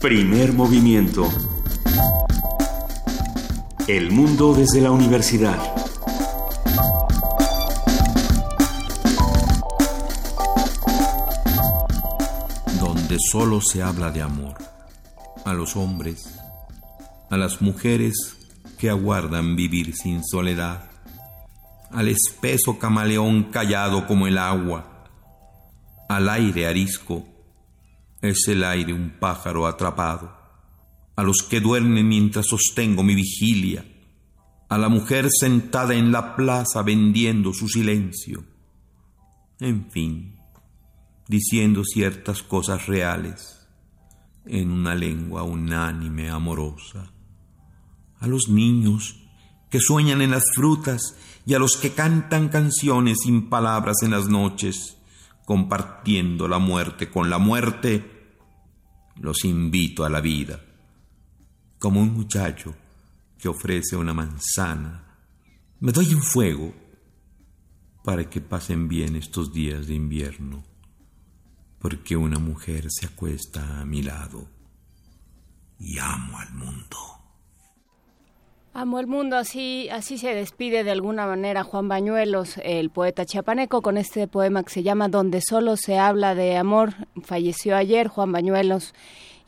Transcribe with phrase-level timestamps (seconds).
[0.00, 1.28] Primer movimiento.
[3.88, 5.58] El mundo desde la universidad.
[12.78, 14.54] Donde solo se habla de amor.
[15.44, 16.38] A los hombres,
[17.28, 18.36] a las mujeres
[18.78, 20.84] que aguardan vivir sin soledad,
[21.90, 25.08] al espeso camaleón callado como el agua,
[26.08, 27.24] al aire arisco
[28.20, 30.36] es el aire un pájaro atrapado.
[31.16, 33.84] A los que duermen mientras sostengo mi vigilia.
[34.68, 38.44] A la mujer sentada en la plaza vendiendo su silencio.
[39.60, 40.36] En fin,
[41.26, 43.66] diciendo ciertas cosas reales
[44.46, 47.12] en una lengua unánime amorosa.
[48.20, 49.16] A los niños
[49.70, 51.16] que sueñan en las frutas
[51.46, 54.97] y a los que cantan canciones sin palabras en las noches
[55.48, 58.04] compartiendo la muerte con la muerte,
[59.16, 60.60] los invito a la vida,
[61.78, 62.74] como un muchacho
[63.38, 65.16] que ofrece una manzana.
[65.80, 66.74] Me doy un fuego
[68.04, 70.64] para que pasen bien estos días de invierno,
[71.78, 74.50] porque una mujer se acuesta a mi lado
[75.78, 76.98] y amo al mundo.
[78.74, 83.82] Amo el mundo, así, así se despide de alguna manera Juan Bañuelos, el poeta chiapaneco,
[83.82, 86.94] con este poema que se llama Donde solo se habla de amor.
[87.24, 88.94] Falleció ayer Juan Bañuelos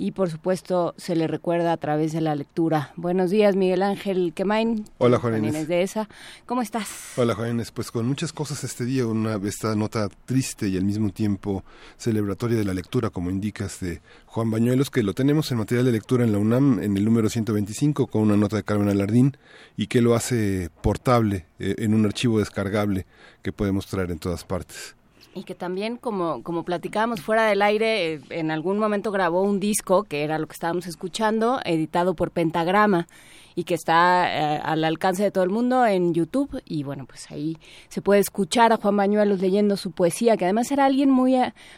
[0.00, 2.94] y por supuesto se le recuerda a través de la lectura.
[2.96, 4.86] Buenos días, Miguel Ángel Quemain.
[4.96, 5.68] Hola, Juan Inés.
[5.68, 6.08] de esa.
[6.46, 7.12] ¿Cómo estás?
[7.18, 7.70] Hola, Juan Inés.
[7.70, 11.64] Pues con muchas cosas este día, una, esta nota triste y al mismo tiempo
[11.98, 15.92] celebratoria de la lectura, como indicas, de Juan Bañuelos, que lo tenemos en material de
[15.92, 19.36] lectura en la UNAM, en el número 125, con una nota de Carmen Alardín,
[19.76, 23.04] y que lo hace portable eh, en un archivo descargable
[23.42, 24.96] que podemos traer en todas partes
[25.34, 29.60] y que también como como platicábamos fuera del aire eh, en algún momento grabó un
[29.60, 33.06] disco que era lo que estábamos escuchando editado por Pentagrama
[33.54, 34.26] y que está
[34.56, 37.58] eh, al alcance de todo el mundo en YouTube y bueno pues ahí
[37.88, 41.36] se puede escuchar a Juan Bañuelos leyendo su poesía que además era alguien muy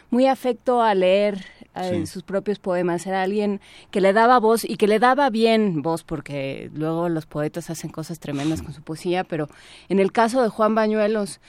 [0.09, 3.07] muy afecto a leer eh, sus propios poemas.
[3.07, 3.59] Era alguien
[3.89, 7.89] que le daba voz y que le daba bien voz porque luego los poetas hacen
[7.89, 9.49] cosas tremendas con su poesía pero
[9.89, 11.39] en el caso de Juan Bañuelos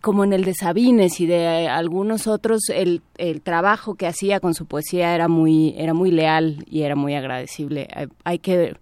[0.00, 4.54] como en el de Sabines y de algunos otros, el, el, trabajo que hacía con
[4.54, 7.88] su poesía era muy, era muy leal y era muy agradecible.
[8.24, 8.76] Hay, que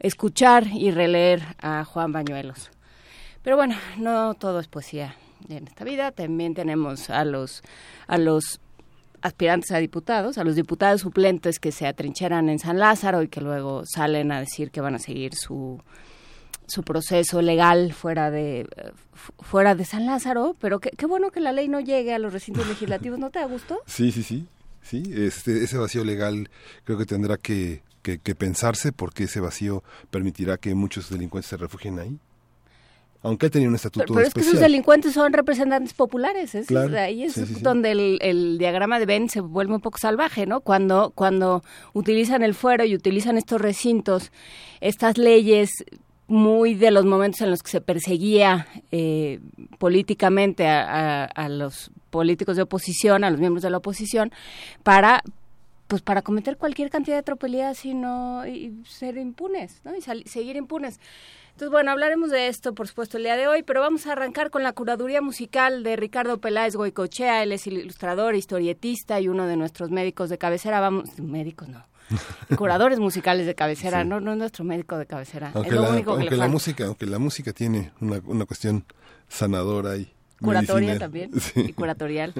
[0.00, 2.70] escuchar y releer a Juan Bañuelos.
[3.42, 5.16] Pero bueno, no todo es poesía
[5.48, 6.12] en esta vida.
[6.12, 7.62] También tenemos a los,
[8.06, 8.60] a los
[9.22, 13.40] aspirantes a diputados, a los diputados suplentes que se atrincheran en San Lázaro y que
[13.40, 15.80] luego salen a decir que van a seguir su
[16.68, 18.68] su proceso legal fuera de
[19.40, 22.66] fuera de San Lázaro, pero qué, bueno que la ley no llegue a los recintos
[22.68, 23.80] legislativos, ¿no te da gusto?
[23.86, 24.46] Sí, sí, sí,
[24.82, 26.50] sí, este, ese vacío legal
[26.84, 31.98] creo que tendrá que, que, pensarse porque ese vacío permitirá que muchos delincuentes se refugien
[31.98, 32.18] ahí
[33.20, 36.70] aunque ha tenido un estatuto pero, pero es que esos delincuentes son representantes populares es,
[36.70, 41.12] ahí es donde el, el, diagrama de Ben se vuelve un poco salvaje no cuando
[41.14, 41.62] cuando
[41.92, 44.30] utilizan el fuero y utilizan estos recintos
[44.80, 45.70] estas leyes
[46.28, 49.40] muy de los momentos en los que se perseguía eh,
[49.78, 54.30] políticamente a, los políticos de oposición, a los miembros de la oposición,
[54.82, 55.22] para
[55.88, 59.96] pues para cometer cualquier cantidad de tropelías y no y ser impunes, ¿no?
[59.96, 61.00] Y seguir impunes.
[61.52, 64.50] Entonces, bueno, hablaremos de esto, por supuesto, el día de hoy, pero vamos a arrancar
[64.50, 67.42] con la curaduría musical de Ricardo Peláez Goicochea.
[67.42, 70.78] Él es ilustrador, historietista y uno de nuestros médicos de cabecera.
[70.78, 71.84] Vamos, médicos no,
[72.56, 75.50] curadores musicales de cabecera, no, no es nuestro médico de cabecera.
[75.54, 78.84] Aunque, la, la música, aunque la música tiene una, una cuestión
[79.28, 82.34] sanadora y curatoria también y curatorial.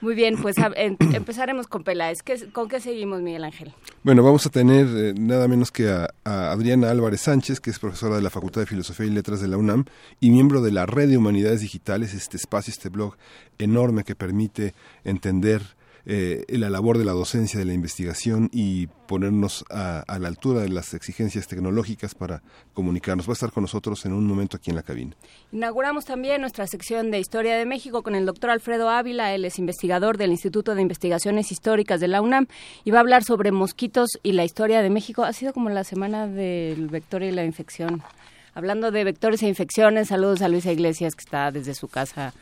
[0.00, 2.20] Muy bien, pues empezaremos con Peláez.
[2.52, 3.74] ¿Con qué seguimos, Miguel Ángel?
[4.02, 8.16] Bueno, vamos a tener eh, nada menos que a, Adriana Álvarez Sánchez, que es profesora
[8.16, 9.84] de la Facultad de Filosofía y Letras de la UNAM
[10.20, 13.16] y miembro de la Red de Humanidades Digitales, este espacio, este blog
[13.58, 14.74] enorme que permite
[15.04, 15.62] entender
[16.06, 20.68] eh, la labor de la docencia, de la investigación y ponernos a, la altura de
[20.68, 22.42] las exigencias tecnológicas para
[22.74, 23.28] comunicarnos.
[23.28, 25.16] Va a estar con nosotros en un momento aquí en la cabina.
[25.52, 29.34] Inauguramos también nuestra sección de Historia de México con el doctor Alfredo Ávila.
[29.34, 32.46] Él es investigador del Instituto de Investigaciones Históricas de la UNAM
[32.84, 35.24] y va a hablar sobre mosquitos y la historia de México.
[35.24, 38.02] Ha sido como la semana del vector y la infección.
[38.54, 42.34] Hablando de vectores e infecciones, saludos a Luisa Iglesias que está desde su casa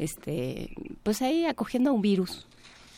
[0.00, 0.70] este
[1.02, 2.46] pues ahí acogiendo un virus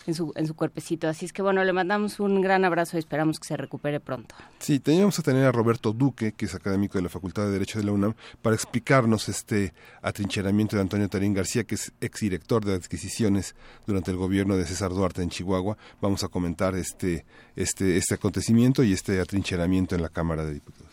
[0.06, 1.08] en su, en su cuerpecito.
[1.08, 4.34] Así es que bueno, le mandamos un gran abrazo y esperamos que se recupere pronto.
[4.58, 7.78] Sí, teníamos que tener a Roberto Duque, que es académico de la Facultad de Derecho
[7.78, 9.72] de la UNAM, para explicarnos este
[10.02, 13.54] atrincheramiento de Antonio Tarín García, que es exdirector de adquisiciones
[13.86, 15.76] durante el gobierno de César Duarte en Chihuahua.
[16.00, 17.24] Vamos a comentar este,
[17.56, 20.91] este, este acontecimiento y este atrincheramiento en la Cámara de Diputados.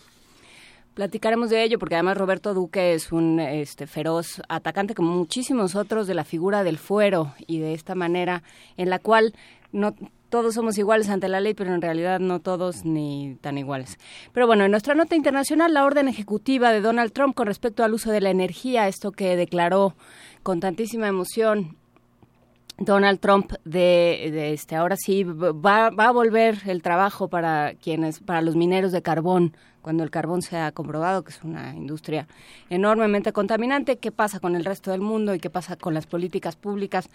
[0.99, 6.07] Platicaremos de ello porque además Roberto Duque es un este, feroz atacante como muchísimos otros
[6.07, 8.43] de la figura del fuero y de esta manera
[8.75, 9.33] en la cual
[9.71, 9.95] no
[10.27, 13.97] todos somos iguales ante la ley, pero en realidad no todos ni tan iguales.
[14.33, 17.93] Pero bueno, en nuestra nota internacional, la orden ejecutiva de Donald Trump con respecto al
[17.93, 19.95] uso de la energía, esto que declaró
[20.43, 21.77] con tantísima emoción
[22.77, 28.19] Donald Trump de, de, este ahora sí va, va a volver el trabajo para quienes
[28.19, 32.27] para los mineros de carbón cuando el carbón se ha comprobado que es una industria
[32.69, 36.55] enormemente contaminante, qué pasa con el resto del mundo y qué pasa con las políticas
[36.55, 37.09] públicas.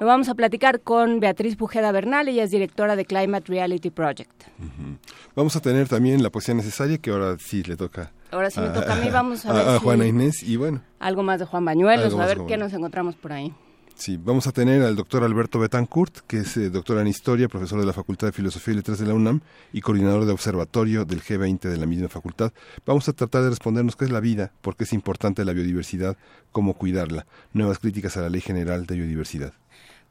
[0.00, 4.42] Lo vamos a platicar con Beatriz Bujeda Bernal, ella es directora de Climate Reality Project.
[4.58, 4.98] Uh -huh.
[5.34, 8.12] Vamos a tener también la poesía necesaria, que ahora sí le toca.
[8.30, 9.68] Ahora sí me toca a mí, vamos a ver.
[9.68, 10.82] A, si Juana Inés y bueno.
[10.98, 13.52] Algo más de Juan Bañuelos, a ver qué nos encontramos por ahí.
[13.94, 17.78] Sí, vamos a tener al doctor Alberto Betancourt, que es eh, doctor en Historia, profesor
[17.78, 19.40] de la Facultad de Filosofía y Letras de la UNAM
[19.72, 22.52] y coordinador de observatorio del G20 de la misma facultad.
[22.84, 26.16] Vamos a tratar de respondernos qué es la vida, por qué es importante la biodiversidad,
[26.50, 29.52] cómo cuidarla, nuevas críticas a la Ley General de Biodiversidad.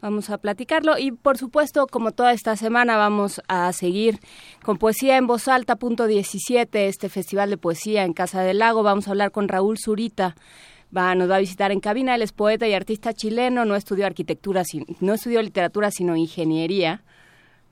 [0.02, 4.20] Vamos a platicarlo y por supuesto, como toda esta semana, vamos a seguir
[4.64, 8.82] con Poesía en Voz Alta, punto 17, este festival de poesía en Casa del Lago.
[8.82, 10.36] Vamos a hablar con Raúl Zurita,
[10.96, 12.16] va, nos va a visitar en cabina.
[12.16, 14.64] Él es poeta y artista chileno, no estudió arquitectura,
[15.00, 17.04] no estudió literatura, sino ingeniería.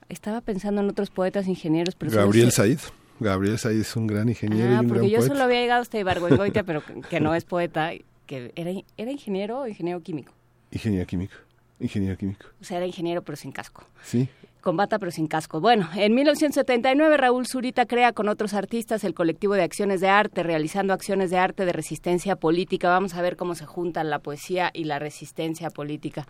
[0.09, 1.95] Estaba pensando en otros poetas ingenieros.
[1.95, 2.79] Pero Gabriel Said.
[3.19, 5.33] Gabriel Said es un gran ingeniero ah, y un porque gran yo poeta.
[5.33, 7.91] solo había llegado hasta Ibargüengoitia, pero que, que no es poeta,
[8.25, 10.33] que era, era ingeniero o ingeniero químico.
[10.71, 11.35] Ingeniero químico.
[11.79, 12.47] Ingeniero químico.
[12.61, 13.85] O sea, era ingeniero pero sin casco.
[14.03, 14.29] Sí.
[14.69, 15.59] Con bata pero sin casco.
[15.59, 20.43] Bueno, en 1979 Raúl Zurita crea con otros artistas el colectivo de acciones de arte,
[20.43, 22.87] realizando acciones de arte de resistencia política.
[22.87, 26.27] Vamos a ver cómo se juntan la poesía y la resistencia política.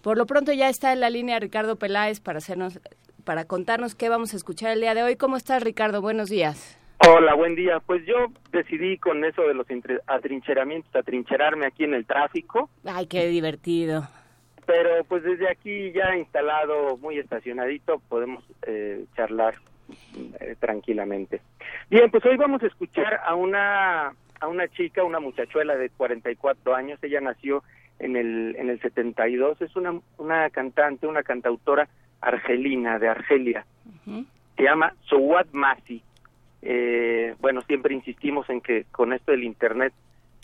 [0.00, 2.80] Por lo pronto ya está en la línea Ricardo Peláez para hacernos,
[3.24, 5.16] para contarnos qué vamos a escuchar el día de hoy.
[5.16, 6.00] ¿Cómo estás, Ricardo?
[6.00, 6.78] Buenos días.
[7.06, 7.78] Hola, buen día.
[7.84, 8.14] Pues yo
[8.52, 9.66] decidí con eso de los
[10.06, 12.70] atrincheramientos, atrincherarme aquí en el tráfico.
[12.86, 14.08] Ay, qué divertido
[14.66, 19.54] pero pues desde aquí ya instalado, muy estacionadito, podemos eh, charlar
[20.40, 21.40] eh, tranquilamente.
[21.88, 26.74] Bien, pues hoy vamos a escuchar a una a una chica, una muchachuela de 44
[26.74, 27.62] años, ella nació
[27.98, 31.88] en el en el 72, es una una cantante, una cantautora
[32.20, 33.64] argelina de Argelia.
[33.86, 34.26] Uh -huh.
[34.56, 36.02] Se llama Sowat Masi.
[36.62, 39.92] Eh, bueno, siempre insistimos en que con esto del internet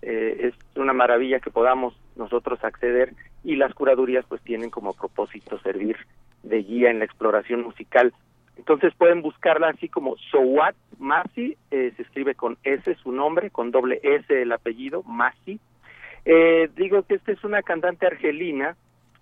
[0.03, 3.15] eh, es una maravilla que podamos nosotros acceder
[3.45, 5.97] y las curadurías pues tienen como propósito servir
[6.43, 8.13] de guía en la exploración musical.
[8.57, 13.71] Entonces pueden buscarla así como Sowat Masi, eh, se escribe con S su nombre, con
[13.71, 15.59] doble S el apellido, Masi.
[16.25, 18.77] Eh, digo que esta es una cantante argelina,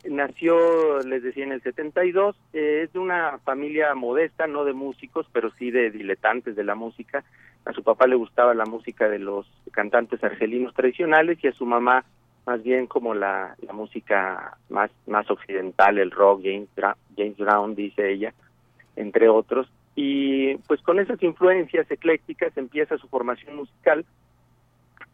[0.08, 5.26] nació, les decía, en el 72, eh, es de una familia modesta, no de músicos,
[5.32, 7.24] pero sí de diletantes de la música.
[7.64, 11.66] A su papá le gustaba la música de los cantantes argelinos tradicionales y a su
[11.66, 12.04] mamá
[12.46, 17.74] más bien como la, la música más, más occidental, el rock, James, Bra James Brown,
[17.74, 18.34] dice ella,
[18.96, 19.70] entre otros.
[19.94, 24.04] Y pues con esas influencias eclécticas empieza su formación musical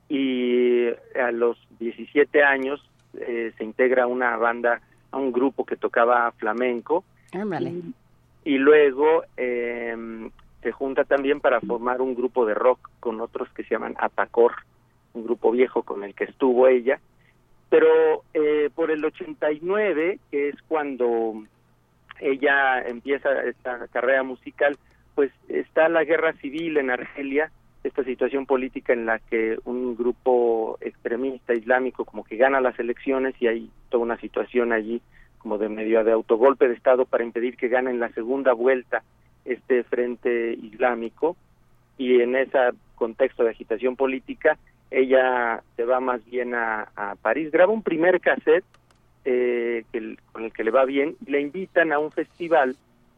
[0.09, 0.87] y
[1.21, 2.81] a los 17 años
[3.19, 7.05] eh, se integra a una banda, a un grupo que tocaba flamenco.
[8.45, 10.31] Y, y, luego eh,
[10.67, 14.53] se junta también para formar un grupo de rock con otros que se llaman Atacor,
[15.13, 16.99] un grupo viejo con el que estuvo ella.
[17.71, 21.45] Pero eh, por el 89, que es cuando
[22.19, 24.77] ella empieza esta carrera musical,
[25.15, 27.53] pues está la guerra civil en Argelia,
[27.85, 33.37] esta situación política en la que un grupo extremista islámico como que gana las elecciones
[33.39, 35.01] y hay toda una situación allí
[35.39, 39.05] como de medio de autogolpe de Estado para impedir que ganen la segunda vuelta
[39.47, 41.37] este frente islámico
[41.99, 42.59] y en ese
[42.95, 44.59] contexto de agitación política
[44.91, 48.65] ella se va más bien a, a París, graba un primer cassette
[49.25, 52.77] eh, que, con el que le va bien, y le invitan a un festival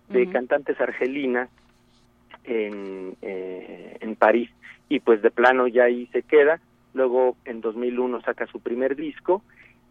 [0.09, 0.33] de uh -huh.
[0.33, 1.51] cantantes argelinas
[2.45, 4.51] en, eh, en París
[4.89, 6.61] y pues de plano ya ahí se queda,
[6.95, 9.43] luego en 2001 saca su primer disco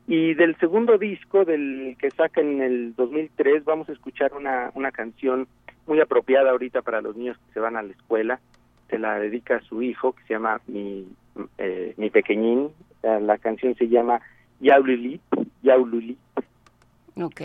[0.08, 4.92] y del segundo disco del que saca en el 2003 vamos a escuchar una, una
[4.92, 5.48] canción
[5.86, 8.40] muy apropiada ahorita para los niños que se van a la escuela,
[8.90, 11.06] se la dedica a su hijo que se llama Mi,
[11.58, 12.70] eh, mi Pequeñín,
[13.04, 14.22] la canción se llama
[14.60, 15.20] Yaululi,
[15.62, 16.18] Yaululi.
[17.16, 17.42] Ok.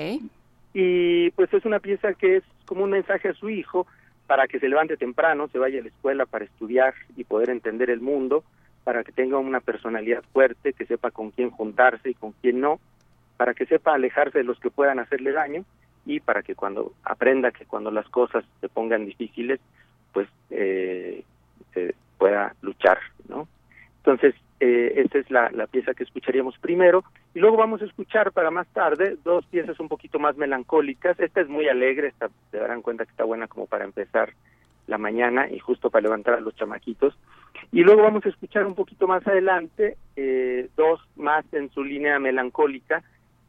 [0.75, 3.87] y pues es una pieza que es como un mensaje a su hijo
[4.27, 7.91] para que se levante temprano, se vaya a la escuela para estudiar y poder entender
[7.91, 8.45] el mundo,
[8.85, 12.81] para que tenga una personalidad fuerte, que sepa con quién juntarse y con quién no,
[13.37, 15.65] para que sepa alejarse de los que puedan hacerle daño
[16.05, 19.61] y para que cuando aprenda que cuando las cosas se pongan difíciles,
[20.13, 21.25] pues eh,
[22.19, 22.99] pueda luchar,
[23.29, 23.49] ¿no?
[23.99, 27.03] Entonces, eh, esta es la, la, pieza que escucharíamos primero
[27.35, 31.19] y luego vamos a escuchar para más tarde dos piezas un poquito más melancólicas.
[31.19, 34.35] Esta es muy alegre, esta, se darán cuenta que está buena como para empezar
[34.87, 37.15] la mañana y justo para levantar a los chamaquitos.
[37.71, 42.19] Y luego vamos a escuchar un poquito más adelante eh, dos más en su línea
[42.19, 43.03] melancólica.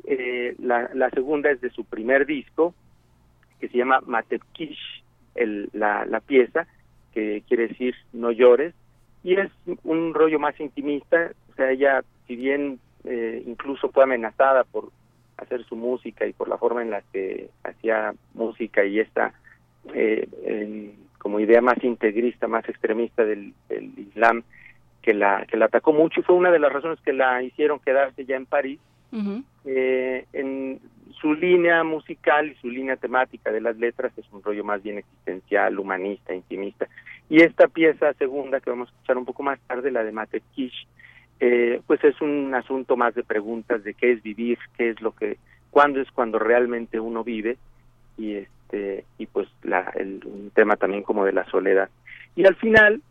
[0.06, 2.74] Eh, la, segunda es de su primer disco,
[3.60, 5.04] que se llama Matepkish,
[5.36, 6.68] el, la, la pieza,
[7.14, 8.74] que quiere decir no llores,
[9.24, 9.50] y es
[9.84, 14.90] un rollo más intimista, o sea, ella, si bien eh, incluso fue amenazada por
[15.38, 19.34] hacer su música y por la forma en la que hacía música y esta
[19.94, 24.44] eh, en, como idea más integrista, más extremista del, del, Islam,
[25.02, 27.80] que la que la atacó mucho y fue una de las razones que la hicieron
[27.80, 28.80] quedarse ya en París.
[29.12, 29.44] Uh -huh.
[29.66, 30.80] eh, en
[31.22, 34.98] su línea musical y su línea temática de las letras es un rollo más bien
[34.98, 36.88] existencial, humanista, intimista.
[37.30, 40.42] Y esta pieza segunda que vamos a escuchar un poco más tarde, la de Mate
[40.54, 40.88] Kish,
[41.40, 45.14] eh, pues es un asunto más de preguntas de qué es vivir, qué es lo
[45.14, 45.38] que,
[45.72, 47.58] cuándo es cuando realmente uno vive
[48.18, 48.63] y este
[49.18, 51.90] y pues la, el, un tema también como de la soledad.
[52.36, 53.02] Y al final,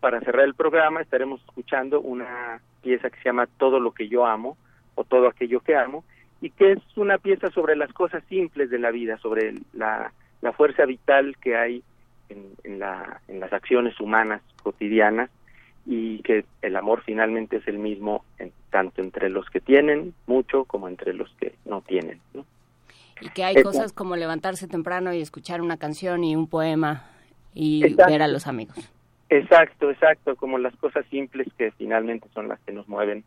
[0.00, 4.26] para cerrar el programa, estaremos escuchando una pieza que se llama Todo lo que yo
[4.26, 4.56] amo
[4.94, 6.04] o Todo aquello que amo
[6.40, 10.52] y que es una pieza sobre las cosas simples de la vida, sobre la, la
[10.52, 11.82] fuerza vital que hay
[12.28, 15.30] en, en, la, en las acciones humanas cotidianas
[15.86, 20.64] y que el amor finalmente es el mismo en, tanto entre los que tienen mucho
[20.64, 22.20] como entre los que no tienen.
[22.32, 22.44] ¿no?
[23.20, 23.70] Y que hay Exacto.
[23.70, 27.04] cosas como levantarse temprano y escuchar una canción y un poema
[27.54, 28.12] y exacto.
[28.12, 28.76] ver a los amigos.
[29.30, 33.24] Exacto, exacto, como las cosas simples que finalmente son las que nos mueven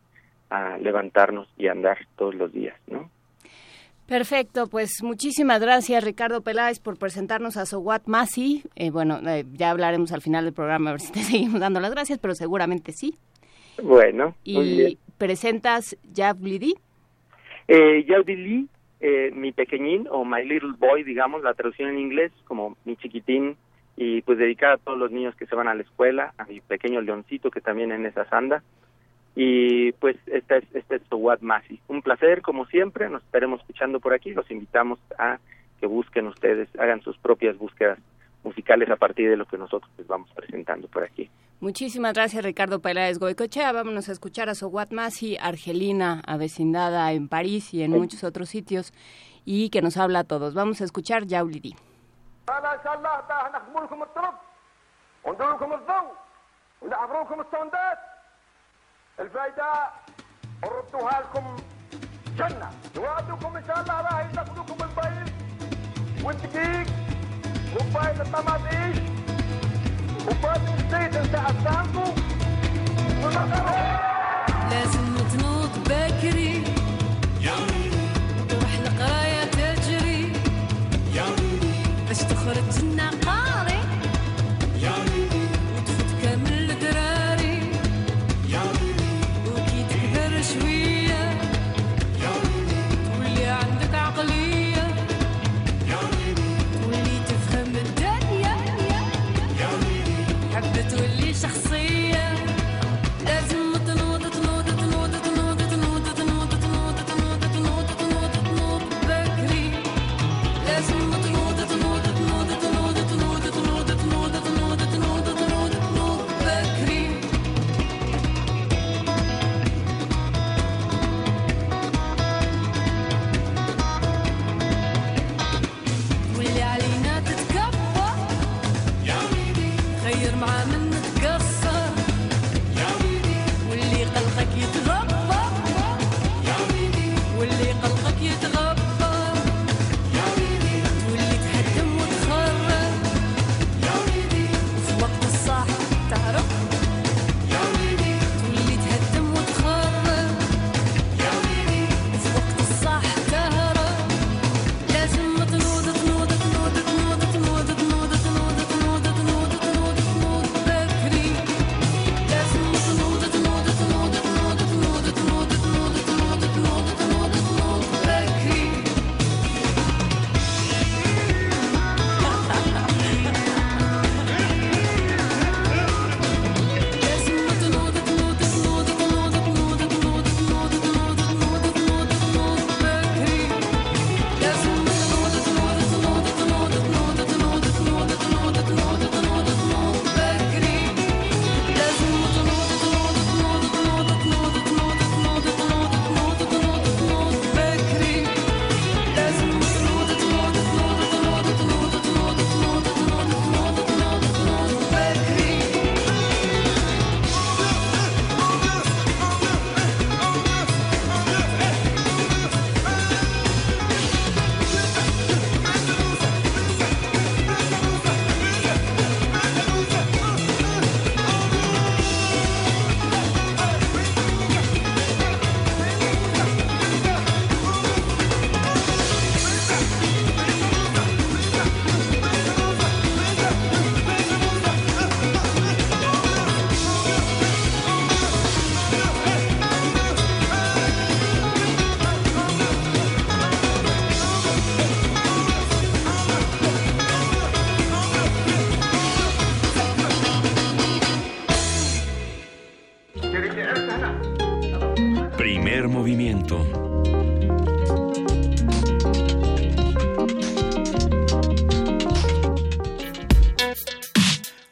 [0.50, 3.10] a levantarnos y andar todos los días, ¿no?
[4.06, 8.62] Perfecto, pues muchísimas gracias Ricardo Peláez por presentarnos a Sowat Masi.
[8.74, 11.78] Eh, bueno, eh, ya hablaremos al final del programa a ver si te seguimos dando
[11.78, 13.18] las gracias, pero seguramente sí.
[13.82, 14.34] Bueno.
[14.44, 16.74] Y presentas Yavlidi.
[17.68, 18.66] Eh, Yavlidi,
[19.00, 23.56] eh, mi pequeñín o My Little Boy, digamos, la traducción en inglés como mi chiquitín
[23.96, 26.60] y pues dedicada a todos los niños que se van a la escuela, a mi
[26.60, 28.62] pequeño leoncito que también en esa anda
[29.34, 31.80] y pues esta es, este es Sowat Masi.
[31.86, 35.38] Un placer, como siempre, nos estaremos escuchando por aquí, los invitamos a
[35.80, 38.00] que busquen ustedes, hagan sus propias búsquedas
[38.42, 41.30] musicales a partir de lo que nosotros les vamos presentando por aquí.
[41.60, 43.72] Muchísimas gracias Ricardo Peláez Goicochea.
[43.72, 47.98] Vámonos a escuchar a Sowat Masi, argelina, avecindada en París y en sí.
[47.98, 48.92] muchos otros sitios,
[49.44, 50.54] y que nos habla a todos.
[50.54, 51.74] Vamos a escuchar Yaulidi.
[67.78, 69.02] Roubaram da madeira,
[70.24, 72.04] roubando os dedos da assando,
[73.22, 73.98] no macarrão.
[74.70, 76.62] لازم تنوض بكري
[78.48, 80.32] تروح القراية تجري
[82.08, 83.80] باش تخرج لنا قاري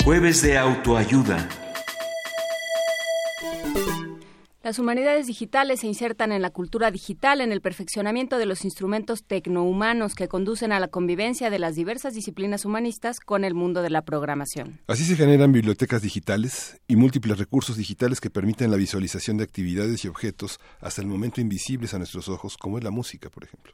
[0.07, 1.49] Jueves de autoayuda.
[4.63, 9.25] Las humanidades digitales se insertan en la cultura digital, en el perfeccionamiento de los instrumentos
[9.25, 13.91] tecnohumanos que conducen a la convivencia de las diversas disciplinas humanistas con el mundo de
[13.91, 14.79] la programación.
[14.87, 20.05] Así se generan bibliotecas digitales y múltiples recursos digitales que permiten la visualización de actividades
[20.05, 23.73] y objetos hasta el momento invisibles a nuestros ojos, como es la música, por ejemplo.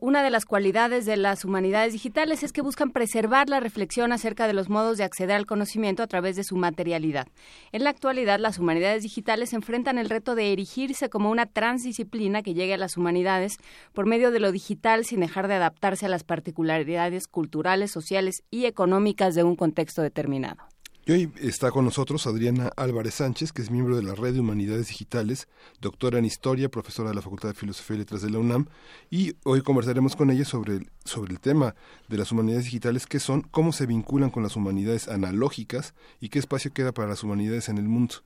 [0.00, 4.48] Una de las cualidades de las humanidades digitales es que buscan preservar la reflexión acerca
[4.48, 7.28] de los modos de acceder al conocimiento a través de su materialidad.
[7.70, 12.54] En la actualidad, las humanidades digitales enfrentan el reto de erigirse como una transdisciplina que
[12.54, 13.58] llegue a las humanidades
[13.92, 18.66] por medio de lo digital sin dejar de adaptarse a las particularidades culturales, sociales y
[18.66, 20.64] económicas de un contexto determinado.
[21.08, 24.40] Y hoy está con nosotros Adriana Álvarez Sánchez, que es miembro de la Red de
[24.40, 25.48] Humanidades Digitales,
[25.80, 28.66] doctora en Historia, profesora de la Facultad de Filosofía y Letras de la UNAM,
[29.10, 31.74] y hoy conversaremos con ella sobre el, sobre el tema
[32.08, 36.40] de las humanidades digitales, qué son, cómo se vinculan con las humanidades analógicas y qué
[36.40, 38.16] espacio queda para las humanidades en el mundo.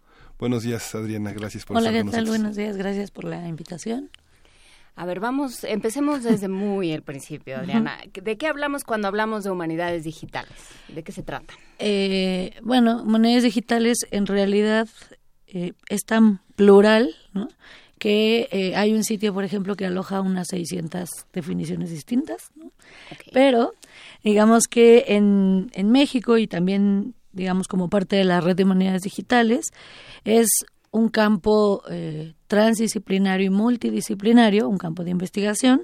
[0.40, 2.24] Buenos días, Adriana, gracias por Hola, estar ¿qué con tal?
[2.24, 2.40] nosotros.
[2.40, 4.10] Buenos días, gracias por la invitación.
[4.94, 7.98] A ver, vamos, empecemos desde muy el principio, Adriana.
[8.12, 10.52] ¿De qué hablamos cuando hablamos de humanidades digitales?
[10.88, 11.54] ¿De qué se trata?
[11.78, 14.88] Eh, bueno, monedas digitales en realidad
[15.46, 17.48] eh, es tan plural, ¿no?
[17.98, 22.72] que eh, hay un sitio, por ejemplo, que aloja unas 600 definiciones distintas, ¿no?
[23.32, 23.74] pero
[24.24, 29.02] digamos que en, en México y también, digamos, como parte de la red de monedas
[29.02, 29.66] digitales,
[30.24, 30.48] es
[30.92, 35.82] un campo eh, transdisciplinario y multidisciplinario, un campo de investigación,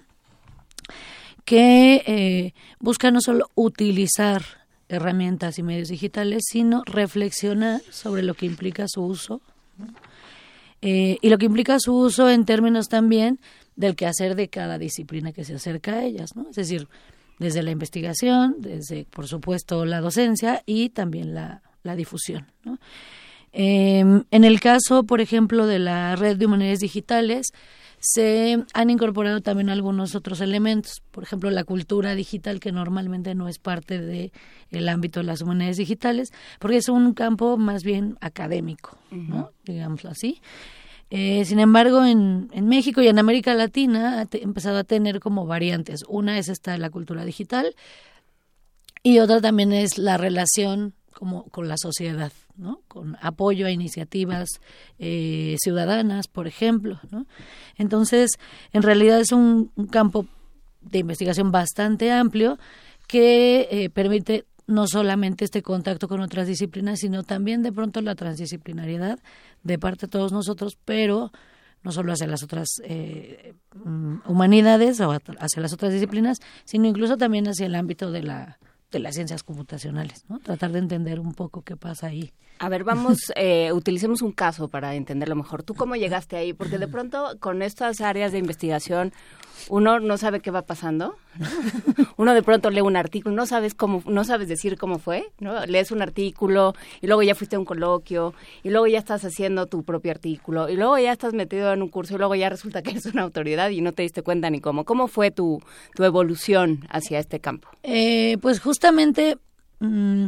[1.44, 4.42] que eh, busca no solo utilizar
[4.88, 9.40] herramientas y medios digitales, sino reflexionar sobre lo que implica su uso.
[10.82, 13.40] Eh, y lo que implica su uso en términos también
[13.76, 16.50] del quehacer de cada disciplina que se acerca a ellas, ¿no?
[16.50, 16.86] Es decir,
[17.38, 22.78] desde la investigación, desde, por supuesto, la docencia y también la, la difusión, ¿no?
[23.52, 27.46] Eh, en el caso, por ejemplo, de la red de humanidades digitales,
[28.00, 33.48] se han incorporado también algunos otros elementos, por ejemplo, la cultura digital que normalmente no
[33.48, 34.30] es parte de
[34.70, 36.30] el ámbito de las humanidades digitales,
[36.60, 39.50] porque es un campo más bien académico, ¿no?
[39.64, 40.40] digámoslo así.
[41.10, 45.18] Eh, sin embargo, en, en México y en América Latina ha te- empezado a tener
[45.20, 46.04] como variantes.
[46.06, 47.74] Una es esta de la cultura digital
[49.02, 52.82] y otra también es la relación como con la sociedad, ¿no?
[52.88, 54.48] Con apoyo a iniciativas
[54.98, 57.00] eh, ciudadanas, por ejemplo.
[57.76, 58.32] Entonces,
[58.72, 60.26] en realidad es un, campo
[60.80, 62.58] de investigación bastante amplio
[63.06, 68.14] que eh, permite no solamente este contacto con otras disciplinas, sino también de pronto la
[68.14, 69.18] transdisciplinariedad
[69.62, 71.32] de parte de todos nosotros, pero
[71.82, 77.16] no solo hacia las otras eh, mm, humanidades o hacia las otras disciplinas, sino incluso
[77.16, 78.58] también hacia el ámbito de la
[78.90, 80.38] de las ciencias computacionales, ¿no?
[80.38, 82.32] Tratar de entender un poco qué pasa ahí.
[82.58, 85.62] A ver, vamos, eh, utilicemos un caso para entenderlo mejor.
[85.62, 86.52] ¿Tú cómo llegaste ahí?
[86.52, 89.12] Porque de pronto con estas áreas de investigación
[89.68, 91.16] uno no sabe qué va pasando.
[91.38, 91.46] ¿no?
[92.16, 95.66] Uno de pronto lee un artículo, no sabes cómo, no sabes decir cómo fue, ¿no?
[95.66, 99.66] Lees un artículo y luego ya fuiste a un coloquio y luego ya estás haciendo
[99.66, 102.82] tu propio artículo y luego ya estás metido en un curso y luego ya resulta
[102.82, 104.84] que eres una autoridad y no te diste cuenta ni cómo.
[104.84, 105.60] ¿Cómo fue tu,
[105.94, 107.68] tu evolución hacia este campo?
[107.82, 109.38] Eh, pues justamente,
[109.80, 110.26] mm,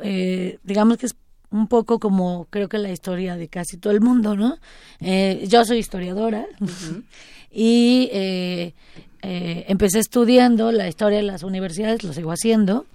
[0.00, 1.16] eh, digamos que es
[1.54, 4.58] un poco como creo que la historia de casi todo el mundo, ¿no?
[4.98, 6.46] Eh, yo soy historiadora
[7.52, 8.74] y eh,
[9.22, 12.86] eh, empecé estudiando la historia de las universidades, lo sigo haciendo,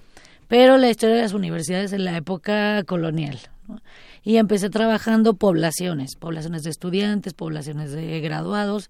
[0.50, 3.40] pero la historia de las universidades en la época colonial.
[3.70, 3.80] ¿no?
[4.24, 8.90] Y empecé trabajando poblaciones, poblaciones de estudiantes, poblaciones de graduados,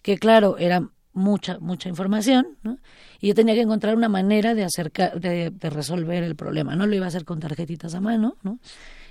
[0.00, 2.78] que claro, era mucha, mucha información, ¿no?
[3.20, 6.74] Y yo tenía que encontrar una manera de acercar, de, de resolver el problema.
[6.74, 8.58] No lo iba a hacer con tarjetitas a mano, ¿no?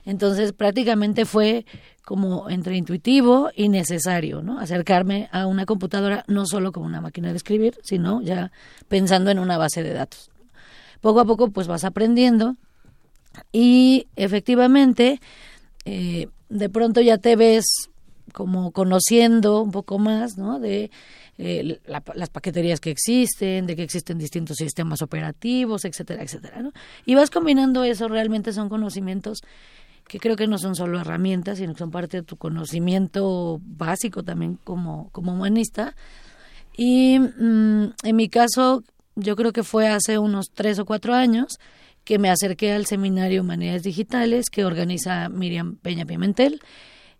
[0.09, 1.67] Entonces prácticamente fue
[2.03, 4.59] como entre intuitivo y necesario, ¿no?
[4.59, 8.51] Acercarme a una computadora no solo como una máquina de escribir, sino ya
[8.87, 10.31] pensando en una base de datos.
[10.99, 12.55] Poco a poco pues vas aprendiendo
[13.51, 15.19] y efectivamente
[15.85, 17.65] eh, de pronto ya te ves
[18.33, 20.59] como conociendo un poco más, ¿no?
[20.59, 20.89] De
[21.37, 26.71] eh, la- las paqueterías que existen, de que existen distintos sistemas operativos, etcétera, etcétera, ¿no?
[27.05, 29.39] Y vas combinando eso, realmente son conocimientos
[30.09, 34.23] que creo que no son solo herramientas, sino que son parte de tu conocimiento básico
[34.23, 35.95] también como, como humanista.
[36.75, 38.83] Y mm, en mi caso,
[39.15, 41.59] yo creo que fue hace unos tres o cuatro años
[42.03, 46.59] que me acerqué al seminario Humanidades Digitales que organiza Miriam Peña Pimentel.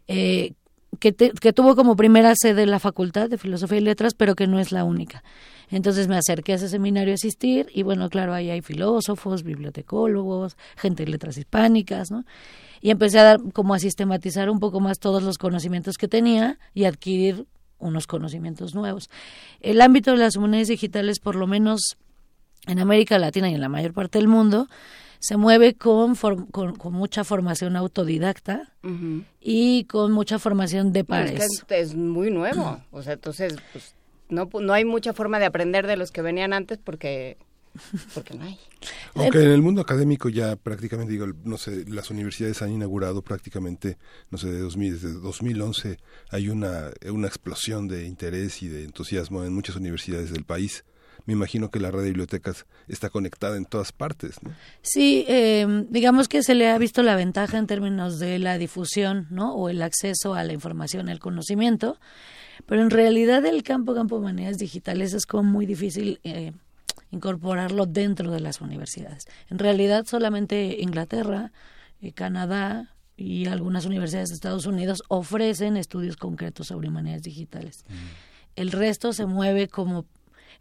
[0.08, 0.54] Eh,
[1.00, 4.60] que, que tuvo como primera sede la Facultad de Filosofía y Letras, pero que no
[4.60, 5.24] es la única.
[5.70, 10.58] Entonces me acerqué a ese seminario a asistir y bueno, claro, ahí hay filósofos, bibliotecólogos,
[10.76, 12.26] gente de letras hispánicas, ¿no?
[12.82, 16.58] Y empecé a dar como a sistematizar un poco más todos los conocimientos que tenía
[16.74, 17.46] y adquirir
[17.78, 19.10] unos conocimientos nuevos.
[19.62, 21.98] El ámbito de las humanidades digitales, por lo menos
[22.68, 24.68] en América Latina y en la mayor parte del mundo,
[25.20, 28.72] se mueve con, con, con mucha formación autodidacta
[29.42, 31.42] y con mucha formación de pares.
[31.42, 32.80] es que es muy nuevo.
[32.92, 33.96] O sea, entonces, pues,
[34.30, 37.38] no, no hay mucha forma de aprender de los que venían antes porque,
[38.14, 38.60] porque no hay.
[39.16, 43.98] Aunque en el mundo académico ya prácticamente, digo, no sé, las universidades han inaugurado prácticamente,
[44.30, 45.98] no sé, de 2000, desde 2011
[46.30, 50.86] hay una, una explosión de interés y de entusiasmo en muchas universidades del país.
[51.26, 54.42] Me imagino que la red de bibliotecas está conectada en todas partes.
[54.42, 54.52] ¿no?
[54.82, 59.28] Sí, eh, digamos que se le ha visto la ventaja en términos de la difusión,
[59.30, 59.54] ¿no?
[59.54, 62.00] O el acceso a la información, el conocimiento,
[62.66, 66.54] pero en realidad el campo, campo de humanidades digitales es como muy difícil eh,
[67.12, 69.24] incorporarlo dentro de las universidades.
[69.50, 71.52] En realidad solamente Inglaterra,
[72.02, 77.84] eh, Canadá y algunas universidades de Estados Unidos ofrecen estudios concretos sobre humanidades digitales.
[78.56, 80.06] El resto se mueve como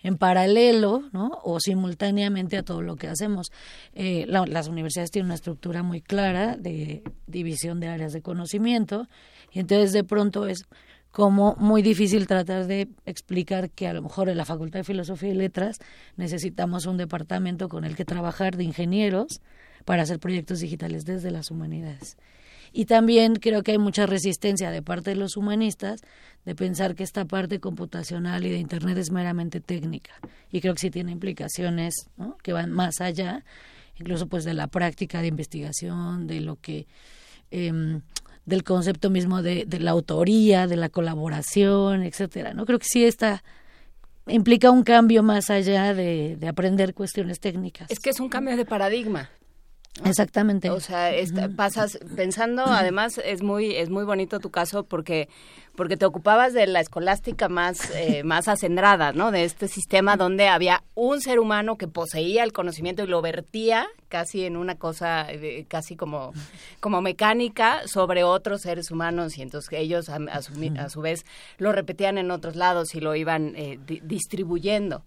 [0.02, 1.38] en paralelo ¿no?
[1.42, 3.48] o simultáneamente a todo lo que hacemos.
[3.94, 9.06] Eh, la- las universidades tienen una estructura muy clara de división de áreas de conocimiento
[9.52, 10.64] y entonces de pronto es
[11.10, 15.30] como muy difícil tratar de explicar que a lo mejor en la Facultad de Filosofía
[15.30, 15.78] y Letras
[16.16, 19.40] necesitamos un departamento con el que trabajar de ingenieros
[19.84, 22.16] para hacer proyectos digitales desde las humanidades.
[22.72, 26.02] Y también creo que hay mucha resistencia de parte de los humanistas
[26.44, 30.12] de pensar que esta parte computacional y de Internet es meramente técnica.
[30.52, 31.94] Y creo que sí tiene implicaciones
[32.42, 33.44] que van más allá,
[33.98, 36.86] incluso pues de la práctica de investigación, de lo que...
[37.50, 38.02] em,
[38.48, 42.54] del concepto mismo de, la autoría, de la colaboración, etcétera.
[42.54, 43.42] No creo que sí está
[44.26, 47.90] implica un cambio más allá de aprender cuestiones técnicas.
[47.90, 49.30] Es que es un cambio de paradigma.
[50.04, 50.70] Exactamente.
[50.70, 51.16] O sea,
[51.56, 55.28] pasas pensando, además es muy es muy bonito tu caso porque
[55.74, 59.30] porque te ocupabas de la escolástica más eh, más acendrada, ¿no?
[59.30, 63.86] De este sistema donde había un ser humano que poseía el conocimiento y lo vertía
[64.08, 66.32] casi en una cosa eh, casi como
[66.80, 71.24] como mecánica sobre otros seres humanos y entonces ellos a, a su, a su vez
[71.58, 75.04] lo repetían en otros lados y lo iban eh, di- distribuyendo.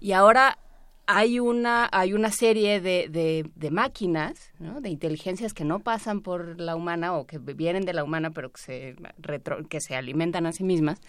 [0.00, 0.58] Y ahora
[1.06, 3.08] hay una hay una serie de,
[3.54, 8.04] de, máquinas, de inteligencias que no pasan por la humana o que vienen de la
[8.04, 11.00] humana pero que se retro- que se alimentan a sí mismas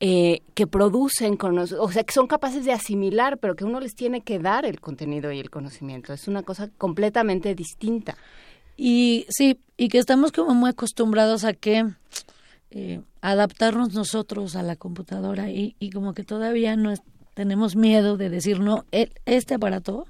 [0.00, 3.94] eh, que producen cono- o sea que son capaces de asimilar pero que uno les
[3.94, 6.12] tiene que dar el contenido y el conocimiento.
[6.12, 8.16] Es una cosa completamente distinta.
[8.76, 11.84] Y sí, y que estamos como muy acostumbrados a que
[12.70, 17.02] eh, adaptarnos nosotros a la computadora y, y como que todavía no es-
[17.38, 20.08] tenemos miedo de decir, no, el- este aparato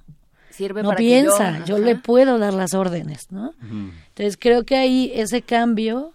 [0.49, 3.53] sirve no para que piensa, yo, yo, le puedo dar las órdenes, ¿no?
[3.61, 6.15] Entonces creo que ahí ese cambio,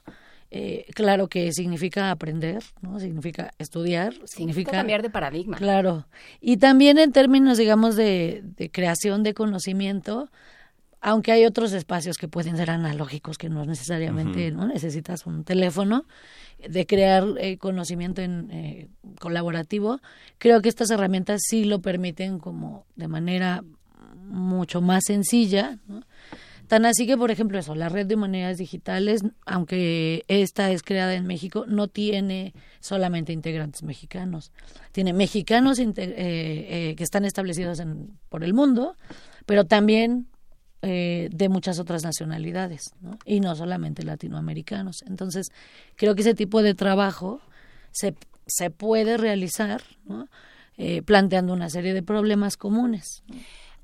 [0.50, 3.00] eh, claro que significa aprender, ¿no?
[3.00, 6.08] Significa estudiar, significa significa cambiar de paradigma Claro.
[6.42, 10.32] Y también en términos, digamos, de, de creación de conocimiento,
[11.00, 16.06] aunque hay otros espacios que pueden ser analógicos, que no necesariamente no necesitas un teléfono,
[16.70, 18.88] de crear eh, conocimiento en, eh,
[19.20, 20.00] colaborativo,
[20.38, 23.64] creo que estas herramientas sí lo permiten como de manera
[24.28, 26.04] mucho más sencilla, ¿no?
[26.68, 31.14] Tan así que, por ejemplo, eso, la red de humanidades digitales, aunque esta es creada
[31.14, 34.52] en México, no tiene solamente integrantes mexicanos.
[34.92, 38.96] Tiene mexicanos eh, eh, que están establecidos en, por el mundo,
[39.46, 40.28] pero también
[40.84, 43.18] eh, de muchas otras nacionalidades, ¿no?
[43.26, 45.04] y no solamente latinoamericanos.
[45.08, 45.52] Entonces,
[45.96, 47.42] creo que ese tipo de trabajo
[47.92, 48.16] se,
[48.46, 50.28] se puede realizar ¿no?
[50.78, 53.24] Eh, planteando una serie de problemas comunes.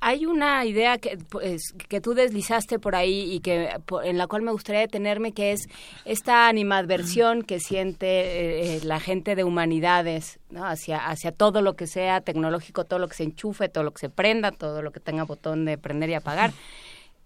[0.01, 3.69] Hay una idea que, pues, que tú deslizaste por ahí y que
[4.03, 5.67] en la cual me gustaría detenerme, que es
[6.05, 10.65] esta animadversión que siente eh, eh, la gente de humanidades ¿no?
[10.65, 13.99] hacia, hacia todo lo que sea tecnológico, todo lo que se enchufe, todo lo que
[13.99, 16.53] se prenda, todo lo que tenga botón de prender y apagar,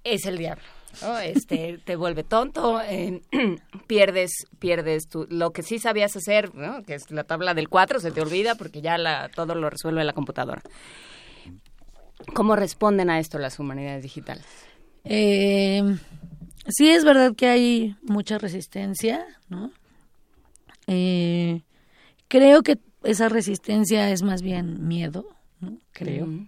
[0.03, 0.63] es el diablo.
[1.01, 1.17] ¿no?
[1.19, 3.21] Este, te vuelve tonto, eh,
[3.87, 6.83] pierdes, pierdes tu, lo que sí sabías hacer, ¿no?
[6.83, 10.03] que es la tabla del 4, se te olvida porque ya la, todo lo resuelve
[10.03, 10.61] la computadora.
[12.33, 14.45] ¿Cómo responden a esto las humanidades digitales?
[15.03, 15.83] Eh,
[16.67, 19.71] sí es verdad que hay mucha resistencia, ¿no?
[20.87, 21.61] Eh,
[22.27, 25.27] creo que esa resistencia es más bien miedo,
[25.59, 25.77] ¿no?
[25.91, 26.25] Creo.
[26.25, 26.47] Ujú.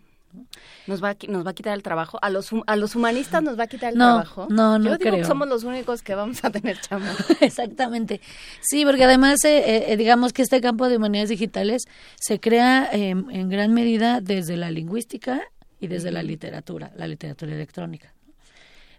[0.87, 2.17] Nos va, a, nos va a quitar el trabajo.
[2.21, 4.47] A los, a los humanistas nos va a quitar el No, trabajo.
[4.49, 7.11] no, no Yo digo que somos los únicos que vamos a tener chamba.
[7.41, 8.21] Exactamente.
[8.61, 11.83] Sí, porque además, eh, eh, digamos que este campo de humanidades digitales
[12.19, 15.41] se crea eh, en gran medida desde la lingüística
[15.79, 18.13] y desde la literatura, la literatura electrónica.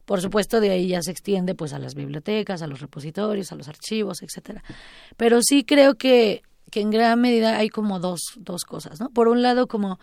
[0.05, 3.57] Por supuesto, de ahí ya se extiende pues a las bibliotecas, a los repositorios, a
[3.57, 4.63] los archivos, etcétera.
[5.17, 9.11] Pero sí creo que, que en gran medida hay como dos, dos cosas, ¿no?
[9.11, 9.99] Por un lado, como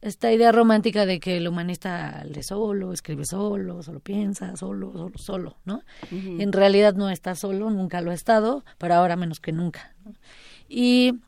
[0.00, 5.18] esta idea romántica de que el humanista lee solo, escribe solo, solo piensa, solo, solo,
[5.18, 5.82] solo, ¿no?
[6.10, 9.94] En realidad no está solo, nunca lo ha estado, pero ahora menos que nunca.
[10.04, 10.12] ¿no?
[10.68, 11.20] Y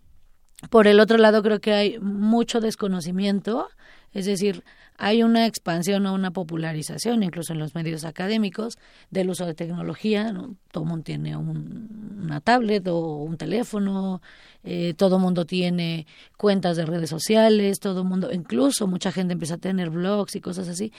[0.70, 3.68] por el otro lado creo que hay mucho desconocimiento,
[4.12, 4.64] es decir,
[4.96, 8.78] hay una expansión o una popularización, incluso en los medios académicos,
[9.10, 10.32] del uso de tecnología.
[10.32, 10.54] ¿no?
[10.70, 14.22] Todo mundo tiene un- una tablet o un teléfono,
[14.62, 19.58] eh, todo mundo tiene cuentas de redes sociales, todo mundo, incluso mucha gente empieza a
[19.58, 20.92] tener blogs y cosas así,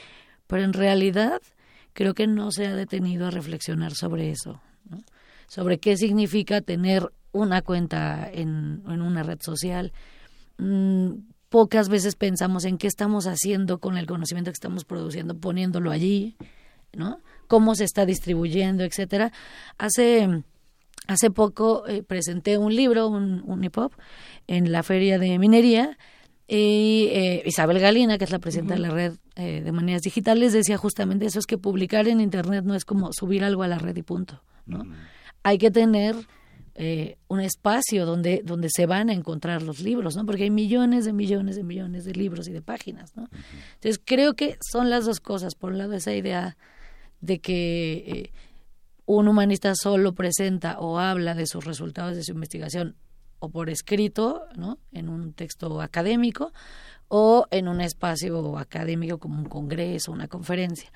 [0.47, 1.41] pero en realidad
[1.93, 4.99] creo que no se ha detenido a reflexionar sobre eso, ¿no?
[5.47, 9.93] sobre qué significa tener una cuenta en, en una red social.
[11.49, 16.35] Pocas veces pensamos en qué estamos haciendo con el conocimiento que estamos produciendo, poniéndolo allí,
[16.93, 17.19] ¿no?
[17.47, 19.31] Cómo se está distribuyendo, etcétera.
[19.77, 20.43] Hace
[21.07, 23.93] hace poco eh, presenté un libro, un, un hip hop,
[24.47, 25.97] en la feria de minería
[26.47, 30.53] y eh, Isabel Galina, que es la presidenta de la red eh, de maneras digitales,
[30.53, 33.79] decía justamente eso, es que publicar en Internet no es como subir algo a la
[33.79, 34.83] red y punto, ¿no?
[35.43, 36.15] Hay que tener
[36.77, 40.25] eh, un espacio donde, donde se van a encontrar los libros, ¿no?
[40.25, 43.29] Porque hay millones de millones de millones de libros y de páginas, ¿no?
[43.75, 45.55] Entonces creo que son las dos cosas.
[45.55, 46.57] Por un lado, esa idea
[47.21, 48.31] de que eh,
[49.05, 52.97] un humanista solo presenta o habla de sus resultados de su investigación
[53.39, 54.77] o por escrito, ¿no?
[54.91, 56.51] En un texto académico
[57.07, 60.91] o en un espacio académico como un congreso, una conferencia.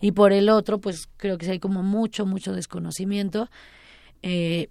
[0.00, 3.48] Y por el otro, pues creo que hay como mucho, mucho desconocimiento
[4.22, 4.70] eh,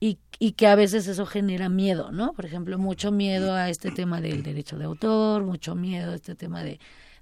[0.00, 2.32] y, y que a veces eso genera miedo, ¿no?
[2.32, 6.34] Por ejemplo, mucho miedo a este tema del derecho de autor, mucho miedo a este
[6.34, 6.78] tema de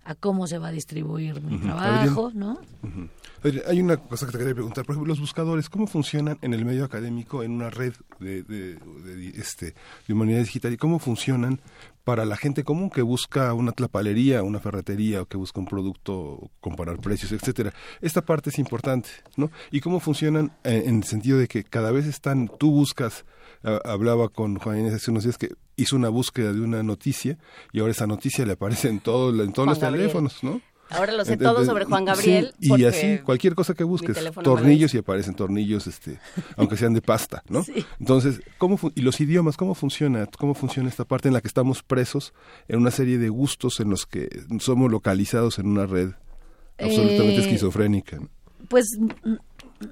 [0.07, 2.61] a cómo se va a distribuir mi trabajo, ¿no?
[3.67, 6.65] Hay una cosa que te quería preguntar, por ejemplo, los buscadores, ¿cómo funcionan en el
[6.65, 9.75] medio académico en una red de, de, de, este,
[10.07, 11.61] de humanidades digital y cómo funcionan
[12.07, 16.53] para la gente común que busca una tlapalería, una ferretería o que busca un producto,
[16.61, 17.75] comparar precios, etcétera?
[18.01, 19.51] Esta parte es importante, ¿no?
[19.73, 23.25] Y cómo funcionan eh, en el sentido de que cada vez están, tú buscas,
[23.65, 27.39] ah, hablaba con Juan Inés hace unos días que hizo una búsqueda de una noticia
[27.73, 30.03] y ahora esa noticia le aparece en, todo, en todos Juan los Gabriel.
[30.03, 30.61] teléfonos, ¿no?
[30.91, 32.55] Ahora lo sé todo sobre Juan sí, Gabriel.
[32.61, 36.21] y así, cualquier cosa que busques, tornillos y aparecen tornillos, este,
[36.57, 37.63] aunque sean de pasta, ¿no?
[37.65, 37.85] Sí.
[37.99, 41.83] Entonces, ¿cómo y los idiomas, cómo funciona, cómo funciona esta parte en la que estamos
[41.83, 42.33] presos
[42.69, 44.29] en una serie de gustos en los que
[44.61, 46.11] somos localizados en una red
[46.79, 48.21] absolutamente Eh, esquizofrénica?
[48.69, 48.87] Pues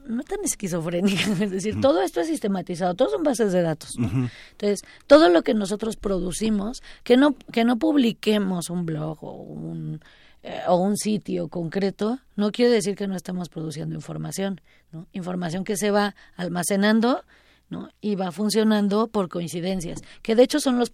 [0.07, 3.99] no tan esquizofrénica, es decir, todo esto es sistematizado, todos son bases de datos.
[3.99, 4.29] ¿no?
[4.53, 10.01] Entonces, todo lo que nosotros producimos, que no que no publiquemos un blog o un
[10.47, 14.61] eh, o un sitio concreto, no quiere decir que no estamos produciendo información,
[14.93, 15.07] ¿no?
[15.15, 17.25] Información que se va almacenando,
[17.71, 17.89] ¿no?
[18.03, 20.93] Y va funcionando por coincidencias, que de hecho son los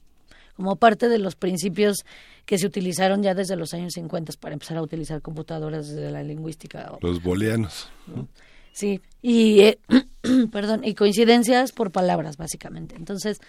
[0.55, 2.05] como parte de los principios
[2.45, 6.23] que se utilizaron ya desde los años 50 para empezar a utilizar computadoras desde la
[6.23, 7.89] lingüística Los booleanos.
[8.73, 9.79] Sí, y eh,
[10.53, 12.95] perdón, y coincidencias por palabras, básicamente.
[12.95, 13.41] Entonces,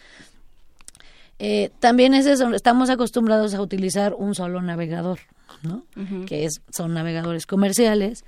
[1.37, 5.19] eh, también es eso, estamos acostumbrados a utilizar un solo navegador,
[5.63, 5.85] ¿no?
[6.25, 8.23] Que es, son navegadores comerciales,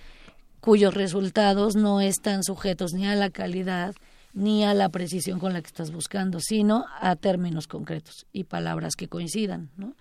[0.59, 3.95] cuyos resultados no están sujetos ni a la calidad
[4.33, 8.95] ni a la precisión con la que estás buscando, sino a términos concretos y palabras
[8.95, 9.95] que coincidan, ¿no?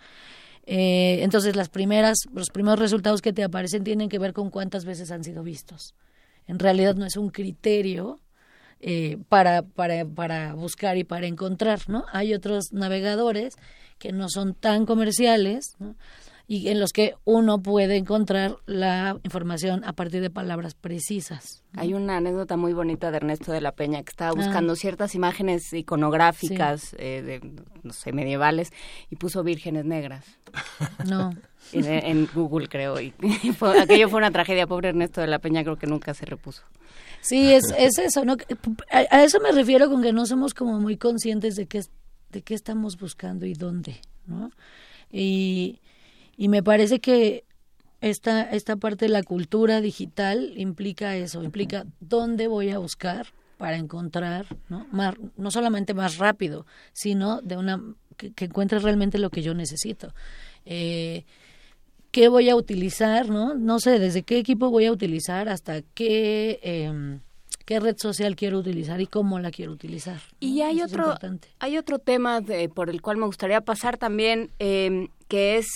[0.64, 4.84] Eh, entonces las primeras, los primeros resultados que te aparecen tienen que ver con cuántas
[4.84, 5.94] veces han sido vistos.
[6.46, 8.20] En realidad no es un criterio
[8.80, 12.04] eh, para, para, para buscar y para encontrar, ¿no?
[12.12, 13.54] Hay otros navegadores
[13.98, 15.94] que no son tan comerciales, ¿no?
[16.54, 21.62] Y en los que uno puede encontrar la información a partir de palabras precisas.
[21.76, 24.34] Hay una anécdota muy bonita de Ernesto de la Peña que estaba Ah.
[24.34, 28.70] buscando ciertas imágenes iconográficas eh, de, no sé, medievales
[29.08, 30.26] y puso vírgenes negras
[31.08, 31.30] No.
[31.72, 33.00] en, en Google, creo.
[33.00, 33.12] Y
[33.58, 34.66] fue- aquello fue una tragedia.
[34.66, 36.62] Pobre Ernesto de la Peña, creo que nunca se repuso.
[37.22, 38.36] Sí, es, es eso, ¿no?
[38.90, 41.80] A, a eso me refiero con que no somos como muy conscientes de qué,
[42.30, 44.50] de qué estamos buscando y dónde, ¿no?
[45.10, 45.78] Y,
[46.36, 47.44] y me parece que
[48.00, 53.26] esta, esta parte de la cultura digital implica eso, implica dónde voy a buscar
[53.58, 54.86] para encontrar, ¿no?
[54.90, 57.80] Más, no solamente más rápido, sino de una
[58.16, 60.12] Que, que encuentre realmente lo que yo necesito.
[60.66, 61.24] Eh,
[62.10, 63.30] ¿Qué voy a utilizar?
[63.30, 63.54] ¿no?
[63.54, 66.58] no sé, desde qué equipo voy a utilizar hasta qué...
[66.62, 67.20] em,
[67.64, 70.16] qué red social quiero utilizar y cómo la quiero utilizar.
[70.16, 70.36] ¿no?
[70.46, 71.18] Y hay Eso otro,
[71.60, 75.68] hay otro tema de- por el cual me gustaría pasar también, eh, que es,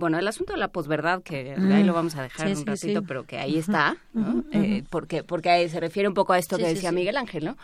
[0.00, 1.70] bueno, el asunto de la posverdad, que Mm.
[1.72, 3.04] ahí lo vamos a dejar Sí, un sí, ratito, sí.
[3.06, 4.42] pero que ahí está, ¿no?
[4.50, 6.90] Eh, porque, porque ahí se refiere un poco a esto que decía.
[6.90, 7.56] Miguel Ángel, ¿no?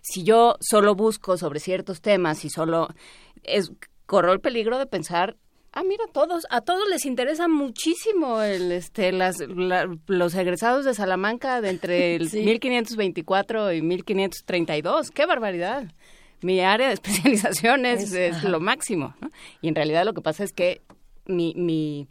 [0.00, 2.88] Si yo solo busco sobre ciertos temas y solo
[3.44, 3.70] es,
[4.06, 5.36] corro el peligro de pensar
[5.74, 10.92] Ah, mira, todos, a todos les interesa muchísimo el, este, las, la- los egresados de
[10.92, 12.42] Salamanca de entre el Sí.
[12.44, 15.10] 1524 y 1532.
[15.10, 15.84] ¡Qué barbaridad!
[16.42, 19.14] Mi área de especialización es, Es- lo máximo.
[19.22, 19.30] ¿no?
[19.62, 20.82] Y en realidad lo que pasa es que
[21.26, 22.08] mi, mi,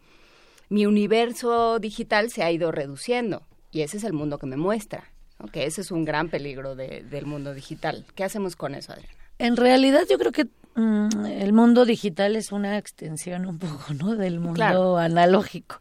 [0.70, 5.12] mi universo digital se ha ido reduciendo y ese es el mundo que me muestra.
[5.40, 5.48] ¿no?
[5.48, 8.06] Que ese es un gran peligro de- del mundo digital.
[8.16, 9.14] ¿Qué hacemos con eso, Adriana?
[9.40, 10.46] En realidad yo creo que
[10.76, 14.16] mm, el mundo digital es una extensión un poco, ¿no?
[14.16, 14.98] Del mundo Claro.
[14.98, 15.78] analógico.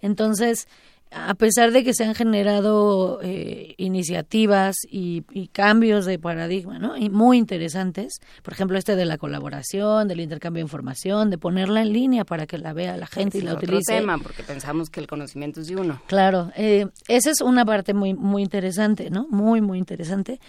[0.00, 0.66] Entonces,
[1.14, 6.96] a pesar de que se han generado eh, iniciativas y, y cambios de paradigma, ¿no?
[6.96, 11.82] Y muy interesantes, por ejemplo, este de la colaboración, del intercambio de información, de ponerla
[11.82, 13.94] en línea para que la vea la gente y la otro utilice.
[13.94, 16.00] tema, porque pensamos que el conocimiento es de uno.
[16.06, 19.26] Claro, eh, esa es una parte muy muy interesante, ¿no?
[19.28, 20.40] Muy muy interesante.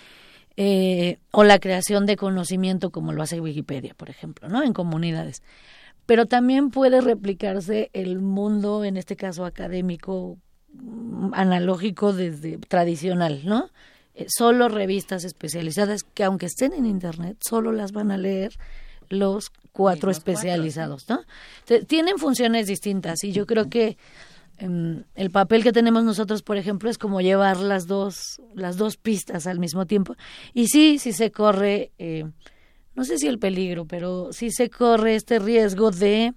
[0.56, 4.62] Eh, o la creación de conocimiento como lo hace Wikipedia, por ejemplo, ¿no?
[4.62, 5.42] En comunidades.
[6.06, 10.38] Pero también puede replicarse el mundo, en este caso académico,
[11.34, 13.70] analógico desde tradicional, ¿no?
[14.16, 18.54] Eh, solo revistas especializadas que aunque estén en internet, solo las van a leer
[19.10, 21.22] los cuatro especializados, ¿no?
[21.66, 23.98] Te- Tienen funciones distintas y yo creo que
[24.60, 28.98] em, el papel que tenemos nosotros, por ejemplo, es como llevar las dos, las dos
[28.98, 30.16] pistas al mismo tiempo.
[30.54, 32.26] Y sí, sí se corre, eh,
[32.96, 36.34] no sé si el peligro, pero sí se corre este riesgo de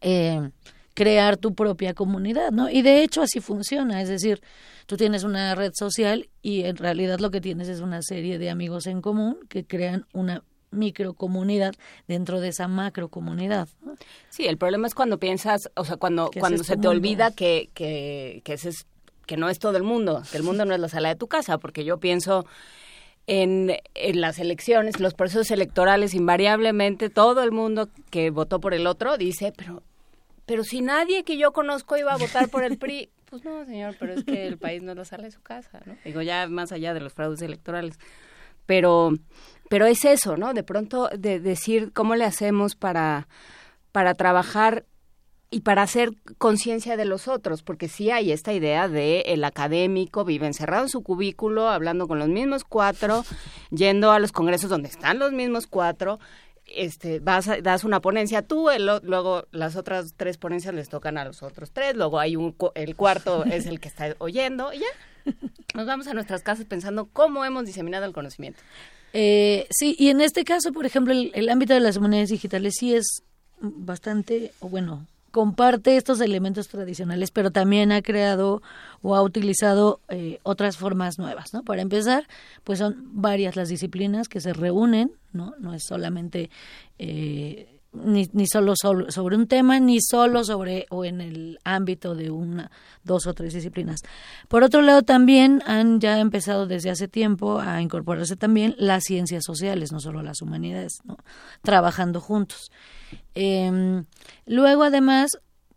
[0.00, 0.50] eh,
[0.94, 2.70] crear tu propia comunidad, ¿no?
[2.70, 4.40] Y de hecho así funciona, es decir,
[4.86, 8.50] tú tienes una red social y en realidad lo que tienes es una serie de
[8.50, 11.74] amigos en común que crean una microcomunidad
[12.08, 13.68] dentro de esa macrocomunidad.
[13.82, 13.94] ¿no?
[14.28, 18.42] Sí, el problema es cuando piensas, o sea, cuando, cuando se te olvida que, que,
[18.44, 18.86] que ese es
[19.26, 21.28] que no es todo el mundo, que el mundo no es la sala de tu
[21.28, 22.44] casa, porque yo pienso
[23.26, 28.86] en, en las elecciones, los procesos electorales, invariablemente todo el mundo que votó por el
[28.86, 29.82] otro dice, pero,
[30.46, 33.96] pero si nadie que yo conozco iba a votar por el PRI, pues no, señor,
[33.98, 35.96] pero es que el país no es la sala de su casa, ¿no?
[36.04, 37.98] Digo, ya más allá de los fraudes electorales.
[38.66, 39.12] Pero,
[39.68, 40.54] pero es eso, ¿no?
[40.54, 43.28] De pronto de decir cómo le hacemos para,
[43.92, 44.86] para trabajar
[45.50, 50.24] y para hacer conciencia de los otros, porque sí hay esta idea de el académico
[50.24, 53.24] vive encerrado en su cubículo, hablando con los mismos cuatro,
[53.70, 56.18] yendo a los congresos donde están los mismos cuatro,
[56.66, 61.18] este, vas a- das una ponencia tú, el luego las otras tres ponencias les tocan
[61.18, 64.78] a los otros tres, luego hay un el cuarto es el que está oyendo y
[64.80, 64.86] ya.
[65.74, 68.60] Nos vamos a nuestras casas pensando cómo hemos diseminado el conocimiento.
[69.12, 72.74] Eh, sí, y en este caso, por ejemplo, el, el ámbito de las monedas digitales
[72.78, 73.22] sí es
[73.60, 78.62] bastante, o bueno, comparte estos elementos tradicionales, pero también ha creado
[79.02, 81.64] o ha utilizado eh, otras formas nuevas, ¿no?
[81.64, 82.28] Para empezar,
[82.62, 85.52] pues son varias las disciplinas que se reúnen, ¿no?
[85.58, 86.50] No es solamente
[87.00, 92.14] eh, ni, ni solo sol- sobre un tema, ni solo sobre o en el ámbito
[92.14, 92.70] de una,
[93.02, 94.02] dos o tres disciplinas.
[94.46, 99.42] Por otro lado, también han ya empezado desde hace tiempo a incorporarse también las ciencias
[99.44, 101.16] sociales, no solo las humanidades, ¿no?
[101.62, 102.70] trabajando juntos.
[103.34, 104.04] Em,
[104.46, 105.30] luego, además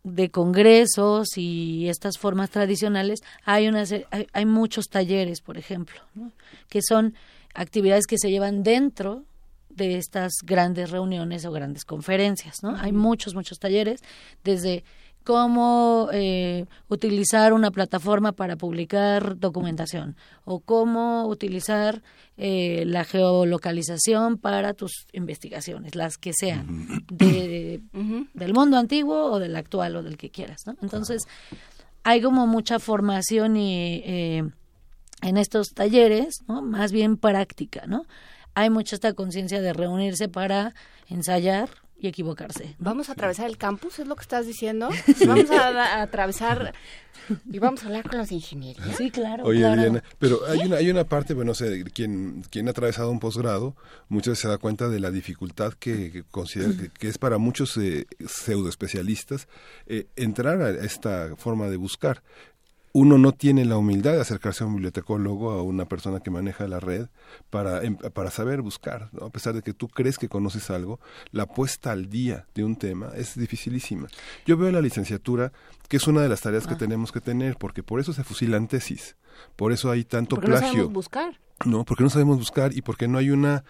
[0.04, 6.32] de congresos y estas formas tradicionales, hay, una, hay, hay muchos talleres, por ejemplo, ¿no?
[6.68, 7.14] que son
[7.54, 9.24] actividades que se llevan dentro
[9.70, 12.76] de estas grandes reuniones o grandes conferencias, ¿no?
[12.76, 14.02] Hay muchos, muchos talleres,
[14.42, 14.84] desde
[15.28, 20.16] cómo eh, utilizar una plataforma para publicar documentación
[20.46, 22.02] o cómo utilizar
[22.38, 27.82] eh, la geolocalización para tus investigaciones, las que sean, de,
[28.32, 30.76] del mundo antiguo o del actual o del que quieras, ¿no?
[30.80, 31.24] Entonces,
[32.04, 34.48] hay como mucha formación y eh,
[35.20, 36.62] en estos talleres, ¿no?
[36.62, 38.06] Más bien práctica, ¿no?
[38.54, 40.72] Hay mucha esta conciencia de reunirse para
[41.06, 41.68] ensayar
[42.00, 42.76] y equivocarse.
[42.78, 44.88] Vamos a atravesar el campus, es lo que estás diciendo.
[45.26, 46.72] Vamos a, a atravesar
[47.50, 48.84] y vamos a hablar con los ingenieros.
[48.96, 49.80] Sí, claro, Oye, claro.
[49.80, 53.18] Adriana, pero hay una, hay una parte, bueno, no sé, quien, quien ha atravesado un
[53.18, 53.74] posgrado,
[54.08, 57.38] muchas veces se da cuenta de la dificultad que, que considera que, que es para
[57.38, 59.48] muchos eh, pseudoespecialistas
[59.86, 62.22] eh, entrar a esta forma de buscar.
[62.98, 66.66] Uno no tiene la humildad de acercarse a un bibliotecólogo, a una persona que maneja
[66.66, 67.06] la red,
[67.50, 69.08] para, em- para saber buscar.
[69.12, 69.26] ¿no?
[69.26, 70.98] A pesar de que tú crees que conoces algo,
[71.30, 74.08] la puesta al día de un tema es dificilísima.
[74.46, 75.52] Yo veo la licenciatura
[75.88, 78.68] que es una de las tareas que tenemos que tener, porque por eso se fusilan
[78.68, 79.16] tesis,
[79.56, 80.68] por eso hay tanto Porque no plagio.
[80.72, 81.40] sabemos buscar.
[81.66, 83.64] No, porque no sabemos buscar y porque no hay una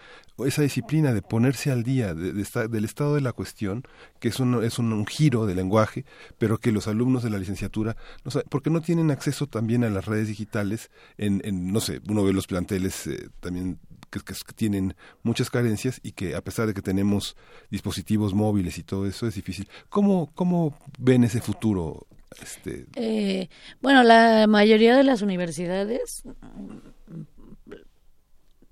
[0.45, 3.83] esa disciplina de ponerse al día de- de esta- del estado de la cuestión,
[4.19, 6.05] que es un, es un, giro del lenguaje,
[6.37, 9.89] pero que los alumnos de la licenciatura, no saben, porque no tienen acceso también a
[9.89, 13.79] las redes digitales, en, en no sé, uno ve los planteles eh, también
[14.11, 17.35] que, que- tienen muchas carencias y que a pesar de que tenemos
[17.69, 19.67] dispositivos móviles y todo eso es difícil.
[19.89, 22.07] ¿Cómo, cómo ven ese futuro?
[22.41, 23.49] Este, Eh,
[23.81, 26.23] bueno, la mayoría de las universidades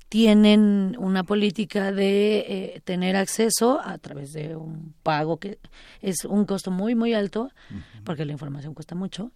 [0.10, 5.60] tienen una política de eh, tener acceso a través de un pago que
[6.01, 7.51] es un costo muy muy alto
[8.05, 9.32] porque la información cuesta mucho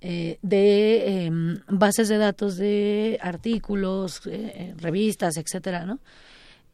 [0.00, 6.00] eh, de em, bases de datos de artículos eh, eh, revistas etcétera no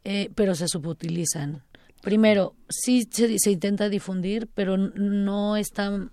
[0.05, 1.61] Eh, pero se subutilizan.
[2.01, 6.09] Primero sí se, se intenta difundir pero no está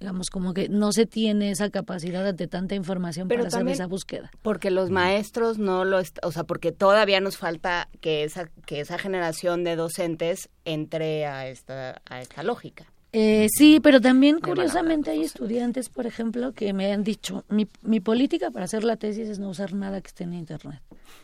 [0.00, 3.86] digamos como que no se tiene esa capacidad ante tanta información Pero para hacer esa
[3.86, 8.80] búsqueda Porque los maestros no lo, o sea, porque todavía nos falta que esa que
[8.80, 12.86] esa generación de docentes entre a esta a esta lógica.
[13.12, 18.00] Eh, sí, pero también curiosamente hay estudiantes, por ejemplo, que me han dicho, mi, mi
[18.00, 20.82] política para hacer la tesis es no usar nada que esté en Internet.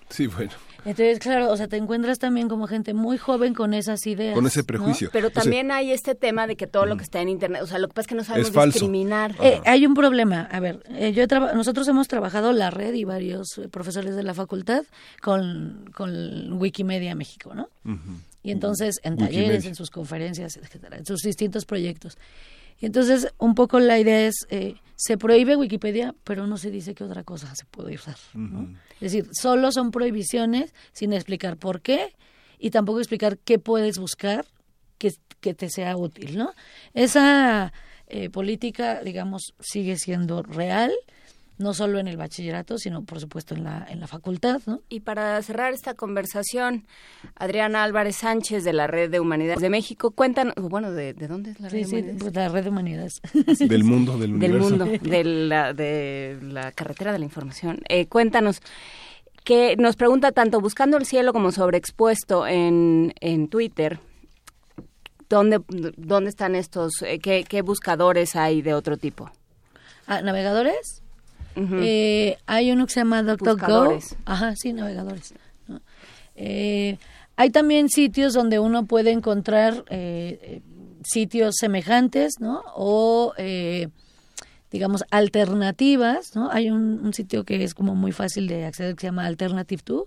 [0.09, 0.53] sí, bueno,
[0.87, 4.35] Entonces, claro, o sea, te encuentras también como gente muy joven con esas ideas.
[4.35, 4.67] con ese ¿no?
[4.67, 5.11] prejuicio.
[5.13, 7.61] Pero O sea, también hay este tema de que todo lo que está en internet,
[7.63, 9.37] o sea, lo que pasa es que no sabemos Es discriminar.
[9.43, 10.49] Eh, hay un problema.
[10.51, 14.33] A ver, eh, yo nosotros hemos trabajado la red y varios eh, profesores de la
[14.33, 14.85] facultad
[15.21, 17.69] con, con Wikimedia México, ¿no?
[18.45, 22.19] Y entonces en talleres, en sus conferencias, etcétera, en sus distintos proyectos.
[22.79, 26.95] Y entonces un poco la idea es, eh, se prohíbe Wikipedia, pero no se dice
[26.95, 28.17] que otra cosa se puede usar.
[28.35, 28.69] ¿no?
[28.95, 32.15] Es decir, solo son prohibiciones sin explicar por qué
[32.59, 34.45] y tampoco explicar qué puedes buscar
[34.99, 36.53] que, que te sea útil, ¿no?
[36.93, 37.73] Esa
[38.07, 40.93] eh, política, digamos, sigue siendo real,
[41.57, 44.81] no solo en el bachillerato, sino por supuesto en la, en la facultad, ¿no?
[44.89, 46.85] Y para cerrar esta conversación,
[47.37, 51.53] Adriana Álvarez Sánchez de la Red de Humanidades de México, cuéntanos, bueno, ¿de, de dónde
[51.53, 52.23] es la Red Sí, de sí, Humanidades?
[52.23, 53.13] pues la red de humanidades.
[53.69, 54.69] del mundo, del del universo.
[54.87, 57.81] mundo, de la, de la carretera de la información.
[57.89, 58.61] Eh, cuéntanos,
[59.45, 64.01] que nos pregunta tanto Buscando el Cielo como Sobreexpuesto en, en Twitter,
[65.29, 65.61] ¿dónde,
[65.97, 69.31] dónde están estos, eh, qué, qué buscadores hay de otro tipo?
[70.07, 71.03] Ah, ¿Navegadores?
[71.57, 73.99] Eh, hay uno que se llama DuckDuckGo.
[74.25, 75.35] Ajá, sí, navegadores.
[75.69, 75.81] ¿no?
[76.35, 76.99] Eh,
[77.37, 80.63] hay también sitios donde uno puede encontrar eh,
[81.05, 82.63] sitios semejantes, ¿no?
[82.75, 83.89] O, eh,
[84.71, 86.51] digamos, alternativas, ¿no?
[86.51, 89.83] Hay un, un sitio que es como muy fácil de acceder que se llama Alternative
[89.85, 90.07] 2.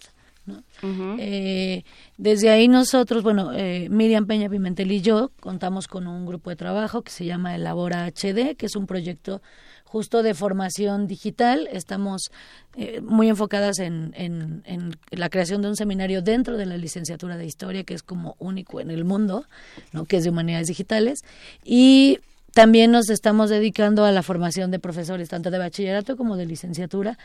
[0.83, 1.85] Eh,
[2.17, 6.57] desde ahí nosotros, bueno, eh, Miriam Peña Pimentel y yo contamos con un grupo de
[6.57, 9.43] trabajo que se llama Elabora HD, que es un proyecto
[9.85, 11.69] justo de formación digital.
[11.73, 12.31] Estamos
[12.77, 17.37] eh, muy enfocadas en, en, en la creación de un seminario dentro de la licenciatura
[17.37, 19.47] de historia, que es como único en el mundo,
[19.93, 20.05] ¿no?
[20.05, 21.25] que es de humanidades digitales.
[21.65, 22.21] Y
[22.53, 27.19] también nos estamos dedicando a la formación de profesores, tanto de bachillerato como de licenciatura,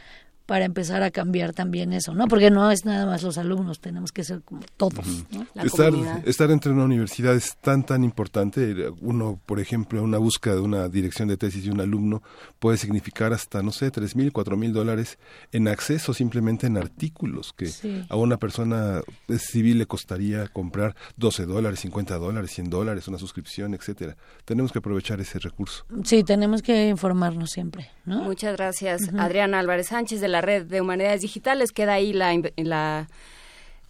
[0.45, 2.27] para empezar a cambiar también eso, ¿no?
[2.27, 5.45] Porque no es nada más los alumnos, tenemos que ser como todos, ¿no?
[5.53, 6.27] La estar, comunidad.
[6.27, 8.89] estar entre una universidad es tan, tan importante.
[9.01, 12.21] Uno, por ejemplo, una búsqueda de una dirección de tesis de un alumno
[12.59, 15.17] puede significar hasta, no sé, tres mil, cuatro mil dólares
[15.51, 18.05] en acceso simplemente en artículos que Sí.
[18.09, 19.01] a una persona
[19.37, 24.15] civil le costaría comprar 12 dólares, 50 dólares, 100 dólares, una suscripción, etcétera.
[24.45, 25.85] Tenemos que aprovechar ese recurso.
[26.03, 28.23] Sí, tenemos que informarnos siempre, ¿no?
[28.23, 31.71] Muchas gracias, Adriana Álvarez Sánchez de la Red de Humanidades Digitales.
[31.71, 33.07] Queda ahí la, la,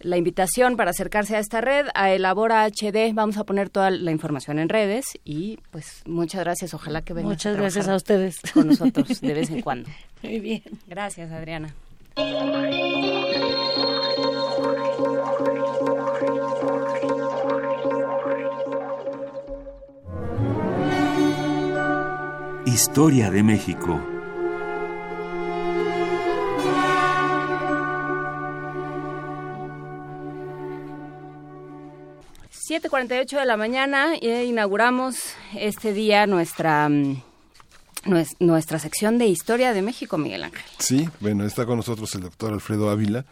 [0.00, 3.12] la invitación para acercarse a esta red, a Elabora HD.
[3.14, 6.74] Vamos a poner toda la información en redes y pues muchas gracias.
[6.74, 8.40] Ojalá que vengas Muchas a gracias a ustedes.
[8.52, 9.88] con nosotros de vez en cuando.
[10.22, 10.62] Muy bien.
[10.86, 11.74] Gracias, Adriana.
[22.66, 24.00] Historia de México.
[32.66, 35.16] Siete cuarenta y ocho de la mañana e inauguramos
[35.56, 37.22] este día nuestra mm,
[38.06, 40.62] nues- nuestra sección de Historia de México, Miguel Ángel.
[40.78, 43.24] Sí, bueno, está con nosotros el doctor Alfredo Ávila,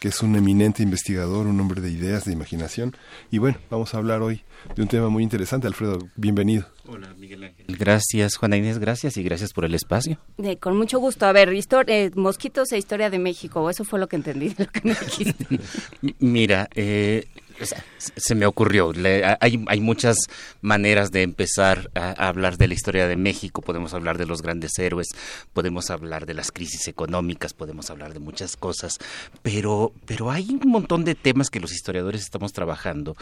[0.00, 2.96] que es un eminente investigador, un hombre de ideas, de imaginación.
[3.30, 4.42] Y bueno, vamos a hablar hoy
[4.74, 5.68] de un tema muy interesante.
[5.68, 6.66] Alfredo, bienvenido.
[6.88, 7.66] Hola, Miguel Ángel.
[7.68, 10.18] Gracias, Juana Inés, gracias y gracias por el espacio.
[10.42, 11.26] Eh, con mucho gusto.
[11.26, 13.70] A ver, histor- eh, mosquitos e historia de México.
[13.70, 15.46] Eso fue lo que entendí de lo que me dijiste.
[16.18, 17.28] Mira, eh,
[17.60, 17.76] s-
[18.16, 20.16] se me ocurrió, le- hay, hay muchas
[20.62, 24.42] maneras de empezar a, a hablar de la historia de México, podemos hablar de los
[24.42, 25.08] grandes héroes,
[25.52, 28.98] podemos hablar de las crisis económicas, podemos hablar de muchas cosas,
[29.42, 33.16] pero, pero hay un montón de temas que los historiadores estamos trabajando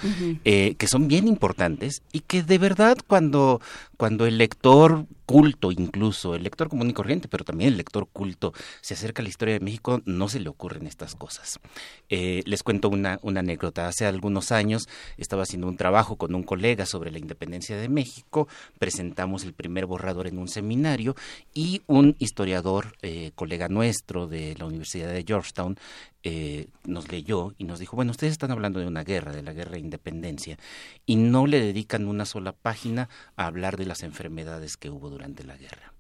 [0.44, 3.60] eh, que son bien importantes y que de verdad cuando,
[3.96, 8.54] cuando el lector culto incluso, el lector común y corriente, pero también el lector culto
[8.80, 11.60] se acerca a la historia de México, no se le ocurren estas cosas.
[12.08, 13.88] Eh, les cuento una, una anécdota.
[13.88, 14.67] Hace algunos años
[15.16, 18.48] estaba haciendo un trabajo con un colega sobre la independencia de México,
[18.78, 21.14] presentamos el primer borrador en un seminario
[21.54, 25.76] y un historiador, eh, colega nuestro de la Universidad de Georgetown,
[26.22, 29.52] eh, nos leyó y nos dijo, bueno, ustedes están hablando de una guerra, de la
[29.52, 30.58] guerra de independencia,
[31.06, 35.44] y no le dedican una sola página a hablar de las enfermedades que hubo durante
[35.44, 35.97] la guerra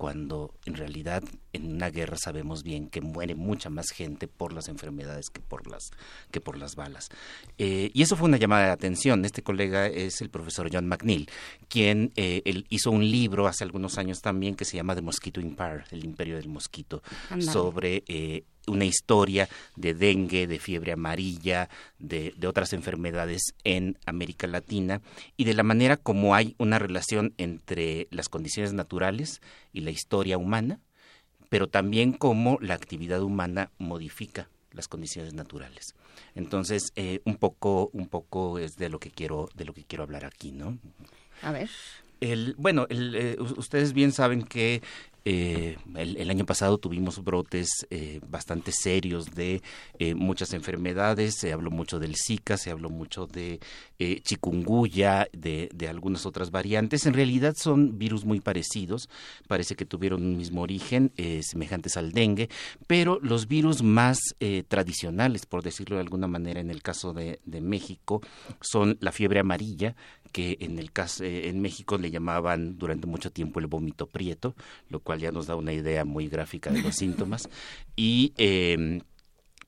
[0.00, 1.22] cuando en realidad
[1.52, 5.70] en una guerra sabemos bien que muere mucha más gente por las enfermedades que por
[5.70, 5.90] las
[6.30, 7.10] que por las balas.
[7.58, 9.26] Eh, y eso fue una llamada de atención.
[9.26, 11.28] Este colega es el profesor John McNeil
[11.68, 15.38] quien eh, él hizo un libro hace algunos años también que se llama The Mosquito
[15.38, 17.02] Empire el imperio del mosquito
[17.38, 24.46] sobre eh, una historia de dengue, de fiebre amarilla, de, de otras enfermedades en América
[24.46, 25.00] Latina
[25.36, 29.40] y de la manera como hay una relación entre las condiciones naturales
[29.72, 30.80] y la historia humana,
[31.48, 35.94] pero también cómo la actividad humana modifica las condiciones naturales.
[36.34, 40.04] Entonces, eh, un poco, un poco es de lo que quiero, de lo que quiero
[40.04, 40.78] hablar aquí, ¿no?
[41.42, 41.68] A ver.
[42.20, 44.82] El, bueno, el, eh, ustedes bien saben que
[45.24, 49.62] eh, el, año pasado tuvimos brotes eh, bastante serios de
[49.98, 53.60] eh, muchas enfermedades, se habló mucho del Zika, se habló mucho de
[53.98, 57.06] eh, chikungunya, de, algunas otras variantes.
[57.06, 59.08] En realidad son virus muy parecidos,
[59.48, 62.48] parece que tuvieron un mismo origen, eh, semejantes al dengue,
[62.86, 64.20] pero los virus más
[64.68, 68.22] tradicionales, por decirlo de alguna manera, en el caso de, México,
[68.60, 69.96] son la fiebre amarilla,
[70.32, 74.54] que en el caso en México le llamaban durante mucho tiempo el vómito prieto,
[74.88, 77.48] lo cual ya nos da una idea muy gráfica de los síntomas.
[77.96, 79.00] Y eh,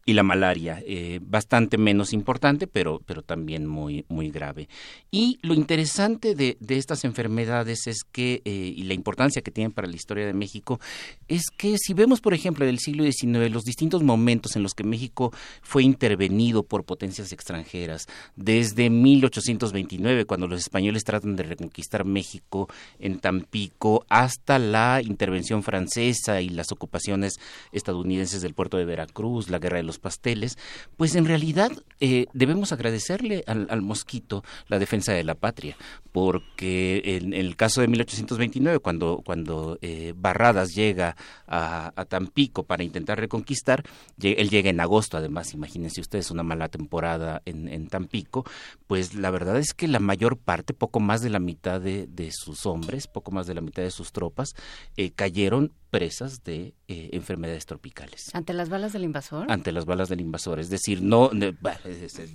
[0.04, 4.68] y la malaria, eh, bastante menos importante, pero, pero también muy, muy grave.
[5.10, 9.72] Y lo interesante de, de estas enfermedades es que, eh, y la importancia que tienen
[9.72, 10.80] para la historia de México,
[11.28, 14.82] es que si vemos, por ejemplo, del siglo XIX, los distintos momentos en los que
[14.82, 15.32] México
[15.62, 23.20] fue intervenido por potencias extranjeras, desde 1829, cuando los españoles tratan de reconquistar México en
[23.20, 27.34] Tampico, hasta la intervención francesa y las ocupaciones
[27.70, 30.58] estadounidenses del puerto de Veracruz, la guerra de los pasteles,
[30.96, 35.76] pues en realidad eh, debemos agradecerle al, al mosquito la defensa de la patria,
[36.12, 41.16] porque en, el caso de 1829, cuando, cuando eh, Barradas llega
[41.46, 43.84] a, Tampico para intentar reconquistar,
[44.20, 48.44] él llega en agosto, además, imagínense ustedes una mala temporada en, en Tampico,
[48.86, 52.30] pues la verdad es que la mayor parte, poco más de la mitad de, de
[52.32, 54.54] sus hombres, poco más de la mitad de sus tropas,
[54.96, 59.52] eh, cayeron presas de eh, enfermedades tropicales ¿Ante las balas del invasor?
[59.52, 60.58] ante las balas del invasor.
[60.58, 61.30] Es decir, no
[61.60, 61.78] bah,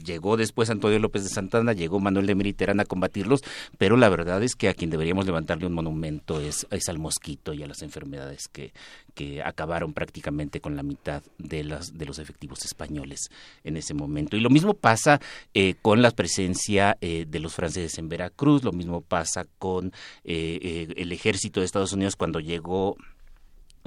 [0.06, 3.42] llegó después Antonio López de Santana, llegó Manuel de Meriterán a combatirlos,
[3.80, 7.52] pero la verdad es que a quien deberíamos levantarle un monumento es, es al mosquito
[7.54, 8.74] y a las enfermedades que,
[9.16, 13.32] que acabaron prácticamente con la mitad de, las, de los efectivos españoles
[13.64, 14.38] en ese momento.
[14.38, 15.20] Y lo mismo pasa
[15.56, 19.88] eh, con la presencia eh, de los franceses en Veracruz, lo mismo pasa con
[20.24, 22.96] eh, eh, el ejército de Estados Unidos cuando llegó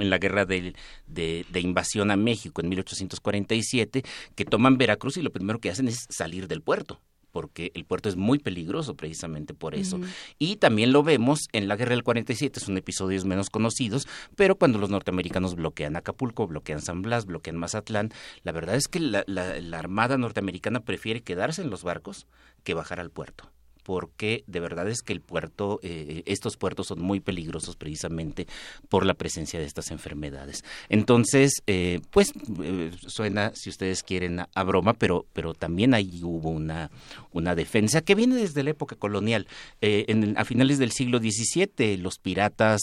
[0.01, 0.75] en la guerra de,
[1.07, 4.03] de invasión a México en 1847,
[4.35, 7.01] que toman Veracruz y lo primero que hacen es salir del puerto
[7.33, 10.01] porque el puerto es muy peligroso precisamente por eso.
[10.41, 14.81] Y también lo vemos en la guerra del 47, son episodios menos conocidos, pero cuando
[14.81, 18.11] los norteamericanos bloquean Acapulco, bloquean San Blas, bloquean Mazatlán,
[18.43, 22.27] la verdad es que la, la- la Armada norteamericana prefiere quedarse en los barcos
[22.65, 23.53] que bajar al puerto
[23.83, 28.47] porque de verdad es que el puerto, eh, estos puertos son muy peligrosos precisamente
[28.89, 30.65] por la presencia de estas enfermedades.
[30.89, 36.51] Entonces, eh, pues eh, suena, si ustedes quieren, a, broma, pero, pero también ahí hubo
[36.51, 36.91] una,
[37.33, 39.47] una defensa que viene desde la época colonial.
[39.81, 40.07] Eh,
[40.37, 42.81] a finales del siglo XVII, los piratas,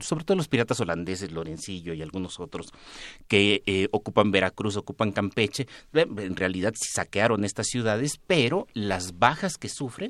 [0.00, 2.72] sobre todo los piratas holandeses, Lorencillo y algunos otros,
[3.28, 10.05] que ocupan Veracruz, ocupan Campeche, en realidad saquearon estas ciudades, pero las bajas que sufren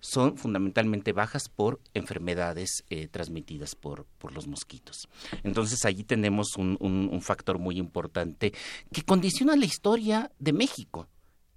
[0.00, 5.08] son fundamentalmente bajas por enfermedades eh, transmitidas por, por los mosquitos.
[5.44, 8.52] Entonces allí tenemos un, un- un factor muy importante
[8.92, 11.06] que condiciona la historia de México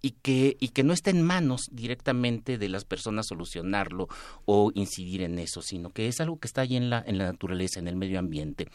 [0.04, 4.10] y que, y que no está en manos directamente de las personas solucionarlo
[4.46, 7.26] o incidir en eso, sino que es algo que está ahí en la, en la
[7.26, 8.68] naturaleza, en el medio ambiente.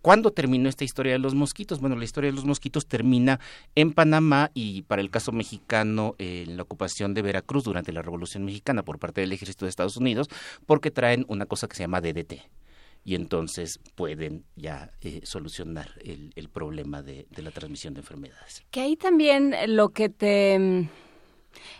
[0.00, 1.80] ¿Cuándo terminó esta historia de los mosquitos?
[1.80, 3.40] Bueno, la historia de los mosquitos termina
[3.74, 8.02] en Panamá y para el caso mexicano eh, en la ocupación de Veracruz durante la
[8.02, 10.28] Revolución Mexicana por parte del ejército de Estados Unidos,
[10.66, 12.42] porque traen una cosa que se llama DDT
[13.06, 18.64] y entonces pueden ya eh, solucionar el, el problema de, de la transmisión de enfermedades.
[18.70, 20.58] Que ahí también lo que te...
[20.58, 20.88] mm,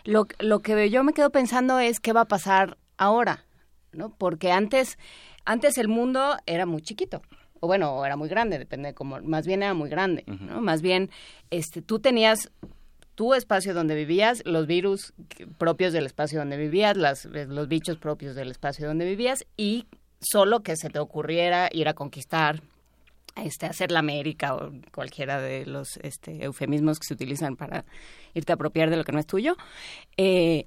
[0.05, 3.45] Lo, lo que yo me quedo pensando es qué va a pasar ahora,
[3.91, 4.09] ¿no?
[4.17, 4.97] Porque antes,
[5.45, 7.21] antes el mundo era muy chiquito.
[7.59, 9.19] O bueno, o era muy grande, depende de cómo...
[9.21, 10.61] Más bien era muy grande, ¿no?
[10.61, 11.09] Más bien,
[11.51, 12.51] este, tú tenías
[13.15, 15.13] tu espacio donde vivías, los virus
[15.57, 19.87] propios del espacio donde vivías, las, los bichos propios del espacio donde vivías y
[20.19, 22.61] solo que se te ocurriera ir a conquistar
[23.35, 27.85] este, hacer la América o cualquiera de los este, eufemismos que se utilizan para
[28.33, 29.57] irte a apropiar de lo que no es tuyo,
[30.17, 30.65] eh,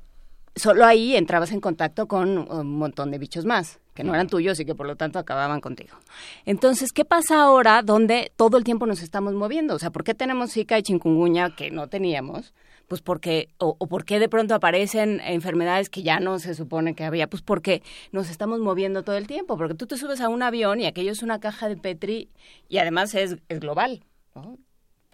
[0.55, 4.59] solo ahí entrabas en contacto con un montón de bichos más, que no eran tuyos
[4.61, 5.97] y que por lo tanto acababan contigo.
[6.45, 9.75] Entonces, ¿qué pasa ahora donde todo el tiempo nos estamos moviendo?
[9.75, 12.53] O sea, ¿por qué tenemos Zika y chikungunya que no teníamos?
[12.91, 16.97] Pues porque, o, o por qué de pronto aparecen enfermedades que ya no se supone
[16.97, 20.29] que había, pues porque nos estamos moviendo todo el tiempo, porque tú te subes a
[20.29, 22.31] un avión y aquello es una caja de Petri
[22.69, 24.03] y además es, es global,
[24.35, 24.59] ¿no?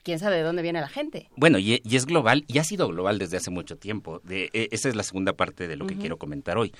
[0.02, 1.28] ¿Quién sabe de dónde viene la gente?
[1.36, 4.20] Bueno, y, y es global, y ha sido global desde hace mucho tiempo.
[4.24, 6.72] De- eh, esa es la segunda parte de lo que quiero comentar hoy.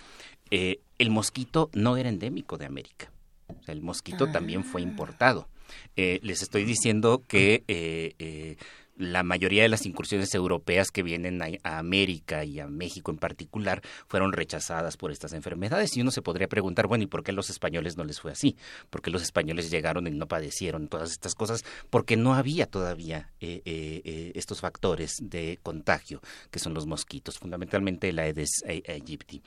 [0.51, 3.13] Eh, el mosquito no era endémico de América.
[3.49, 5.47] O sea, el mosquito también fue importado.
[5.95, 8.57] Eh, les estoy diciendo que eh,
[8.97, 13.83] la mayoría de las incursiones europeas que vienen a, América y a México en particular
[14.07, 15.97] fueron rechazadas por estas enfermedades.
[15.97, 18.33] Y uno se podría preguntar, bueno, ¿y por qué a los españoles no les fue
[18.33, 18.57] así?
[18.91, 21.65] ¿Por qué los españoles llegaron y no padecieron todas estas cosas?
[21.91, 26.21] Porque no había todavía eh, eh, eh, estos factores de contagio,
[26.51, 29.43] que son los mosquitos, fundamentalmente la Aedes aegypti.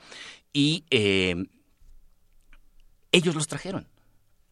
[0.52, 1.36] Y eh,
[3.12, 3.86] ellos los trajeron.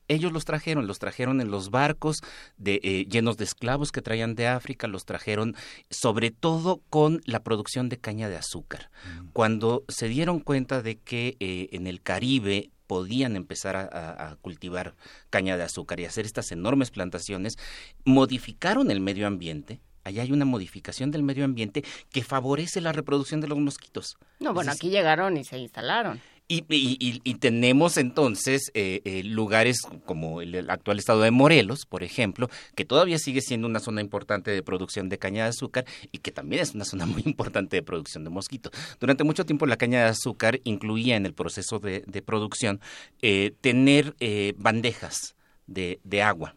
[0.08, 2.18] Ellos los trajeron, los trajeron en los barcos
[2.56, 5.54] de, eh, llenos de esclavos que traían de África, los trajeron
[5.90, 8.90] sobre todo con la producción de caña de azúcar.
[9.32, 14.36] Cuando se dieron cuenta de que eh, en el Caribe podían empezar a, a- a
[14.36, 14.94] cultivar
[15.28, 17.56] caña de azúcar y hacer estas enormes plantaciones,
[18.04, 19.80] modificaron el medio ambiente.
[20.04, 24.16] Allá hay una modificación del medio ambiente que favorece la reproducción de los mosquitos.
[24.40, 26.20] No, bueno, Entonces, aquí llegaron y se instalaron.
[26.48, 32.02] Y, y- y- tenemos entonces eh, eh, lugares como el, actual estado de Morelos, por
[32.02, 36.18] ejemplo, que todavía sigue siendo una zona importante de producción de caña de azúcar y
[36.18, 38.72] que también es una zona muy importante de producción de mosquitos.
[38.98, 42.80] Durante mucho tiempo la caña de azúcar incluía en el proceso de, producción
[43.20, 45.36] eh, tener eh, bandejas
[45.66, 46.56] de, agua.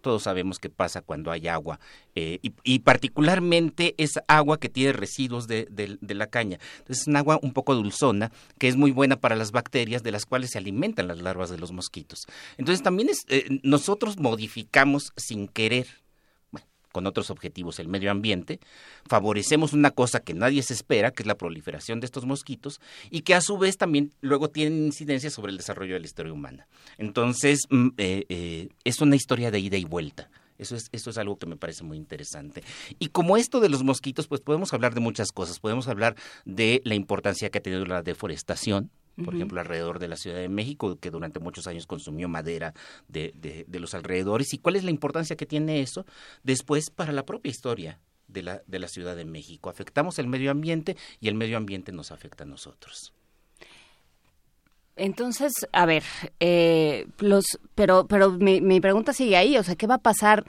[0.00, 1.78] Todos sabemos qué pasa cuando hay agua,
[2.14, 6.58] eh, y, particularmente es agua que tiene residuos de, de- de la caña.
[6.78, 10.12] Entonces es un agua un poco dulzona, que es muy buena para las bacterias de
[10.12, 12.26] las cuales se alimentan las larvas de los mosquitos.
[12.58, 15.86] Entonces también es, eh, nosotros modificamos sin querer.
[16.92, 18.60] Con otros objetivos el medio ambiente,
[19.06, 22.80] favorecemos una cosa que nadie se espera, que es la proliferación de estos mosquitos,
[23.10, 26.32] y que a su vez también luego tienen incidencia sobre el desarrollo de la historia
[26.32, 26.66] humana.
[26.98, 30.30] Entonces, mm, eh, eh, es una historia de ida y vuelta.
[30.60, 32.62] Eso es, eso es algo que me parece muy interesante.
[32.98, 35.58] Y como esto de los mosquitos, pues podemos hablar de muchas cosas.
[35.58, 38.90] Podemos hablar de la importancia que ha tenido la deforestación,
[39.20, 42.74] por ejemplo, alrededor de la Ciudad de México, que durante muchos años consumió madera
[43.08, 46.06] de, de- de los alrededores, y cuál es la importancia que tiene eso
[46.42, 47.98] después para la propia historia
[48.28, 49.70] de la, de la Ciudad de México.
[49.70, 53.12] Afectamos el medio ambiente y el medio ambiente nos afecta a nosotros.
[54.96, 56.02] Entonces, a ver,
[56.40, 60.44] eh, los, pero, pero mi, mi pregunta sigue ahí, o sea, ¿qué va a pasar?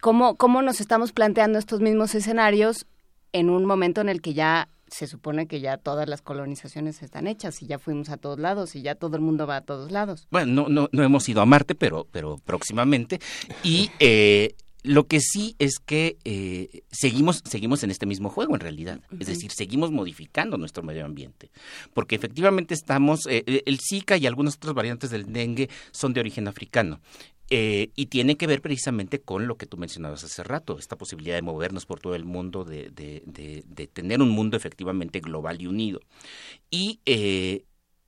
[0.00, 2.86] ¿Cómo, ¿Cómo nos estamos planteando estos mismos escenarios
[3.32, 7.26] en un momento en el que ya se supone que ya todas las colonizaciones están
[7.26, 9.90] hechas y ya fuimos a todos lados y ya todo el mundo va a todos
[9.90, 10.28] lados?
[10.30, 13.20] Bueno, no, no, no hemos ido a Marte, pero, pero próximamente.
[13.62, 18.60] Y eh, lo que sí es que eh, seguimos, seguimos en este mismo juego, en
[18.60, 19.00] realidad.
[19.18, 21.50] Es decir, seguimos modificando nuestro medio ambiente.
[21.94, 26.20] Porque efectivamente estamos, eh, eh, el Zika y algunas otras variantes del dengue son de
[26.20, 27.00] origen africano.
[27.54, 31.34] Eh, y tiene que ver precisamente con lo que tú mencionabas hace rato, esta posibilidad
[31.36, 35.60] de movernos por todo el mundo, de, de- de- de tener un mundo efectivamente global
[35.60, 36.00] y unido.
[36.70, 37.64] Y, eh,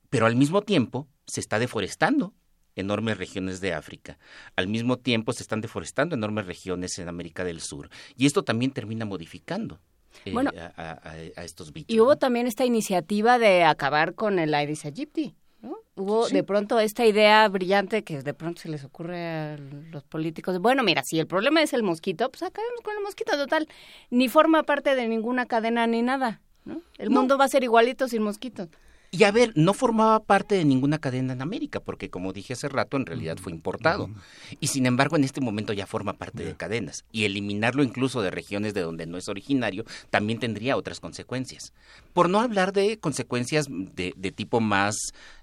[0.09, 2.33] pero al mismo tiempo se está deforestando
[2.77, 4.19] enormes regiones de África.
[4.57, 7.91] Al mismo tiempo se están deforestando enormes regiones en América del Sur.
[8.17, 9.79] Y esto también termina modificando
[10.25, 10.51] eh, Bueno.
[10.57, 11.95] a, a- a- a estos bichos.
[11.95, 15.35] Y hubo también esta iniciativa de acabar con el Aedes aegypti,
[15.65, 15.77] ¿no?
[15.97, 16.35] Hubo Sí.
[16.35, 19.57] de pronto esta idea brillante que de pronto se les ocurre a
[19.91, 20.59] los políticos.
[20.61, 23.67] Bueno, mira, si el problema es el mosquito, pues acabemos con el mosquito total.
[24.11, 26.81] Ni forma parte de ninguna cadena ni nada, ¿no?
[26.99, 27.21] El No.
[27.21, 28.69] mundo va a ser igualito sin mosquitos.
[29.15, 32.69] Y a ver, no formaba parte de ninguna cadena en América, porque como dije hace
[32.69, 34.11] rato, en realidad fue importado.
[34.59, 37.05] Y sin embargo, en este momento ya forma parte de cadenas.
[37.13, 41.73] Y eliminarlo incluso de regiones de donde no es originario también tendría otras consecuencias.
[42.13, 44.97] Por no hablar de consecuencias de, de tipo más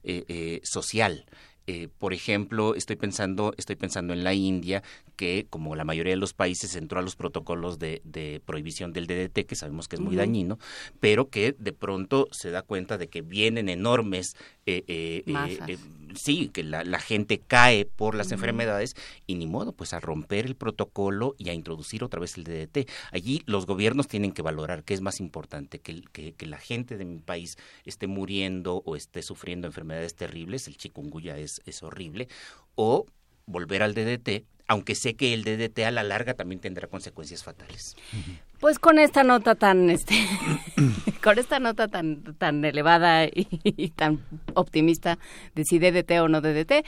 [0.04, 1.26] eh, eh, social.
[1.68, 4.84] Eh, por ejemplo, estoy pensando, estoy pensando en la India,
[5.22, 9.06] que como la mayoría de los países entró a los protocolos de, de prohibición del
[9.06, 10.58] DDT, que sabemos que es muy dañino,
[11.00, 15.78] pero que de pronto se da cuenta de que vienen enormes, eh, eh, eh, eh,
[16.16, 18.96] sí, que la, la gente cae por las enfermedades
[19.28, 22.90] y ni modo, pues a romper el protocolo y a introducir otra vez el DDT.
[23.12, 26.98] Allí los gobiernos tienen que valorar qué es más importante, que, que, que la gente
[26.98, 32.28] de mi país esté muriendo o esté sufriendo enfermedades terribles, el chikungunya es, es horrible,
[32.74, 33.06] o
[33.52, 37.96] volver al DDT, aunque sé que el DDT a la larga también tendrá consecuencias fatales.
[38.60, 40.16] Pues con esta nota tan, este,
[41.24, 44.20] con esta nota tan, tan elevada y, y tan
[44.54, 45.18] optimista
[45.56, 46.86] de si DDT o no DDT,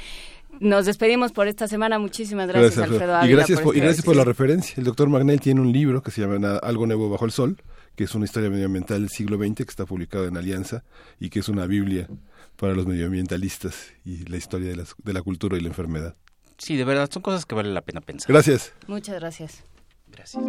[0.60, 1.98] nos despedimos por esta semana.
[2.00, 2.94] Muchísimas gracias, Alfredo.
[2.94, 4.76] Alfredo Y Ávila, gracias por, y gracias por la referencia.
[4.78, 7.58] El doctor Magnell tiene un libro que se llama Algo Nuevo Bajo el Sol,
[7.96, 10.84] que es una historia medioambiental del siglo XX que está publicado en Alianza
[11.20, 12.08] y que es una Biblia
[12.56, 16.16] para los medioambientalistas y la historia de, las- de la cultura y la enfermedad.
[16.58, 18.28] Sí, de verdad, son cosas que vale la pena pensar.
[18.30, 18.74] Gracias.
[18.88, 19.64] Muchas gracias.
[20.08, 20.44] Gracias.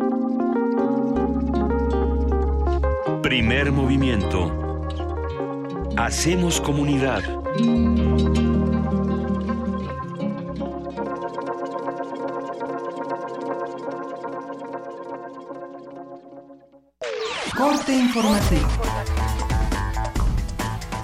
[3.23, 4.53] Primer movimiento.
[5.97, 7.23] Hacemos comunidad.
[17.57, 18.69] Corte informativo.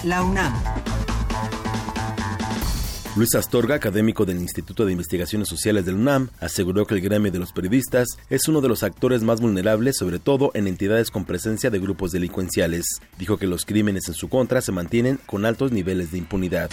[0.05, 0.80] La UNAM.
[3.17, 7.41] Luis Astorga, académico del Instituto de Investigaciones Sociales del UNAM, aseguró que el gremio de
[7.41, 11.71] los periodistas es uno de los actores más vulnerables, sobre todo en entidades con presencia
[11.71, 12.85] de grupos delincuenciales.
[13.19, 16.71] Dijo que los crímenes en su contra se mantienen con altos niveles de impunidad.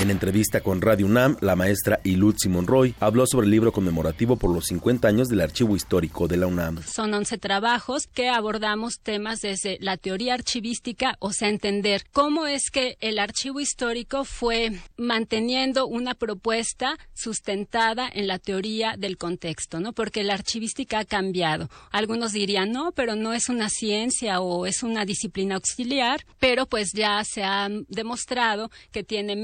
[0.00, 4.50] En entrevista con Radio UNAM, la maestra Ilutzi Monroy habló sobre el libro conmemorativo por
[4.50, 6.82] los 50 años del archivo histórico de la UNAM.
[6.84, 12.70] Son 11 trabajos que abordamos temas desde la teoría archivística, o sea, entender cómo es
[12.70, 19.92] que el archivo histórico fue manteniendo una propuesta sustentada en la teoría del contexto, ¿no?
[19.92, 21.68] Porque la archivística ha cambiado.
[21.90, 26.92] Algunos dirían, no, pero no es una ciencia o es una disciplina auxiliar, pero pues
[26.94, 29.36] ya se ha demostrado que tiene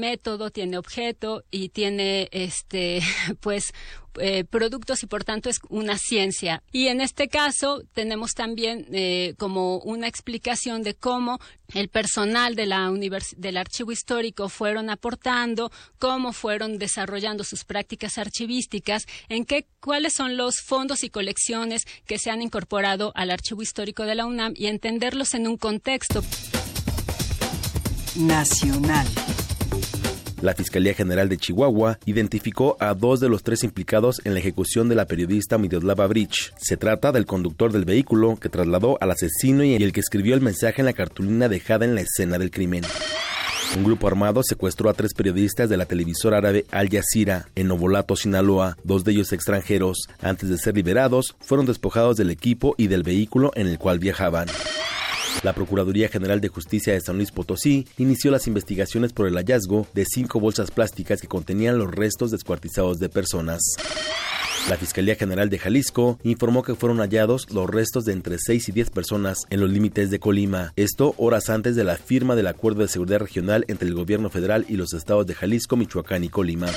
[0.51, 3.01] tiene objeto y tiene, este,
[3.39, 3.73] pues,
[4.19, 6.63] eh, productos y por tanto es una ciencia.
[6.71, 11.39] Y en este caso tenemos también eh, como una explicación de cómo
[11.73, 12.91] el personal de la
[13.37, 20.35] del archivo histórico fueron aportando, cómo fueron desarrollando sus prácticas archivísticas, en qué, cuáles son
[20.37, 24.67] los fondos y colecciones que se han incorporado al archivo histórico de la UNAM y
[24.67, 26.23] entenderlos en un contexto.
[28.15, 29.07] Nacional.
[30.41, 34.87] La Fiscalía General de Chihuahua identificó a dos de los tres implicados en la ejecución
[34.87, 36.53] de la periodista Miroslava Bridge.
[36.57, 40.41] Se trata del conductor del vehículo que trasladó al asesino y el que escribió el
[40.41, 42.83] mensaje en la cartulina dejada en la escena del crimen.
[43.75, 48.15] Un grupo armado secuestró a tres periodistas de la televisora árabe Al Jazeera en Novolato,
[48.15, 50.07] Sinaloa, dos de ellos extranjeros.
[50.21, 54.47] Antes de ser liberados, fueron despojados del equipo y del vehículo en el cual viajaban.
[55.43, 59.87] La Procuraduría General de Justicia de San Luis Potosí inició las investigaciones por el hallazgo
[59.93, 63.61] de cinco bolsas plásticas que contenían los restos descuartizados de personas.
[64.67, 68.71] La Fiscalía General de Jalisco informó que fueron hallados los restos de entre 6 y
[68.73, 72.81] 10 personas en los límites de Colima, esto horas antes de la firma del Acuerdo
[72.81, 76.67] de Seguridad Regional entre el gobierno federal y los estados de Jalisco, Michoacán y Colima.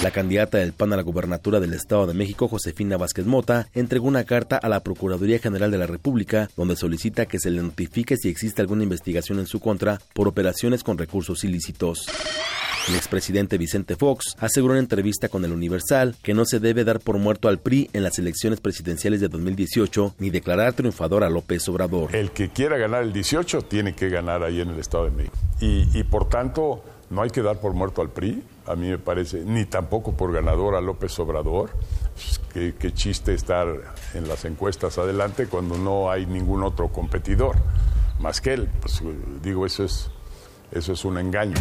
[0.00, 4.08] La candidata del PAN a la gubernatura del Estado de México, Josefina Vázquez Mota, entregó
[4.08, 8.16] una carta a la Procuraduría General de la República donde solicita que se le notifique
[8.16, 12.06] si existe alguna investigación en su contra por operaciones con recursos ilícitos.
[12.88, 16.98] El expresidente Vicente Fox aseguró en entrevista con el Universal que no se debe dar
[16.98, 21.68] por muerto al PRI en las elecciones presidenciales de 2018 ni declarar triunfador a López
[21.68, 22.14] Obrador.
[22.14, 25.36] El que quiera ganar el 18 tiene que ganar ahí en el Estado de México.
[25.60, 26.82] Y, y por tanto,
[27.12, 30.32] no hay que dar por muerto al PRI, a mí me parece, ni tampoco por
[30.32, 31.70] ganador a López Obrador.
[32.14, 33.68] Pues, qué, chiste estar
[34.14, 37.56] en las encuestas adelante cuando no hay ningún otro competidor
[38.18, 38.68] más que él.
[38.80, 39.02] Pues
[39.42, 40.10] digo, eso es,
[40.72, 41.56] eso es un engaño.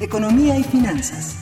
[0.00, 1.38] Economía y finanzas.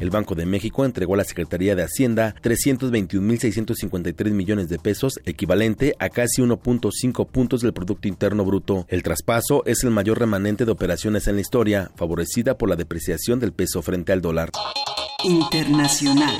[0.00, 5.94] El Banco de México entregó a la Secretaría de Hacienda 321.653 millones de pesos, equivalente
[5.98, 8.86] a casi 1.5 puntos del Producto Interno Bruto.
[8.88, 13.40] El traspaso es el mayor remanente de operaciones en la historia, favorecida por la depreciación
[13.40, 14.50] del peso frente al dólar.
[15.24, 16.36] Internacional.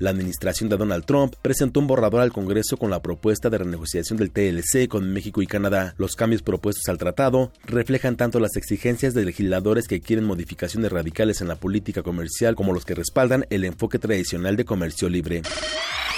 [0.00, 4.16] La administración de Donald Trump presentó un borrador al Congreso con la propuesta de renegociación
[4.18, 5.94] del TLC con México y Canadá.
[5.98, 11.42] Los cambios propuestos al tratado reflejan tanto las exigencias de legisladores que quieren modificaciones radicales
[11.42, 15.42] en la política comercial como los que respaldan el enfoque tradicional de comercio libre.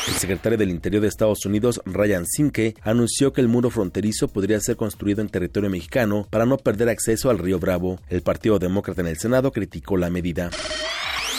[0.06, 4.60] El secretario del Interior de Estados Unidos, Ryan Sinke, anunció que el muro fronterizo podría
[4.60, 7.98] ser construido en territorio mexicano para no perder acceso al río Bravo.
[8.08, 10.50] El Partido Demócrata en el Senado criticó la medida.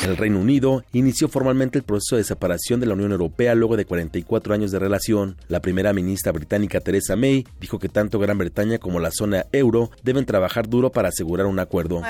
[0.03, 3.85] El Reino Unido inició formalmente el proceso de separación de la Unión Europea luego de
[3.85, 5.37] 44 años de relación.
[5.47, 9.91] La primera ministra británica Theresa May dijo que tanto Gran Bretaña como la zona euro
[10.03, 12.01] deben trabajar duro para asegurar un acuerdo.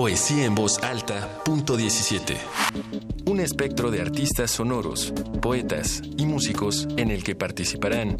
[0.00, 2.38] Poesía en voz alta, punto 17.
[3.26, 8.16] Un espectro de artistas sonoros, poetas y músicos en el que participarán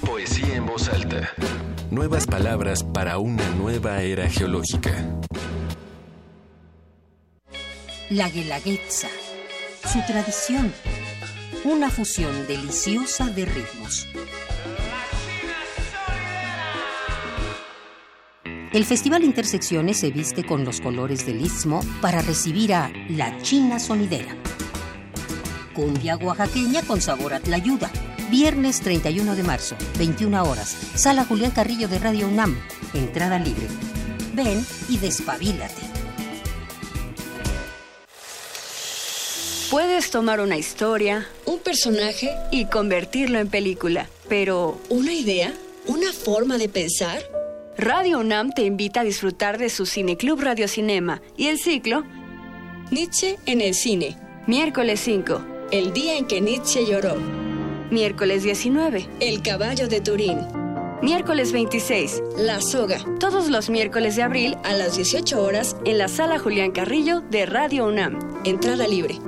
[0.00, 1.30] Poesía en voz alta.
[1.92, 5.20] Nuevas palabras para una nueva era geológica.
[8.08, 9.08] La Guelaguetza.
[9.92, 10.72] Su tradición.
[11.64, 14.08] Una fusión deliciosa de ritmos.
[18.72, 23.78] El Festival Intersecciones se viste con los colores del Istmo para recibir a La China
[23.78, 24.34] Sonidera.
[25.74, 27.92] Cumbia oaxaqueña con sabor a tlayuda.
[28.32, 30.74] Viernes 31 de marzo, 21 horas.
[30.94, 32.58] Sala Julián Carrillo de Radio UNAM.
[32.94, 33.66] Entrada libre.
[34.32, 35.82] Ven y despabilate.
[39.70, 44.08] Puedes tomar una historia, un personaje y convertirlo en película.
[44.30, 45.52] Pero, ¿una idea?
[45.86, 47.20] ¿Una forma de pensar?
[47.76, 52.02] Radio UNAM te invita a disfrutar de su Cineclub Radio Cinema y el ciclo
[52.90, 54.16] Nietzsche en el cine.
[54.46, 55.68] Miércoles 5.
[55.70, 57.51] El día en que Nietzsche lloró.
[57.92, 59.06] Miércoles 19.
[59.20, 60.38] El caballo de Turín.
[61.02, 62.22] Miércoles 26.
[62.38, 62.96] La soga.
[63.20, 67.44] Todos los miércoles de abril a las 18 horas en la sala Julián Carrillo de
[67.44, 68.18] Radio UNAM.
[68.44, 69.18] Entrada libre.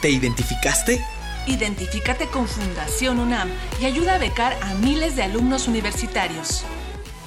[0.00, 1.00] ¿Te identificaste?
[1.46, 6.64] Identifícate con Fundación UNAM y ayuda a becar a miles de alumnos universitarios.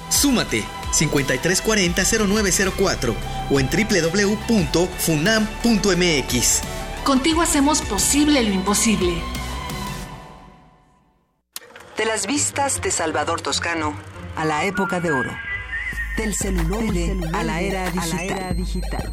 [0.08, 3.14] Súmate 5340-0904
[3.50, 6.62] o en www.funam.mx.
[7.04, 9.22] Contigo hacemos posible lo imposible.
[11.96, 13.94] De las vistas de Salvador Toscano
[14.36, 15.30] a la época de oro.
[16.16, 16.82] Del celular
[17.34, 17.90] a la era
[18.54, 19.12] digital.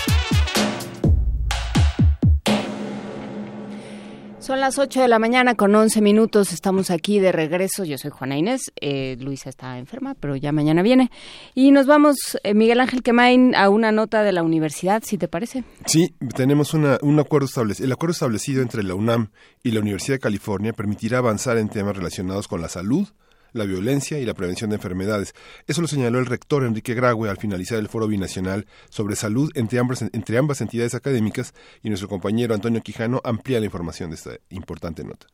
[4.51, 6.51] Son las 8 de la mañana con 11 minutos.
[6.51, 7.85] Estamos aquí de regreso.
[7.85, 8.73] Yo soy Juana Inés.
[8.81, 11.09] Eh, Luisa está enferma, pero ya mañana viene.
[11.55, 15.29] Y nos vamos, eh, Miguel Ángel Quemain, a una nota de la universidad, si te
[15.29, 15.63] parece.
[15.85, 17.85] Sí, tenemos una, un acuerdo establecido.
[17.85, 19.29] El acuerdo establecido entre la UNAM
[19.63, 23.07] y la Universidad de California permitirá avanzar en temas relacionados con la salud,
[23.53, 25.33] la violencia y la prevención de enfermedades.
[25.67, 29.79] Eso lo señaló el rector Enrique Graue al finalizar el foro binacional sobre salud entre
[29.79, 34.31] ambas, entre ambas entidades académicas y nuestro compañero Antonio Quijano amplía la información de esta
[34.49, 35.27] importante nota.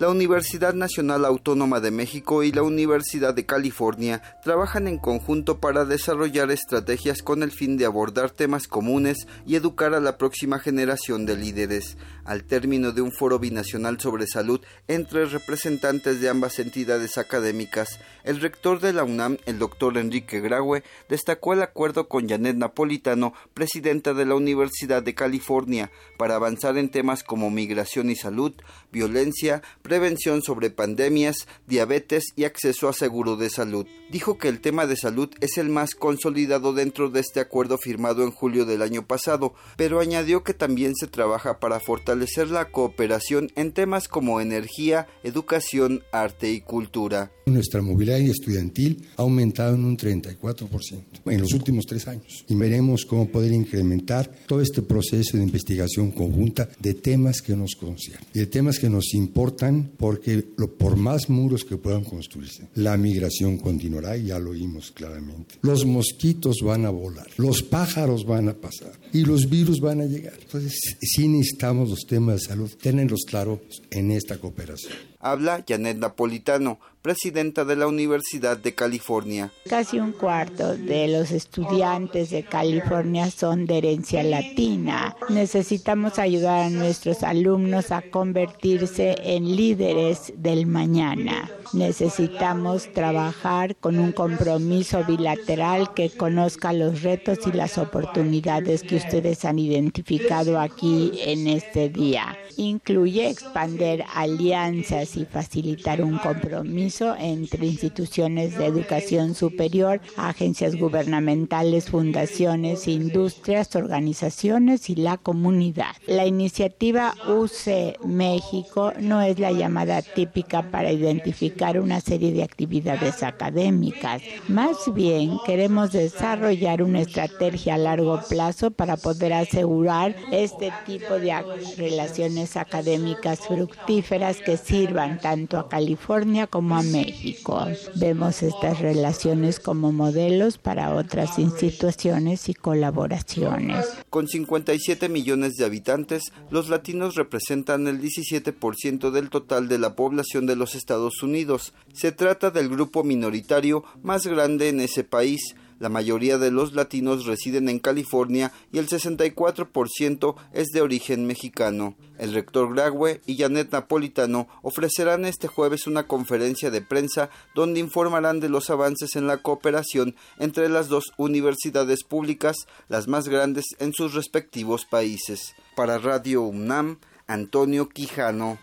[0.00, 5.84] la Universidad Nacional Autónoma de México y la Universidad de California trabajan en conjunto para
[5.84, 11.26] desarrollar estrategias con el fin de abordar temas comunes y educar a la próxima generación
[11.26, 11.98] de líderes.
[12.30, 18.40] Al término de un foro binacional sobre salud entre representantes de ambas entidades académicas, el
[18.40, 24.14] rector de la UNAM, el doctor Enrique Graue, destacó el acuerdo con Janet Napolitano, presidenta
[24.14, 28.52] de la Universidad de California, para avanzar en temas como migración y salud,
[28.92, 33.88] violencia, prevención sobre pandemias, diabetes y acceso a seguro de salud.
[34.10, 38.24] Dijo que el tema de salud es el más consolidado dentro de este acuerdo firmado
[38.24, 43.52] en julio del año pasado, pero añadió que también se trabaja para fortalecer la cooperación
[43.54, 47.30] en temas como energía, educación, arte y cultura.
[47.46, 53.04] Nuestra movilidad estudiantil ha aumentado en un 34% en los últimos tres años y veremos
[53.04, 58.40] cómo poder incrementar todo este proceso de investigación conjunta de temas que nos conciernen y
[58.40, 60.42] de temas que nos importan porque
[60.78, 65.56] por más muros que puedan construirse, la migración continuará ya lo oímos claramente.
[65.62, 70.06] Los mosquitos van a volar, los pájaros van a pasar y los virus van a
[70.06, 70.34] llegar.
[70.40, 75.09] Entonces, sí necesitamos los temas de salud tenerlos claros en esta cooperación.
[75.20, 79.52] Habla Janet Napolitano, presidenta de la Universidad de California.
[79.68, 85.16] Casi un cuarto de los estudiantes de California son de herencia latina.
[85.28, 91.50] Necesitamos ayudar a nuestros alumnos a convertirse en líderes del mañana.
[91.72, 99.44] Necesitamos trabajar con un compromiso bilateral que conozca los retos y las oportunidades que ustedes
[99.44, 102.36] han identificado aquí en este día.
[102.56, 112.86] Incluye expander alianzas y facilitar un compromiso entre instituciones de educación superior, agencias gubernamentales, fundaciones,
[112.88, 115.92] industrias, organizaciones y la comunidad.
[116.06, 123.22] La iniciativa UC México no es la llamada típica para identificar una serie de actividades
[123.22, 124.22] académicas.
[124.48, 131.34] Más bien queremos desarrollar una estrategia a largo plazo para poder asegurar este tipo de
[131.76, 137.66] relaciones académicas fructíferas que sirvan tanto a California como a México.
[137.94, 143.86] Vemos estas relaciones como modelos para otras instituciones y colaboraciones.
[144.10, 150.46] Con 57 millones de habitantes, los latinos representan el 17% del total de la población
[150.46, 151.72] de los Estados Unidos.
[151.92, 155.54] Se trata del grupo minoritario más grande en ese país.
[155.80, 161.96] La mayoría de los latinos residen en California y el 64% es de origen mexicano.
[162.18, 168.40] El rector Graue y Janet Napolitano ofrecerán este jueves una conferencia de prensa donde informarán
[168.40, 173.94] de los avances en la cooperación entre las dos universidades públicas, las más grandes en
[173.94, 175.54] sus respectivos países.
[175.76, 178.58] Para Radio UNAM, Antonio Quijano.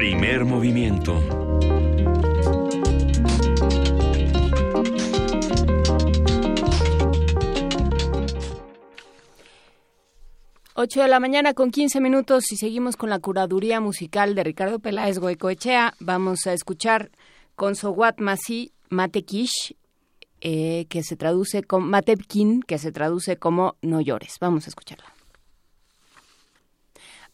[0.00, 1.12] Primer movimiento.
[10.72, 14.78] Ocho de la mañana con 15 minutos y seguimos con la curaduría musical de Ricardo
[14.78, 15.92] Peláez Goicoechea.
[16.00, 17.10] Vamos a escuchar
[17.54, 19.76] con Sowat Masi Matekish,
[20.40, 24.38] eh, que se traduce como Matepkin, que se traduce como No llores.
[24.40, 25.19] Vamos a escucharla.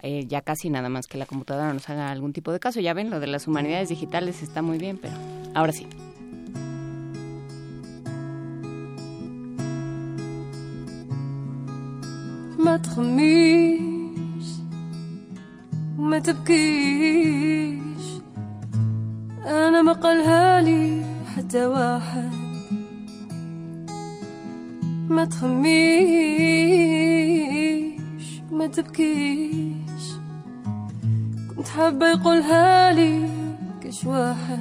[0.02, 2.80] Eh, ya casi nada más que la computadora nos haga algún tipo de caso.
[2.80, 5.15] Ya ven, lo de las humanidades digitales está muy bien, pero
[5.53, 5.88] ahora sí.
[12.65, 14.45] ما تخميش
[15.99, 17.81] وما تبكيش
[19.45, 22.31] انا ما قالها لي حتى واحد
[25.10, 25.72] ما تخميش
[28.52, 29.85] وما تبكيش
[31.65, 33.28] حابة يقولها لي
[33.81, 34.59] كش واحد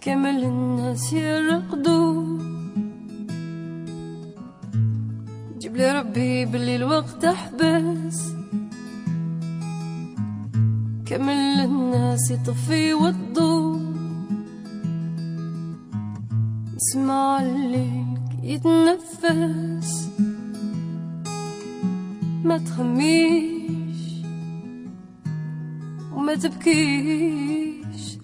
[0.00, 2.38] كامل الناس يرقدوا.
[5.58, 8.32] جيب لي ربي باللي الوقت أحبس.
[11.06, 13.80] كامل الناس يطفي والضوء
[16.76, 20.08] نسمع الليل يتنفس.
[22.44, 23.98] ما تخميش
[26.14, 28.18] وما تبكيش.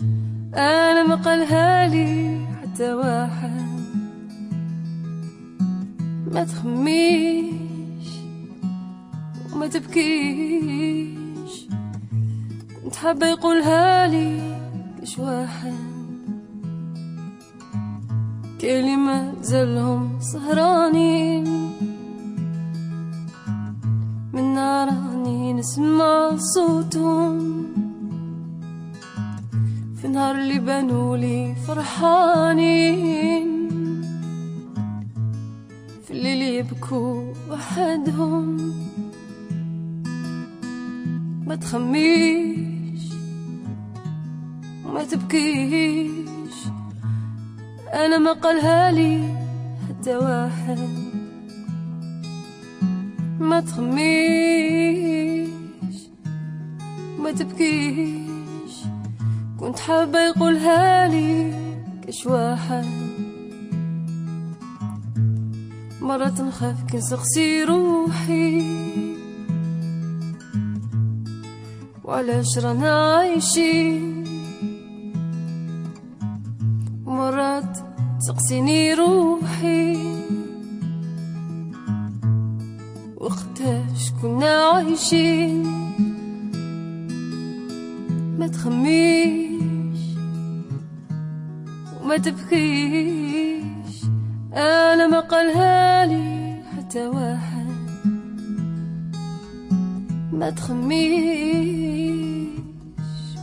[0.55, 3.65] أنا ما قالها لي حتى واحد.
[6.33, 8.09] ما تخميش
[9.53, 11.69] وما تبكيش.
[12.85, 14.57] كنت حابة يقولها لي
[15.03, 15.75] كش واحد؟
[18.61, 21.73] كلمة زلهم سهرانين.
[25.65, 27.67] نسمع صوتهم
[29.97, 33.49] في نهار اللي بنولي فرحانين
[36.05, 38.57] في الليل يبكوا وحدهم.
[41.47, 43.03] ما تخميش
[44.87, 46.55] وما تبكيش
[47.93, 49.35] أنا ما قالها لي
[49.89, 51.04] حتى واحد.
[53.45, 55.49] ما تخميش
[57.19, 58.75] ما تبكيش.
[59.61, 61.53] كنت حابة يقولها لي
[62.07, 62.85] كش واحد
[66.01, 68.63] مرات نخاف كي نسقسي روحي.
[72.05, 74.25] وعلاش رانا عايشين؟
[77.07, 77.79] مرات
[78.21, 80.34] تسقسيني روحي.
[83.25, 85.63] وقتاش كنا عايشين.
[88.39, 90.01] ما تخميش
[92.01, 94.05] وما تبكيش.
[94.53, 97.75] أنا ما قالها لي حتى واحد.
[100.33, 101.95] ما تخميش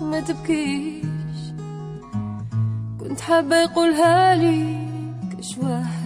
[0.02, 1.42] وما تبكيش.
[3.00, 4.88] كنت حابة يقولها لي
[5.38, 6.01] كش واحد.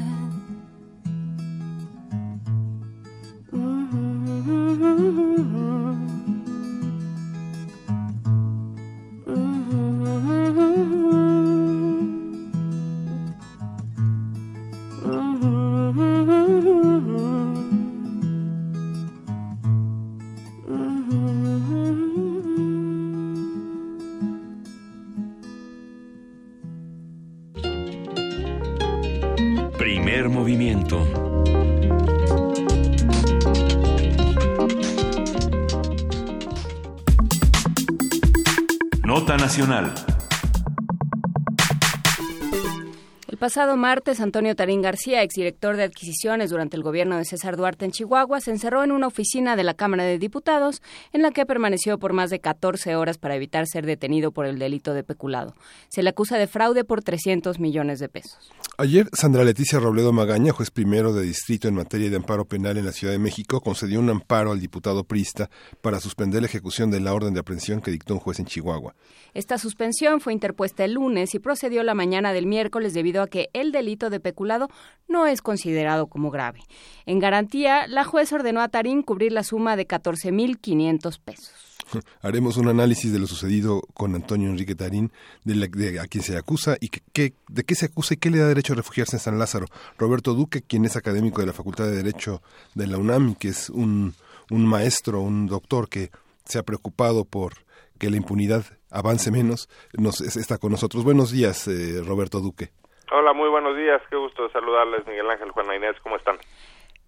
[43.56, 47.92] Pasado martes, Antonio Tarín García, exdirector de adquisiciones durante el gobierno de César Duarte en
[47.92, 50.82] Chihuahua, se encerró en una oficina de la Cámara de Diputados
[51.14, 54.60] en la que permaneció por más de 14 horas para evitar ser detenido por el
[54.60, 55.54] delito de peculado.
[55.88, 58.52] Se le acusa de fraude por 300 millones de pesos.
[58.78, 62.84] Ayer, Sandra Leticia Robledo Magaña, juez primero de distrito en materia de amparo penal en
[62.84, 65.50] la Ciudad de México, concedió un amparo al diputado Prista
[65.82, 68.96] para suspender la ejecución de la orden de aprehensión que dictó un juez en Chihuahua.
[69.34, 73.45] Esta suspensión fue interpuesta el lunes y procedió la mañana del miércoles debido a que
[73.54, 74.70] el delito de peculado
[75.08, 76.62] no es considerado como grave.
[77.06, 81.54] En garantía, la juez ordenó a Tarín cubrir la suma de 14.500 pesos.
[82.22, 85.12] Haremos un análisis de lo sucedido con Antonio Enrique Tarín,
[85.44, 88.40] de, la, de a quien se acusa y de qué se acusa y qué le
[88.40, 89.68] da derecho a refugiarse en San Lázaro.
[89.98, 92.42] Roberto Duque, quien es académico de la Facultad de Derecho
[92.74, 94.16] de la UNAM que es un,
[94.50, 96.12] un maestro, un doctor que
[96.46, 97.66] se ha preocupado por
[97.98, 101.04] que la impunidad avance menos, nos, está con nosotros.
[101.04, 102.72] Buenos días, eh, Roberto Duque.
[103.12, 104.02] Hola, muy buenos días.
[104.10, 105.96] Qué gusto saludarles, Miguel Ángel, Juana Inés.
[106.02, 106.38] ¿Cómo están?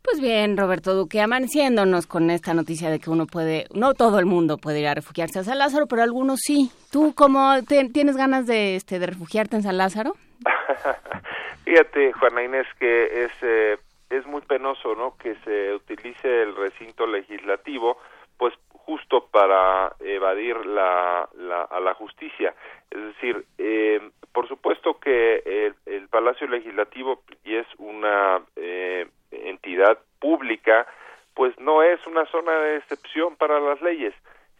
[0.03, 4.25] Pues bien, Roberto Duque, amaneciéndonos con esta noticia de que uno puede, no todo el
[4.25, 6.71] mundo puede ir a refugiarse a San Lázaro, pero algunos sí.
[6.91, 10.13] ¿Tú cómo te, tienes ganas de, este, de refugiarte en San Lázaro?
[11.65, 13.77] Fíjate, Juana Inés, que es, eh,
[14.09, 15.17] es muy penoso, ¿no?
[15.17, 17.97] Que se utilice el recinto legislativo,
[18.37, 22.55] pues justo para evadir la, la, a la justicia.
[22.89, 23.99] Es decir, eh,
[24.37, 30.85] por supuesto que el, Palacio Legislativo y es una eh, entidad pública,
[31.33, 34.13] pues no es una zona de excepción para las leyes.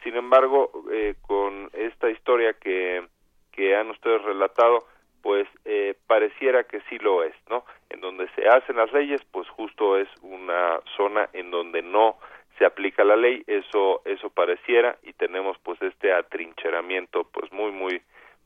[0.03, 3.05] Sin embargo, eh, con esta historia que,
[3.51, 4.87] que han ustedes relatado,
[5.21, 7.63] pues eh, pareciera que sí lo es, ¿no?
[7.91, 12.17] En donde se hacen las leyes, pues justo es una zona en donde no
[12.57, 18.01] se aplica la ley, eso eso pareciera y tenemos pues este atrincheramiento pues muy muy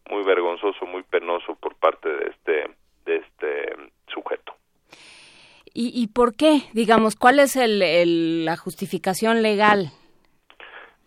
[0.09, 2.69] muy vergonzoso, muy penoso por parte de este
[3.05, 3.75] de este
[4.07, 4.55] sujeto.
[5.73, 6.63] ¿Y, y por qué?
[6.73, 9.91] Digamos, ¿cuál es el, el, la justificación legal?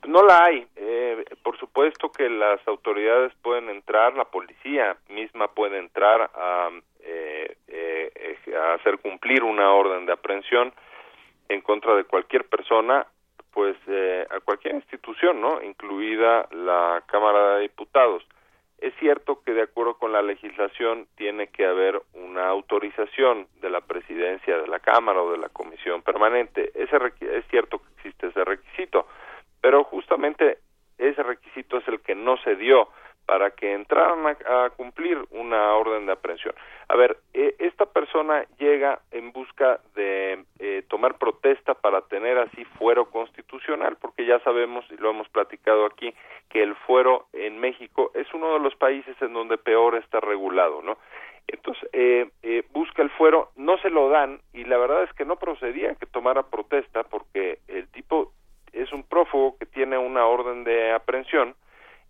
[0.07, 0.67] No la hay.
[0.77, 7.57] Eh, por supuesto que las autoridades pueden entrar, la policía misma puede entrar a, eh,
[7.69, 10.73] eh, a hacer cumplir una orden de aprehensión
[11.49, 13.07] en contra de cualquier persona,
[13.53, 15.63] pues eh, a cualquier institución, ¿no?
[15.63, 18.25] Incluida la Cámara de Diputados.
[18.85, 23.81] Es cierto que de acuerdo con la legislación tiene que haber una autorización de la
[23.81, 26.71] presidencia de la Cámara o de la Comisión Permanente.
[26.75, 29.07] Ese es cierto que existe ese requisito,
[29.63, 30.59] pero justamente
[30.99, 32.91] ese requisito es el que no se dio
[33.27, 36.55] para que entraran a, cumplir una orden de aprehensión.
[36.89, 42.65] A ver, eh, esta persona llega en busca de eh, tomar protesta para tener así
[42.79, 46.15] fuero constitucional, porque ya sabemos y lo hemos platicado aquí
[46.51, 50.83] que el fuero en México es uno de los países en donde peor está regulado,
[50.83, 50.99] ¿no?
[51.47, 55.25] Entonces, eh, eh, busca el fuero, no se lo dan y la verdad es que
[55.25, 58.33] no procedía que tomara protesta porque el tipo
[58.73, 61.55] es un prófugo que tiene una orden de aprehensión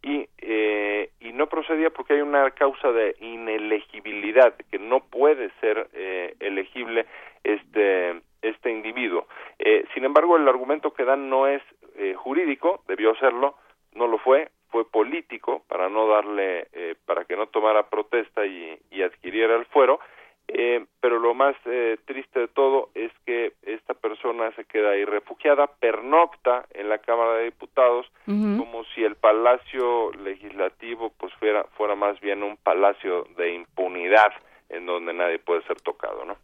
[0.05, 5.89] y, eh, y no procedía porque hay una causa de inelegibilidad, que no puede ser
[5.95, 7.07] eh, elegible
[7.43, 9.27] este, este individuo.
[9.59, 11.63] Eh, sin embargo, el argumento que dan no es
[11.97, 13.57] eh, jurídico, debió serlo,
[13.95, 18.79] no lo fue, fue político para no darle, eh, para que no tomara protesta y,
[18.91, 20.01] y adquiriera el fuero,
[20.49, 25.05] eh, pero lo más eh, triste de todo es que esta persona se queda ahí
[25.05, 31.95] refugiada, pernocta en la Cámara de Diputados, como si el Palacio Legislativo pues fuera, fuera
[31.95, 34.33] más bien un palacio de impunidad
[34.69, 36.37] en donde nadie puede ser tocado, ¿no?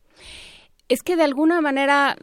[0.88, 2.16] Es que de alguna manera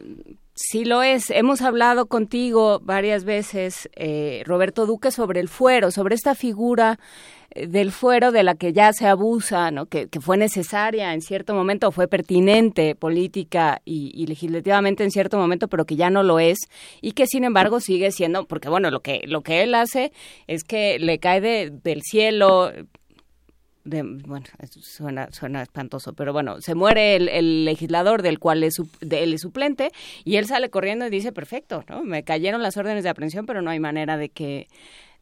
[0.54, 1.30] sí lo es.
[1.30, 6.98] Hemos hablado contigo varias veces, eh, Roberto Duque, sobre el fuero, sobre esta figura
[7.54, 9.86] del fuero de la que ya se abusa, ¿no?
[9.86, 15.68] que, que fue necesaria en cierto momento, fue pertinente política y, legislativamente en cierto momento,
[15.68, 16.58] pero que ya no lo es
[17.00, 20.12] y que sin embargo sigue siendo, porque bueno, lo que, lo que él hace
[20.46, 22.70] es que le cae de, del cielo
[23.84, 24.44] de, bueno,
[24.82, 29.32] suena, suena espantoso, pero bueno, se muere el, el legislador del cual es, de, él
[29.32, 29.90] es suplente
[30.24, 32.04] y él sale corriendo y dice, perfecto, ¿no?
[32.04, 34.68] Me cayeron las órdenes de aprehensión, pero no hay manera de que,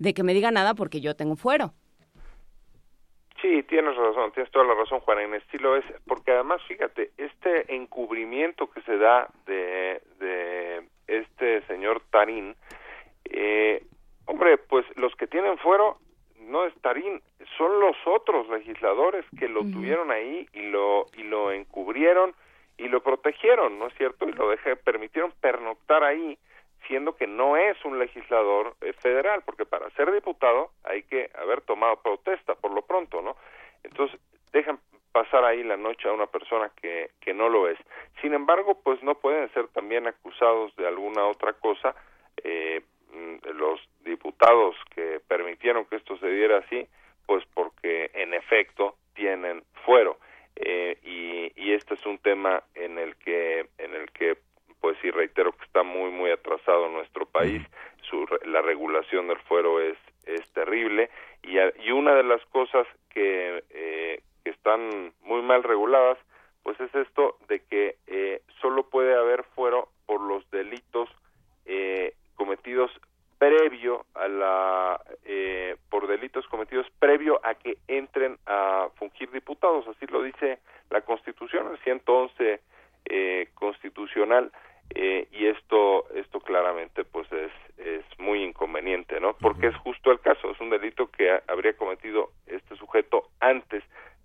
[0.00, 1.74] de que me diga nada porque yo tengo fuero.
[3.46, 7.76] Sí, tienes razón, tienes toda la razón, Juan, en estilo es, porque además, fíjate, este
[7.76, 12.56] encubrimiento que se da de, de este señor Tarín,
[13.24, 13.84] eh,
[14.24, 15.98] hombre, pues los que tienen fuero
[16.40, 17.22] no es Tarín,
[17.56, 19.72] son los otros legisladores que lo uh -huh.
[19.74, 22.34] tuvieron ahí y lo y lo encubrieron
[22.78, 24.28] y lo protegieron, ¿no es cierto?
[24.28, 26.36] Y lo dejé, permitieron pernoctar ahí,
[26.86, 31.60] siendo que no es un legislador eh, federal, porque para ser diputado hay que haber
[31.62, 33.36] tomado protesta por lo pronto, ¿no?
[33.82, 34.20] Entonces,
[34.52, 34.80] dejan
[35.12, 37.78] pasar ahí la noche a una persona que, que no lo es.
[38.20, 41.94] Sin embargo, pues no pueden ser también acusados de alguna otra cosa
[42.44, 42.82] eh,
[43.54, 46.86] los diputados que permitieron que esto se diera así,
[47.26, 50.18] pues porque en efecto tienen fuero.
[50.56, 54.38] Eh, y, y este es un tema en el que en el que
[54.86, 57.60] pues sí reitero que está muy muy atrasado nuestro país.
[58.08, 61.10] Su la regulación del fuero es es terrible.
[61.42, 66.18] Y, y una de las cosas que, eh, que están muy mal reguladas
[66.62, 71.08] pues es esto de que eh, solo puede haber fuero por los delitos
[71.64, 72.92] eh, cometidos
[73.38, 79.84] previo a la eh, por delitos cometidos previo a que entren a fungir diputados.
[79.88, 80.60] Así lo dice
[80.90, 82.60] la Constitución el 111
[83.08, 84.50] eh, constitucional
[84.94, 90.20] eh, y esto esto claramente pues es es muy inconveniente no porque es justo el
[90.20, 93.82] caso es un delito que ha, habría cometido este sujeto antes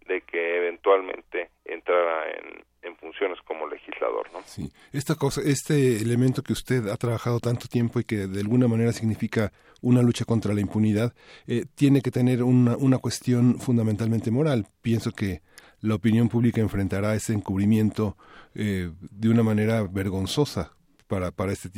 [0.07, 4.41] de que eventualmente entrara en, en, funciones como legislador, ¿no?
[4.45, 8.67] Sí, esta cosa, este elemento que usted ha trabajado tanto tiempo y que de alguna
[8.67, 9.51] manera significa
[9.81, 11.13] una lucha contra la impunidad,
[11.47, 14.65] eh, tiene que tener una, una cuestión fundamentalmente moral.
[14.81, 15.41] Pienso que
[15.81, 18.15] la opinión pública enfrentará ese encubrimiento
[18.55, 20.71] eh, de una manera vergonzosa
[21.07, 21.69] para, para este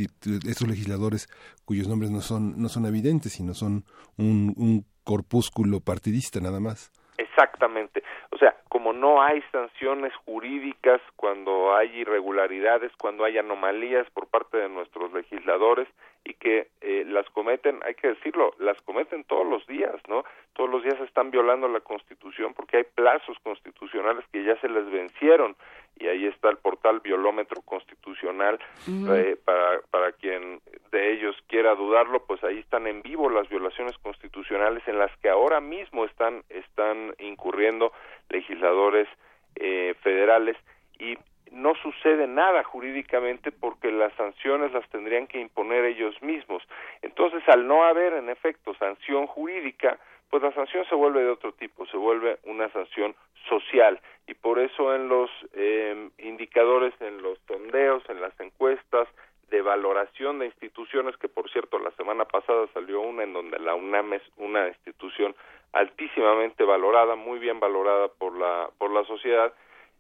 [0.48, 1.28] estos legisladores
[1.66, 3.84] cuyos nombres no son, no son evidentes, sino son
[4.18, 6.92] un, un corpúsculo partidista nada más.
[7.18, 8.04] Exactamente.
[8.32, 14.58] O sea, como no hay sanciones jurídicas cuando hay irregularidades, cuando hay anomalías por parte
[14.58, 15.88] de nuestros legisladores
[16.26, 20.24] y que eh, las cometen, hay que decirlo, las cometen todos los días, ¿no?
[20.54, 24.90] Todos los días están violando la Constitución porque hay plazos constitucionales que ya se les
[24.90, 25.56] vencieron
[26.00, 29.18] y ahí está el portal Violómetro Constitucional uh -huh.
[29.18, 33.98] eh, para, para quien de ellos quiera dudarlo, pues ahí están en vivo las violaciones
[33.98, 37.92] constitucionales en las que ahora mismo están, están incurriendo
[38.30, 39.08] legisladores
[39.56, 40.58] eh, federales
[41.00, 41.18] y
[41.54, 46.64] no sucede nada jurídicamente porque las sanciones las tendrían que imponer ellos mismos.
[47.02, 50.00] Entonces, al no haber en efecto sanción jurídica,
[50.30, 53.16] pues la sanción se vuelve de otro tipo, se vuelve una sanción
[53.48, 59.08] social y por eso en los eh, indicadores, en los sondeos, en las encuestas
[59.52, 63.76] de valoración de instituciones, que por cierto la semana pasada salió una en donde la
[63.76, 65.36] UNAM es una institución
[65.72, 69.54] altísimamente valorada, muy bien valorada por la por la sociedad,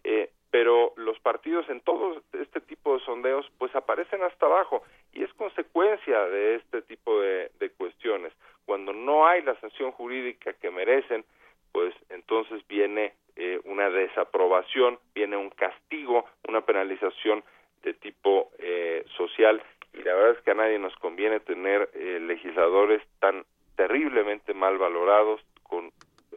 [0.03, 5.23] eh, pero los partidos en todo este tipo de sondeos pues aparecen hasta abajo y
[5.23, 8.31] es consecuencia de este tipo de, de cuestiones.
[8.67, 11.25] Cuando no hay la sanción jurídica que merecen,
[11.71, 17.43] pues entonces viene eh, una desaprobación, viene un castigo, una penalización
[17.81, 19.59] de tipo eh, social
[19.91, 23.43] y la verdad es que a nadie nos conviene tener eh, legisladores tan
[23.75, 25.91] terriblemente mal valorados con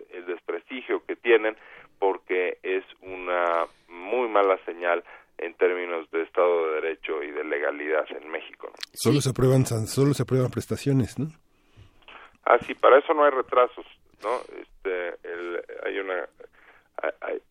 [0.09, 1.55] el desprestigio que tienen
[1.99, 5.05] porque es una muy mala señal
[5.39, 8.71] en términos de Estado de Derecho y de legalidad en México.
[8.93, 11.27] Solo se aprueban solo se aprueban prestaciones, ¿no?
[12.45, 13.87] Ah, sí, para eso no hay retrasos,
[14.23, 14.41] ¿no?
[14.61, 15.19] Este,
[15.85, 16.29] hay una
[17.21, 17.43] hay,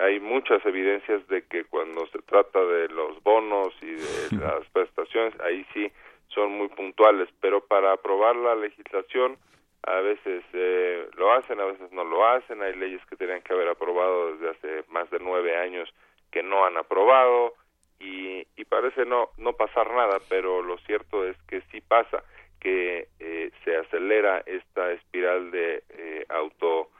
[0.00, 5.38] hay, muchas evidencias de que cuando se trata de los bonos y de las prestaciones,
[5.40, 5.92] ahí sí
[6.28, 9.36] son muy puntuales, pero para aprobar la legislación
[9.84, 13.52] a veces eh, lo hacen, a veces no lo hacen, hay leyes que tenían que
[13.52, 15.92] haber aprobado desde hace más de nueve años
[16.30, 17.54] que no han aprobado
[17.98, 22.22] y, y parece no, no pasar nada, pero lo cierto es que sí pasa,
[22.60, 26.90] que eh, se acelera esta espiral de eh, auto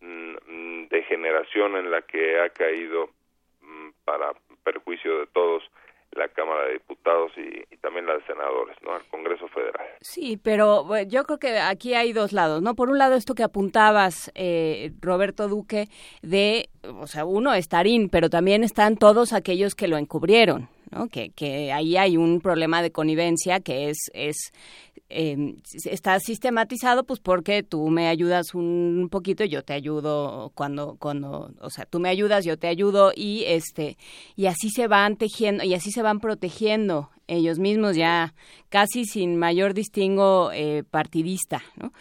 [0.00, 3.10] mm, degeneración en la que ha caído
[3.60, 4.32] mm, para
[4.62, 5.62] perjuicio de todos
[6.16, 8.94] la Cámara de Diputados y, también la de Senadores, ¿no?
[8.94, 9.86] Al Congreso Federal.
[10.00, 12.74] Sí, pero yo creo que aquí hay dos lados, ¿no?
[12.74, 15.88] Por un lado, esto que apuntabas, eh, Roberto Duque,
[16.22, 21.08] de, o sea, uno, Estarín, pero también están todos aquellos que lo encubrieron, ¿no?
[21.08, 24.52] Que, que ahí hay un problema de connivencia que es, es
[25.10, 25.36] eh,
[25.84, 31.50] está sistematizado pues porque tú me ayudas un poquito y yo te ayudo cuando cuando
[31.60, 33.96] o sea tú me ayudas yo te ayudo y este
[34.34, 38.32] y así se van tejiendo y así se van protegiendo ellos mismos ya
[38.70, 41.92] casi sin mayor distingo eh, partidista ¿no?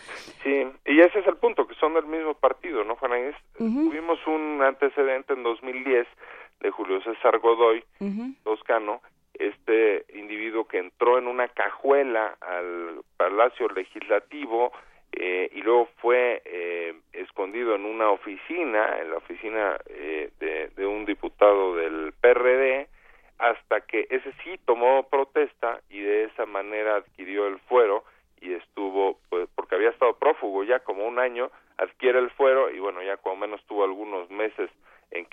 [0.44, 3.12] sí y ese es el punto que son del mismo partido no Juan
[3.58, 6.08] tuvimos un antecedente en 2010
[6.64, 7.84] de Julio César Godoy
[8.44, 9.02] Toscano
[9.34, 14.72] este individuo que entró en una cajuela al Palacio Legislativo
[15.12, 20.86] eh, y luego fue eh, escondido en una oficina, en la oficina eh, de, de,
[20.88, 22.88] un diputado del PRD,
[23.38, 28.04] hasta que ese sí tomó protesta y de esa manera adquirió el fuero
[28.42, 32.80] y estuvo, pues, porque había estado prófugo ya como un año, adquiere el fuero y
[32.80, 34.70] bueno, ya como menos tuvo algunos meses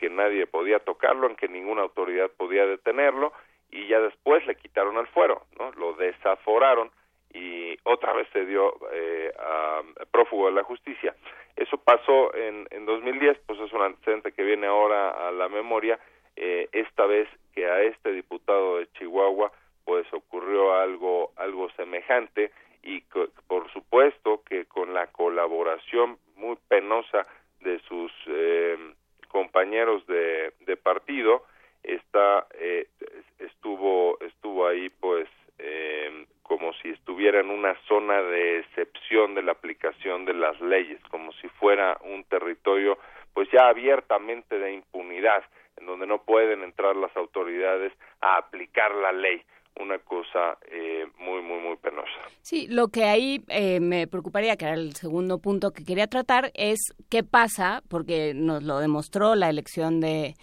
[0.00, 3.34] que nadie podía tocarlo, en que ninguna autoridad podía detenerlo
[3.70, 5.72] y ya después le quitaron el fuero, ¿no?
[5.72, 6.90] Lo desaforaron
[7.34, 11.14] y otra vez se dio eh, a, prófugo de la justicia.
[11.54, 16.00] Eso pasó en, en 2010, pues es un antecedente que viene ahora a la memoria,
[16.34, 19.52] eh, esta vez que a este diputado de Chihuahua
[19.84, 22.52] pues ocurrió algo algo semejante
[22.82, 23.02] y
[23.48, 27.26] por supuesto que con la colaboración muy penosa
[27.60, 28.78] de sus eh,
[29.28, 31.44] compañeros de, de partido
[31.82, 32.88] está eh,
[33.38, 35.28] estuvo estuvo ahí pues
[35.58, 41.00] eh, como si estuviera en una zona de excepción de la aplicación de las leyes
[41.10, 42.96] como si fuera un territorio
[43.34, 45.42] pues ya abiertamente de impunidad
[45.76, 49.42] en donde no pueden entrar las autoridades a aplicar la ley
[49.80, 52.10] una cosa eh, muy, muy, muy penosa.
[52.42, 56.50] Sí, lo que ahí eh, me preocuparía, que era el segundo punto que quería tratar,
[56.54, 60.34] es qué pasa, porque nos lo demostró la elección de,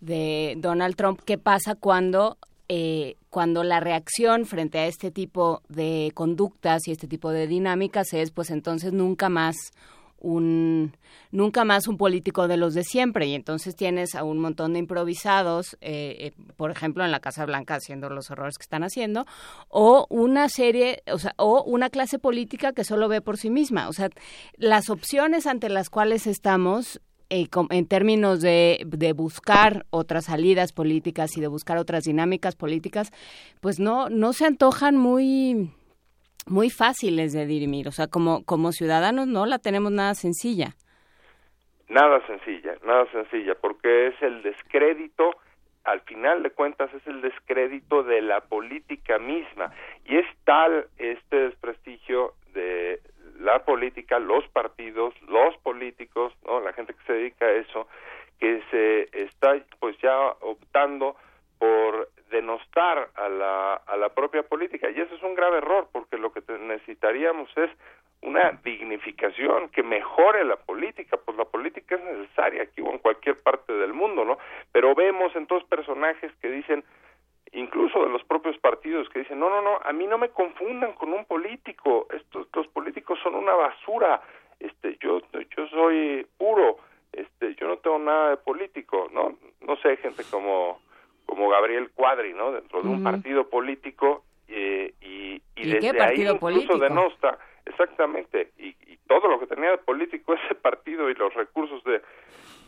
[0.00, 2.38] de Donald Trump, qué pasa cuando
[2.68, 8.14] eh, cuando la reacción frente a este tipo de conductas y este tipo de dinámicas
[8.14, 9.56] es, pues entonces nunca más
[10.16, 10.96] un
[11.32, 13.26] nunca más un político de los de siempre.
[13.26, 17.44] Y entonces tienes a un montón de improvisados eh, eh, por ejemplo en la Casa
[17.44, 19.26] Blanca haciendo los errores que están haciendo
[19.68, 23.90] o una serie o sea o una clase política que solo ve por sí misma.
[23.90, 24.08] O sea
[24.56, 31.36] las opciones ante las cuales estamos eh, en términos de, de, buscar otras salidas políticas
[31.36, 33.10] y de buscar otras dinámicas políticas,
[33.60, 35.70] pues no, no se antojan muy,
[36.46, 37.88] muy fáciles de dirimir.
[37.88, 40.76] O sea, como, como ciudadanos no la tenemos nada sencilla.
[41.88, 45.30] Nada sencilla, nada sencilla, porque es el descrédito,
[45.84, 49.72] al final de cuentas es el descrédito de la política misma.
[50.04, 53.00] Y es tal este desprestigio de
[53.40, 56.60] la política, los partidos, los políticos, ¿no?
[56.60, 57.88] la gente que se dedica a eso,
[58.38, 61.16] que se está pues ya optando
[61.58, 66.18] por denostar a la, a la propia política y eso es un grave error porque
[66.18, 67.70] lo que necesitaríamos es
[68.22, 73.38] una dignificación que mejore la política, pues la política es necesaria aquí o en cualquier
[73.40, 74.38] parte del mundo, ¿no?
[74.72, 76.82] Pero vemos en todos personajes que dicen,
[77.56, 80.92] incluso de los propios partidos que dicen, no, no, no, a mí no me confundan
[80.92, 84.20] con un político, estos los políticos son una basura,
[84.60, 85.20] este, yo,
[85.56, 86.76] yo soy puro,
[87.12, 90.80] este, yo no tengo nada de político, no, no sé, gente como,
[91.24, 92.52] como Gabriel Cuadri, ¿no?
[92.52, 96.78] Dentro de un partido político eh, y, y, desde ahí incluso político?
[96.78, 101.82] denosta, exactamente, y, y, todo lo que tenía de político ese partido y los recursos
[101.84, 102.02] de,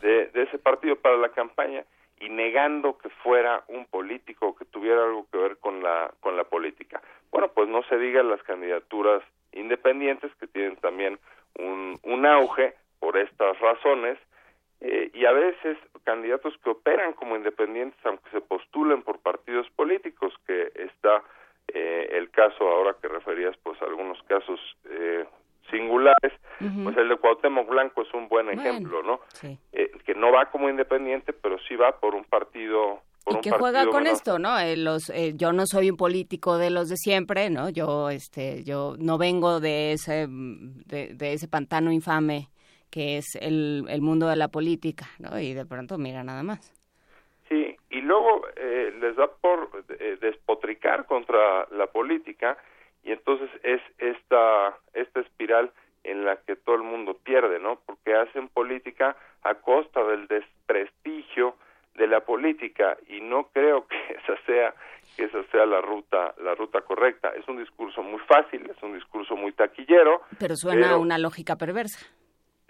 [0.01, 1.85] de, de ese partido para la campaña
[2.19, 6.43] y negando que fuera un político que tuviera algo que ver con la con la
[6.43, 7.01] política.
[7.87, 9.23] Se diga las candidaturas
[9.53, 11.17] independientes que tienen también
[11.55, 14.17] un, un auge por estas razones
[14.81, 20.33] eh, y a veces candidatos que operan como independientes aunque se postulen por partidos políticos
[20.45, 21.23] que está
[21.67, 25.25] eh, el caso ahora que referías pues algunos casos eh,
[25.69, 26.33] singulares
[26.83, 29.19] pues el de Cuauhtémoc Blanco es un buen ejemplo no
[29.73, 33.41] eh, que no va como independiente pero sí va por un partido por y un
[33.41, 34.13] que juega con menor.
[34.13, 34.57] esto, ¿no?
[34.57, 37.69] Eh, los, eh, yo no soy un político de los de siempre, ¿no?
[37.69, 42.47] Yo, este, yo no vengo de ese, de, de ese pantano infame
[42.89, 45.39] que es el, el mundo de la política, ¿no?
[45.39, 46.73] Y de pronto, mira, nada más.
[47.47, 49.69] Sí, y luego eh, les da por
[49.99, 52.57] eh, despotricar contra la política
[53.03, 55.71] y entonces es esta esta espiral
[56.03, 57.79] en la que todo el mundo pierde, ¿no?
[57.85, 61.55] Porque hacen política a costa del desprestigio
[61.95, 64.73] de la política y no creo que esa sea
[65.15, 67.29] que esa sea la ruta la ruta correcta.
[67.29, 71.55] Es un discurso muy fácil, es un discurso muy taquillero, Pero suena a una lógica
[71.55, 71.99] perversa.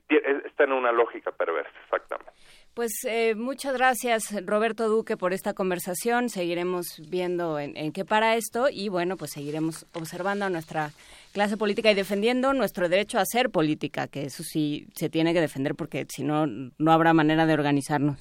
[0.07, 2.31] está en una lógica perversa, exactamente.
[2.73, 6.29] Pues eh, muchas gracias, Roberto Duque, por esta conversación.
[6.29, 10.91] Seguiremos viendo en, en qué para esto y, bueno, pues seguiremos observando a nuestra
[11.33, 15.41] clase política y defendiendo nuestro derecho a hacer política, que eso sí se tiene que
[15.41, 18.17] defender porque si no, no habrá manera de organizarnos.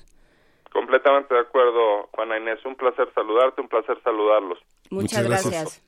[0.73, 2.59] Completamente de acuerdo, Juana Inés.
[2.65, 4.59] Un placer saludarte, un placer saludarlos.
[4.91, 5.83] Muchas, gracias.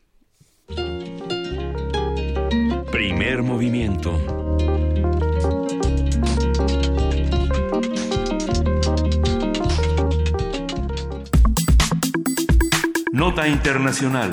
[2.90, 4.12] Primer movimiento.
[13.12, 14.30] Nota Internacional.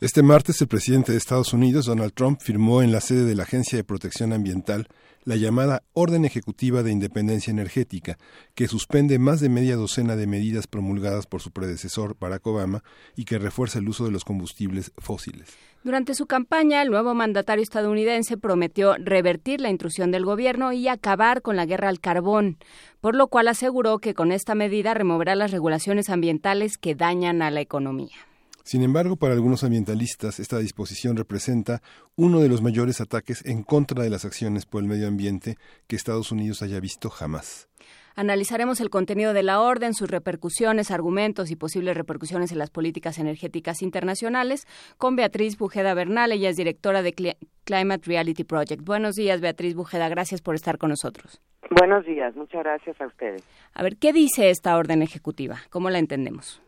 [0.00, 3.44] Este martes el presidente de Estados Unidos, Donald Trump, firmó en la sede de la
[3.44, 4.88] Agencia de Protección Ambiental
[5.24, 8.18] la llamada Orden Ejecutiva de Independencia Energética,
[8.54, 12.82] que suspende más de media docena de medidas promulgadas por su predecesor Barack Obama
[13.14, 15.50] y que refuerza el uso de los combustibles fósiles.
[15.86, 21.42] Durante su campaña, el nuevo mandatario estadounidense prometió revertir la intrusión del gobierno y acabar
[21.42, 22.58] con la guerra al carbón,
[23.00, 27.52] por lo cual aseguró que con esta medida removerá las regulaciones ambientales que dañan a
[27.52, 28.16] la economía.
[28.64, 31.82] Sin embargo, para algunos ambientalistas, esta disposición representa
[32.16, 35.56] uno de los mayores ataques en contra de las acciones por el medio ambiente
[35.86, 37.68] que Estados Unidos haya visto jamás.
[38.16, 43.18] Analizaremos el contenido de la orden, sus repercusiones, argumentos y posibles repercusiones en las políticas
[43.18, 44.66] energéticas internacionales
[44.96, 46.32] con Beatriz Bujeda Bernal.
[46.32, 48.82] Ella es directora de Cli- Climate Reality Project.
[48.82, 50.08] Buenos días, Beatriz Bujeda.
[50.08, 51.42] Gracias por estar con nosotros.
[51.70, 53.44] Buenos días, muchas gracias a ustedes.
[53.74, 55.56] A ver, ¿qué dice esta orden ejecutiva?
[55.68, 56.62] ¿Cómo la entendemos?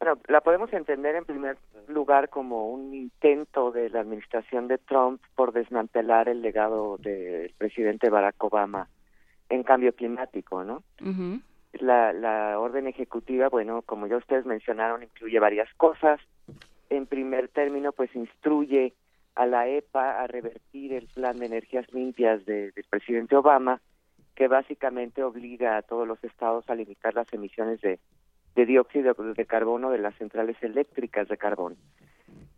[0.00, 5.22] Bueno, la podemos entender en primer lugar como un intento de la administración de Trump
[5.36, 8.88] por desmantelar el legado del presidente Barack Obama
[9.48, 10.82] en cambio climático, ¿no?
[11.80, 16.20] La, la orden ejecutiva, bueno, como ya ustedes mencionaron, incluye varias cosas.
[16.88, 18.94] En primer término, pues instruye
[19.34, 23.80] a la EPA a revertir el plan de energías limpias de- del presidente Obama,
[24.34, 27.98] que básicamente obliga a todos los estados a limitar las emisiones de,
[28.54, 31.76] de dióxido de carbono de las centrales eléctricas de carbón.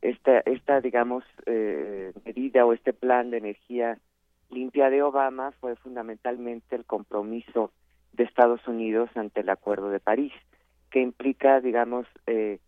[0.01, 3.98] Esta, esta digamos, eh, medida o este plan de energía
[4.51, 7.70] limpia de Obama fue fundamentalmente el compromiso
[8.12, 10.33] de Estados Unidos ante el Acuerdo de París,
[10.91, 12.59] que implica, digamos, eh,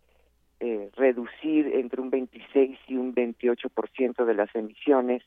[0.61, 5.23] eh, reducir entre un 26 y un 28% de las emisiones,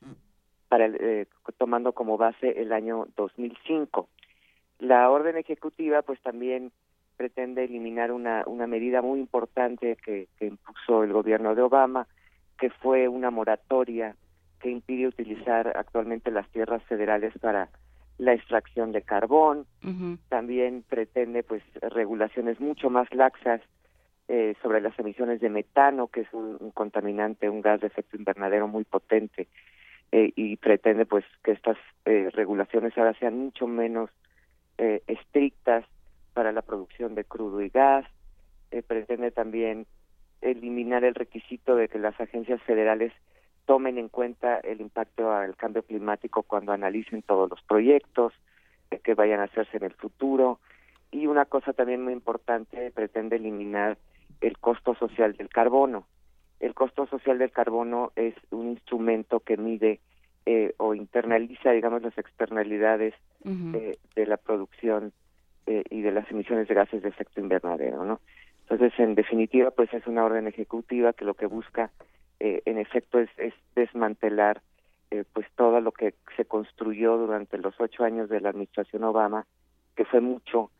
[0.68, 1.26] para el- eh,
[1.58, 4.08] tomando como base el año 2005.
[4.78, 6.72] La orden ejecutiva, pues también
[7.16, 12.06] pretende eliminar una, una medida muy importante que, que impuso el gobierno de Obama,
[12.58, 14.16] que fue una moratoria
[14.64, 17.68] que impide utilizar actualmente las tierras federales para
[18.16, 19.66] la extracción de carbón.
[20.30, 23.60] También pretende pues regulaciones mucho más laxas
[24.28, 28.16] eh, sobre las emisiones de metano, que es un, un contaminante, un gas de efecto
[28.16, 29.48] invernadero muy potente,
[30.12, 31.76] eh, y pretende pues que estas
[32.06, 34.08] eh, regulaciones ahora sean mucho menos
[34.78, 35.84] eh, estrictas
[36.32, 38.06] para la producción de crudo y gas.
[38.70, 39.84] Eh, pretende también
[40.40, 43.12] eliminar el requisito de que las agencias federales
[43.66, 48.32] tomen en cuenta el impacto al cambio climático cuando analicen todos los proyectos
[49.02, 50.60] que vayan a hacerse en el futuro.
[51.10, 53.98] Y una cosa también muy importante, pretende eliminar
[54.40, 56.06] el costo social del carbono.
[56.60, 60.00] El costo social del carbono es un instrumento que mide
[60.46, 63.14] eh, o internaliza, digamos, las externalidades
[63.44, 65.12] eh, de la producción
[65.66, 68.20] eh, y de las emisiones de gases de efecto invernadero, ¿no?
[68.62, 71.90] Entonces, en definitiva, pues es una orden ejecutiva que lo que busca,
[72.40, 74.60] eh, en efecto, es, es desmantelar
[75.10, 79.46] eh, pues todo lo que se construyó durante los ocho años de la administración Obama,
[79.96, 80.70] que fue mucho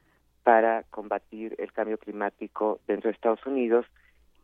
[0.42, 3.86] para combatir el cambio climático dentro de Estados Unidos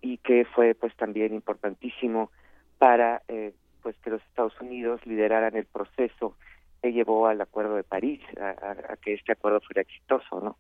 [0.01, 2.31] y que fue pues también importantísimo
[2.79, 6.37] para eh, pues que los Estados Unidos lideraran el proceso
[6.81, 10.57] que llevó al Acuerdo de París, a, a que este acuerdo fuera exitoso, ¿no?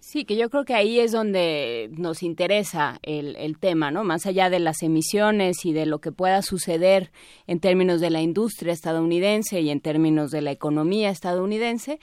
[0.00, 4.04] Sí, que yo creo que ahí es donde nos interesa el, el, tema, ¿no?
[4.04, 7.10] Más allá de las emisiones y de lo que pueda suceder
[7.46, 11.98] en términos de la industria estadounidense y en términos de la economía estadounidense,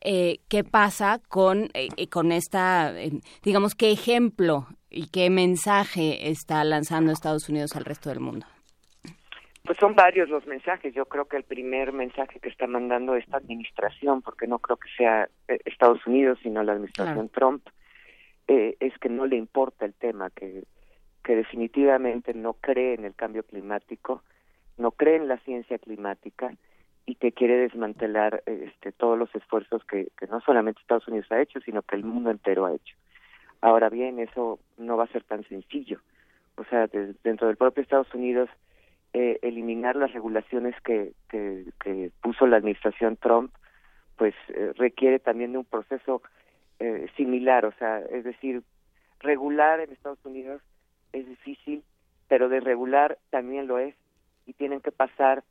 [0.00, 6.62] eh, ¿qué pasa con, eh, con esta, eh, digamos, qué ejemplo y qué mensaje está
[6.64, 8.46] lanzando Estados Unidos al resto del mundo?
[9.64, 10.94] Pues son varios los mensajes.
[10.94, 14.88] Yo creo que el primer mensaje que está mandando esta administración, porque no creo que
[14.96, 17.68] sea eh, Estados Unidos, sino la administración Trump,
[18.46, 20.64] eh, es que no le importa el tema, que,
[21.22, 24.22] que definitivamente no cree en el cambio climático,
[24.78, 26.54] no cree en la ciencia climática
[27.04, 31.40] y que quiere desmantelar este, todos los esfuerzos que, que no solamente Estados Unidos ha
[31.40, 32.96] hecho, sino que el mundo entero ha hecho.
[33.60, 36.00] Ahora bien, eso no va a ser tan sencillo.
[36.56, 36.88] O sea,
[37.22, 38.48] dentro del propio Estados Unidos
[39.14, 43.50] eh, eliminar las regulaciones que, que, puso la administración Trump,
[44.16, 46.20] pues eh, requiere también de un proceso
[46.78, 48.62] eh, similar, o sea, es decir,
[49.20, 50.60] regular en Estados Unidos
[51.14, 51.82] es difícil,
[52.28, 53.94] pero de regular también lo es
[54.44, 55.42] y tienen que pasar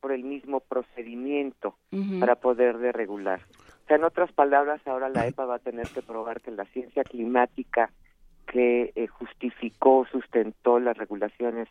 [0.00, 1.76] por el mismo procedimiento
[2.20, 3.40] para poder de regular.
[3.84, 6.64] O sea, en otras palabras, ahora la EPA va a tener que probar que la
[6.66, 7.90] ciencia climática
[8.46, 11.68] que justificó, sustentó las regulaciones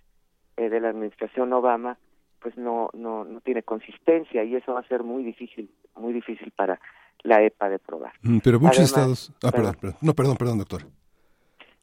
[0.58, 1.98] eh, de la administración Obama
[2.42, 6.52] pues no, no no tiene consistencia y eso va a ser muy difícil muy difícil
[6.52, 6.80] para
[7.24, 8.14] la EPA de probar.
[8.22, 9.76] Mm, pero muchos estados ah, perdón.
[10.02, 10.84] no perdón perdón doctor.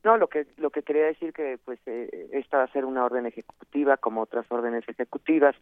[0.05, 3.05] No, lo que lo que quería decir que pues eh, esta va a ser una
[3.05, 5.55] orden ejecutiva como otras órdenes ejecutivas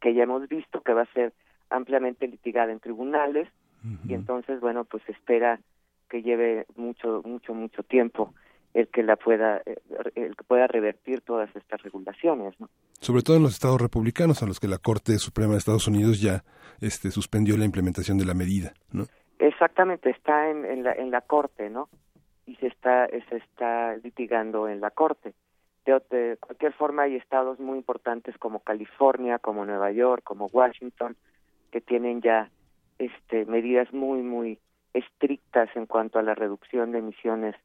[0.00, 1.32] que ya hemos visto que va a ser
[1.70, 3.48] ampliamente litigada en tribunales
[4.06, 5.58] y entonces bueno pues espera
[6.08, 8.32] que lleve mucho mucho mucho tiempo
[8.74, 9.76] el que la pueda eh,
[10.14, 12.68] el que pueda revertir todas estas regulaciones ¿no?
[13.00, 16.20] sobre todo en los estados republicanos a los que la Corte Suprema de Estados Unidos
[16.20, 16.44] ya
[16.80, 19.06] este suspendió la implementación de la medida no
[19.38, 21.88] exactamente está en, en la en la corte no
[22.46, 25.34] y se está se está litigando en la corte.
[25.84, 31.16] De, de cualquier forma hay estados muy importantes como California como Nueva York como Washington
[31.72, 32.50] que tienen ya
[32.98, 34.58] este medidas muy muy
[34.94, 37.56] estrictas en cuanto a la reducción de emisiones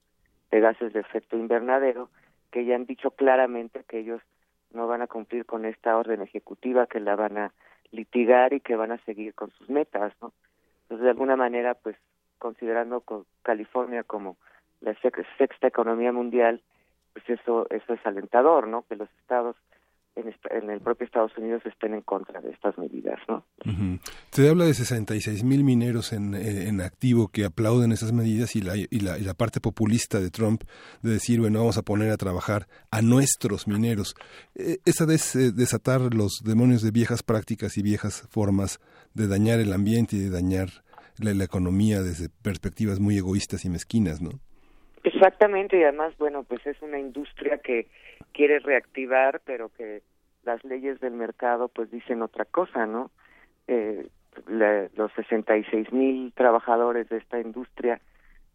[0.51, 2.09] de gases de efecto invernadero
[2.51, 4.21] que ya han dicho claramente que ellos
[4.71, 7.53] no van a cumplir con esta orden ejecutiva, que la van a
[7.91, 10.33] litigar y que van a seguir con sus metas, ¿no?
[10.83, 11.95] Entonces, de alguna manera, pues,
[12.37, 13.03] considerando
[13.43, 14.37] California como
[14.81, 16.61] la sexta economía mundial,
[17.13, 18.83] pues eso eso es alentador, ¿no?
[18.83, 19.55] Que los estados
[20.17, 23.43] en, el propio Estados Unidos estén en contra de estas medidas, ¿no?
[24.31, 28.61] Se habla de 66 mil mineros en, eh, en, activo que aplauden esas medidas y
[28.61, 30.63] la, y, la, y la parte populista de Trump
[31.01, 34.15] de decir, bueno, vamos a poner a trabajar a nuestros mineros.
[34.55, 38.79] Eh, esa es eh, desatar los demonios de viejas prácticas y viejas formas
[39.13, 40.69] de dañar el ambiente y de dañar
[41.19, 44.31] la, la economía desde perspectivas muy egoístas y mezquinas, ¿no?
[45.03, 47.87] Exactamente, y además, bueno, pues es una industria que
[48.37, 50.03] quiere reactivar, pero que
[50.43, 53.09] las leyes del mercado pues dicen otra cosa, ¿no?
[53.67, 54.07] Eh,
[54.45, 57.99] la, los 66 mil trabajadores de esta industria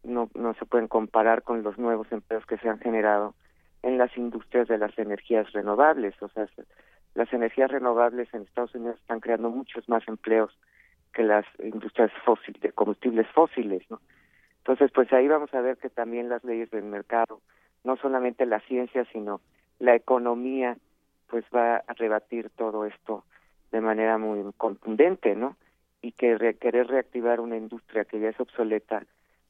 [0.03, 3.35] no, no se pueden comparar con los nuevos empleos que se han generado
[3.81, 6.15] en las industrias de las energías renovables.
[6.21, 6.47] O sea,
[7.13, 10.57] las energías renovables en Estados Unidos están creando muchos más empleos
[11.13, 13.99] que las industrias fósiles, de combustibles fósiles, ¿no?
[14.59, 17.41] Entonces, pues ahí vamos a ver que también las leyes del mercado,
[17.83, 19.41] no solamente la ciencia, sino
[19.79, 20.77] la economía
[21.27, 23.23] pues va a rebatir todo esto
[23.71, 25.57] de manera muy contundente, ¿no?
[26.01, 29.03] Y que querer reactivar una industria que ya es obsoleta,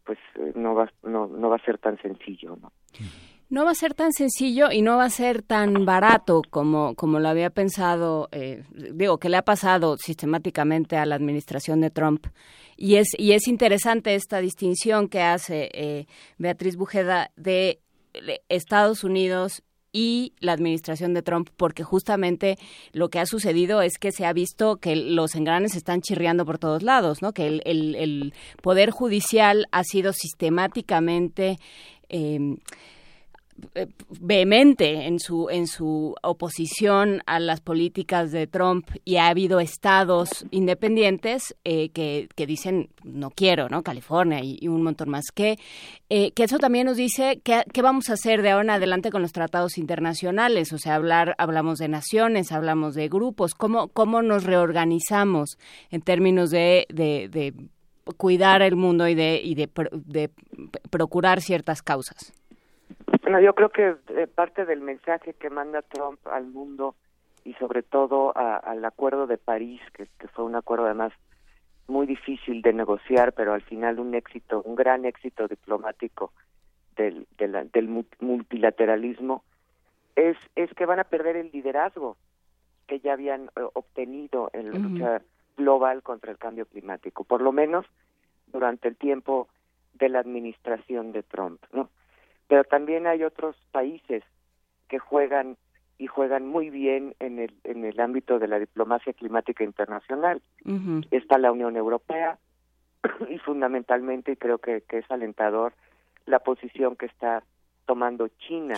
[0.06, 2.72] pues eh, no va no, no va a ser tan sencillo, ¿no?
[3.50, 7.20] No va a ser tan sencillo y no va a ser tan barato como, como
[7.20, 12.26] lo había pensado, eh, digo, que le ha pasado sistemáticamente a la administración de Trump.
[12.78, 16.08] Y es, y es interesante esta distinción que hace eh,
[16.40, 17.82] Beatriz Bujeda de
[18.50, 19.62] Estados Unidos
[19.94, 22.58] y la administración de Trump, porque justamente
[22.92, 26.58] lo que ha sucedido es que se ha visto que los engranes están chirriando por
[26.58, 27.32] todos lados, ¿no?
[27.32, 31.60] Que el, el, poder judicial ha sido sistemáticamente
[32.10, 32.58] eh,
[34.20, 40.46] vehemente en su en su oposición a las políticas de Trump y ha habido estados
[40.52, 45.58] independientes eh, que, que, dicen no quiero no California y, un montón más que
[46.10, 49.22] eh, que eso también nos dice qué vamos a hacer de ahora en adelante con
[49.22, 50.72] los tratados internacionales.
[50.74, 53.54] O sea hablar hablamos de naciones hablamos de grupos.
[53.56, 55.58] Cómo cómo nos reorganizamos
[55.90, 57.54] en términos de, de, de
[58.18, 60.30] cuidar el mundo y de y de, de
[60.90, 62.34] procurar ciertas causas
[63.22, 66.96] Bueno, yo creo que eh, parte del mensaje que manda Trump al mundo
[67.44, 71.12] y sobre todo al Acuerdo de París, que, fue un acuerdo además
[71.88, 76.32] muy difícil de negociar, pero al final un éxito, un gran éxito diplomático
[76.96, 79.44] del, del multilateralismo,
[80.16, 82.18] es, es que van a perder el liderazgo
[82.88, 85.22] que ya habían eh, obtenido en la lucha
[85.58, 87.86] global contra el cambio climático, por lo menos
[88.48, 89.48] durante el tiempo
[89.94, 91.90] de la administración de Trump, ¿no?
[92.54, 94.24] Pero también hay otros países
[94.88, 95.58] que juegan
[95.98, 100.40] y juegan muy bien en el en el ámbito de la diplomacia climática internacional.
[101.10, 102.38] Está la Unión Europea
[103.28, 105.74] y fundamentalmente y creo que, que es alentador
[106.28, 107.42] la posición que está
[107.88, 108.76] tomando China,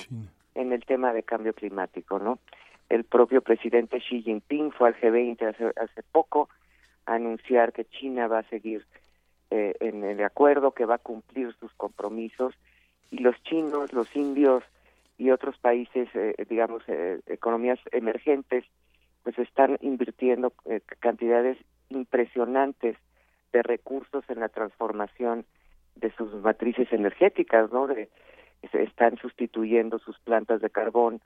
[0.54, 2.40] en el tema de cambio climático, ¿no?
[2.88, 6.48] El propio presidente Xi Jinping fue al G20 hace, hace poco
[7.06, 8.86] a anunciar que China va a seguir
[9.52, 12.56] eh, en el acuerdo, que va a cumplir sus compromisos
[13.12, 14.64] y los chinos, los indios
[15.18, 18.66] y otros países, eh, digamos, eh, economías emergentes,
[19.24, 20.54] pues están invirtiendo
[21.00, 21.58] cantidades
[21.90, 22.98] impresionantes
[23.52, 25.46] de recursos en la transformación
[25.96, 27.88] de sus matrices energéticas, ¿no?
[27.88, 28.10] De,
[28.74, 31.22] están sustituyendo sus plantas de carbón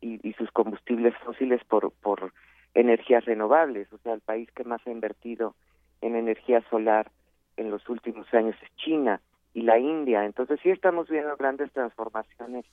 [0.00, 2.32] y, sus combustibles fósiles por, por
[2.74, 3.90] energías renovables.
[3.92, 5.54] O sea, el país que más ha invertido
[6.02, 7.10] en energía solar
[7.56, 9.20] en los últimos años es China
[9.54, 10.24] y la India.
[10.24, 12.66] Entonces sí estamos viendo grandes transformaciones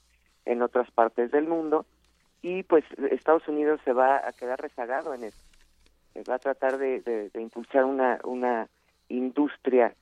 [0.45, 1.85] en otras partes del mundo
[2.41, 5.41] y pues Estados Unidos se va a quedar rezagado en eso.
[6.29, 8.67] Va a tratar de, de impulsar una, una
[9.07, 9.95] industria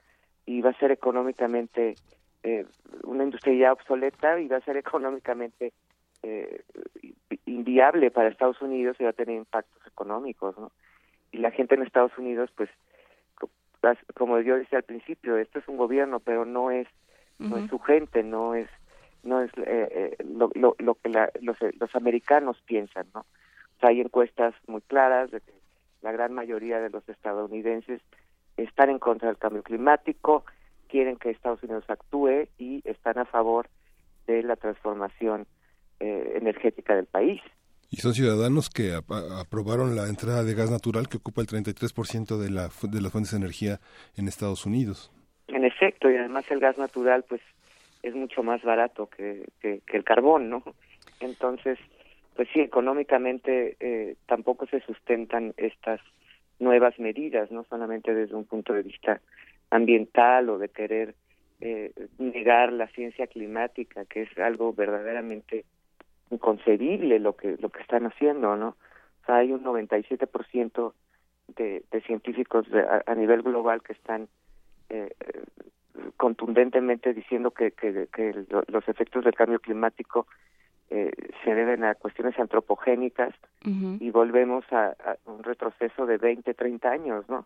[0.45, 1.95] y va a ser económicamente
[2.41, 2.65] eh,
[3.03, 5.73] una industria ya obsoleta y va a ser económicamente
[6.23, 6.64] eh,
[7.45, 10.72] inviable para Estados Unidos y va a tener impactos económicos, ¿no?
[11.31, 12.69] Y la gente en Estados Unidos, pues,
[14.15, 16.88] como yo decía al principio, esto es un gobierno, pero no es,
[17.38, 18.68] no es su gente, no es,
[19.23, 23.22] no es eh, eh lo, lo, lo, que la, los, los americanos piensan, ¿no?
[23.22, 25.53] O sea, hay encuestas muy claras de que
[26.01, 28.01] la gran mayoría de los estadounidenses
[28.57, 30.43] están en contra del cambio climático,
[30.88, 33.69] quieren que Estados Unidos actúe y están a favor
[34.27, 35.47] de la transformación
[35.99, 37.41] eh, energética del país.
[37.91, 42.49] Y son ciudadanos que aprobaron la entrada de gas natural que ocupa el 33% de,
[42.52, 43.80] la, de las fuentes de energía
[44.16, 45.11] en Estados Unidos.
[45.48, 47.41] En efecto, y además el gas natural pues
[48.03, 50.64] es mucho más barato que, que, el carbón, ¿no?
[51.20, 51.80] Entonces,
[52.36, 55.99] pues sí, económicamente eh, tampoco se sustentan estas
[56.60, 59.20] nuevas medidas, no solamente desde un punto de vista
[59.72, 61.16] ambiental o de querer
[61.61, 65.66] eh, negar la ciencia climática, que es algo verdaderamente
[66.30, 68.69] inconcebible lo que lo que están haciendo, ¿no?
[68.69, 70.93] O sea, hay un 97%
[71.56, 72.68] de, de científicos
[73.06, 74.27] a, nivel global que están
[74.89, 75.14] eh,
[76.18, 80.27] contundentemente diciendo que, que, que, los efectos del cambio climático
[80.89, 81.11] eh,
[81.43, 83.34] se deben a cuestiones antropogénicas
[83.64, 87.45] y volvemos a, a, un retroceso de 20, 30 años, ¿no?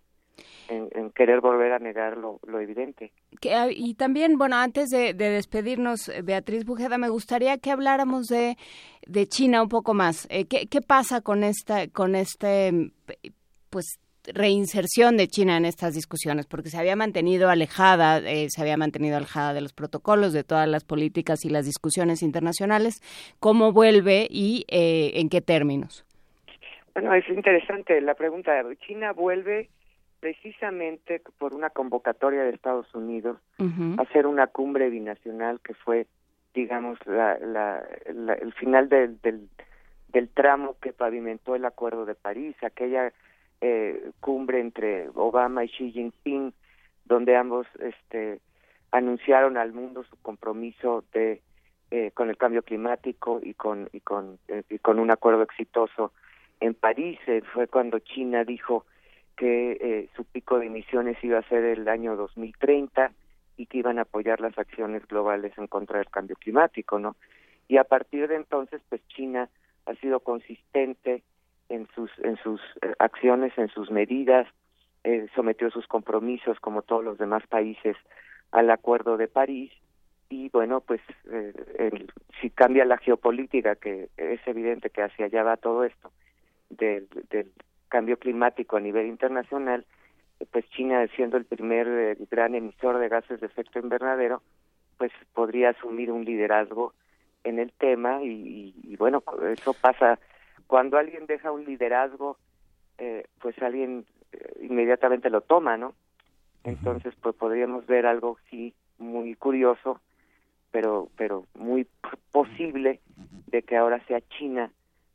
[0.69, 3.11] En, querer volver a negar lo, evidente.
[3.53, 8.57] Ah, y también, bueno, antes de, despedirnos, Beatriz Bujeda, me gustaría que habláramos de,
[9.05, 10.27] de China un poco más.
[10.29, 12.91] Eh, ¿qué, ¿Qué pasa con esta, con este,
[13.69, 13.99] pues,
[14.31, 19.17] reinserción de China en estas discusiones, porque se había mantenido alejada, eh, se había mantenido
[19.17, 23.01] alejada de los protocolos, de todas las políticas y las discusiones internacionales.
[23.39, 26.05] ¿Cómo vuelve y eh, en qué términos?
[26.93, 28.53] Bueno, es interesante la pregunta.
[28.85, 29.69] China vuelve
[30.23, 36.07] precisamente por una convocatoria de Estados Unidos a hacer una cumbre binacional que fue,
[36.53, 39.49] digamos, la, la, el final del, del,
[40.13, 43.11] del, tramo que pavimentó el Acuerdo de París, aquella
[43.59, 46.53] eh, cumbre entre Obama y Xi Jinping,
[47.03, 48.39] donde ambos este,
[48.91, 51.41] anunciaron al mundo su compromiso de
[51.91, 56.13] eh, con el cambio climático y con y con eh, y con un acuerdo exitoso
[56.61, 57.19] en París.
[57.53, 58.85] Fue cuando China dijo
[59.35, 63.11] que eh, su pico de emisiones iba a ser el año 2030
[63.57, 67.15] y que iban a apoyar las acciones globales en contra del cambio climático, ¿no?
[67.67, 69.49] Y a partir de entonces, pues China
[69.85, 71.23] ha sido consistente
[71.69, 74.47] en sus en sus eh, acciones, en sus medidas,
[75.03, 77.97] eh, sometió sus compromisos como todos los demás países
[78.51, 79.71] al Acuerdo de París
[80.29, 81.01] y bueno, pues
[82.41, 86.11] si cambia la geopolítica, que es evidente que hacia allá va todo esto
[86.71, 87.51] del, del
[87.93, 89.85] cambio climático a nivel internacional,
[90.51, 94.41] pues China siendo el primer eh, gran emisor de gases de efecto invernadero,
[94.97, 96.95] pues podría asumir un liderazgo
[97.43, 99.21] en el tema y, bueno,
[99.51, 100.17] eso pasa
[100.65, 102.39] cuando alguien deja un liderazgo,
[102.97, 105.93] eh, pues alguien eh, inmediatamente lo toma, ¿no?
[106.63, 109.99] Entonces, pues podríamos ver algo sí muy curioso
[110.71, 111.85] pero pero muy
[112.31, 112.99] posible
[113.45, 114.71] de que ahora sea China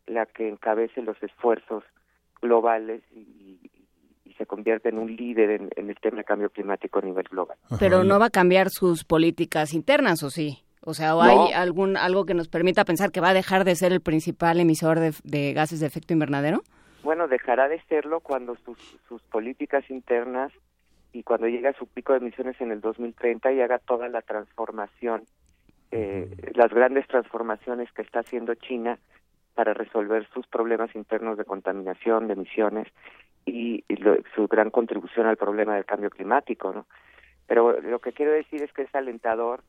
[0.07, 1.83] la que encabece los esfuerzos
[2.41, 3.71] globales y,
[4.25, 7.27] y se convierte en un líder en, en, el tema de cambio climático a nivel
[7.31, 7.57] global.
[7.79, 10.65] Pero no va a cambiar sus políticas internas, ¿o sí?
[10.83, 13.75] O sea, ¿o hay algún algo que nos permita pensar que va a dejar de
[13.75, 16.63] ser el principal emisor de, de gases de efecto invernadero?
[17.03, 18.79] Bueno, dejará de serlo cuando sus,
[19.09, 20.53] sus políticas internas
[21.13, 24.23] y cuando llegue a su pico de emisiones en el 2030 y haga toda la
[24.23, 25.23] transformación,
[25.91, 28.99] eh, las grandes transformaciones que está haciendo China
[29.59, 32.87] para resolver sus problemas internos de contaminación, de emisiones
[33.45, 36.87] y, y lo, su gran contribución al problema del cambio climático, ¿no?
[37.49, 39.65] Pero lo que quiero decir es que es alentador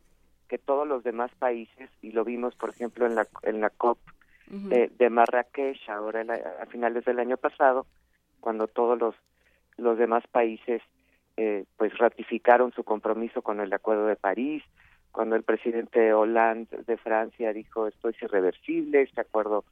[0.48, 3.98] que todos los demás países, y lo vimos, por ejemplo, en la, en la COP
[3.98, 4.68] uh -huh.
[4.68, 7.88] de, de, Marrakech, ahora la, a finales del año pasado,
[8.42, 9.16] cuando todos los,
[9.78, 10.84] los demás países
[11.36, 14.62] eh, pues ratificaron su compromiso con el Acuerdo de París,
[15.12, 19.66] cuando el presidente Hollande de Francia dijo esto es irreversible, este acuerdo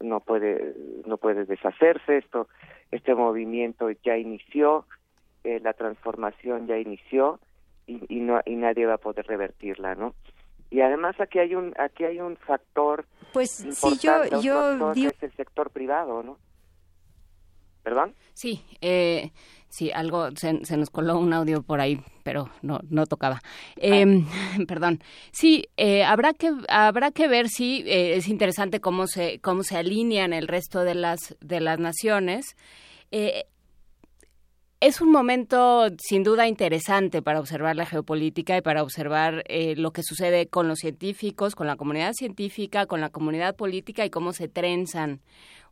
[0.00, 0.74] no puede
[1.06, 2.48] no puede deshacerse, esto
[2.90, 4.86] este movimiento ya inició,
[5.44, 7.40] eh, la transformación ya inició
[7.86, 10.14] y, y, no y nadie va a poder revertirla, ¿no?
[10.70, 15.10] Y además aquí hay un aquí hay un factor pues sí yo yo digo...
[15.10, 16.38] es el sector privado, ¿no?
[17.84, 18.14] ¿Perdón?
[18.32, 19.30] Sí, eh,
[19.68, 23.42] sí, algo se, se, nos coló un audio por ahí, pero no no tocaba.
[23.76, 24.24] Eh,
[24.66, 25.00] perdón.
[25.32, 29.76] Sí, eh, habrá que habrá que ver si eh, es interesante cómo se cómo se
[29.76, 32.56] alinean el resto de las de las naciones.
[33.10, 33.44] Eh,
[34.80, 39.92] es un momento sin duda interesante para observar la geopolítica y para observar eh, lo
[39.92, 44.34] que sucede con los científicos, con la comunidad científica, con la comunidad política y cómo
[44.34, 45.22] se trenzan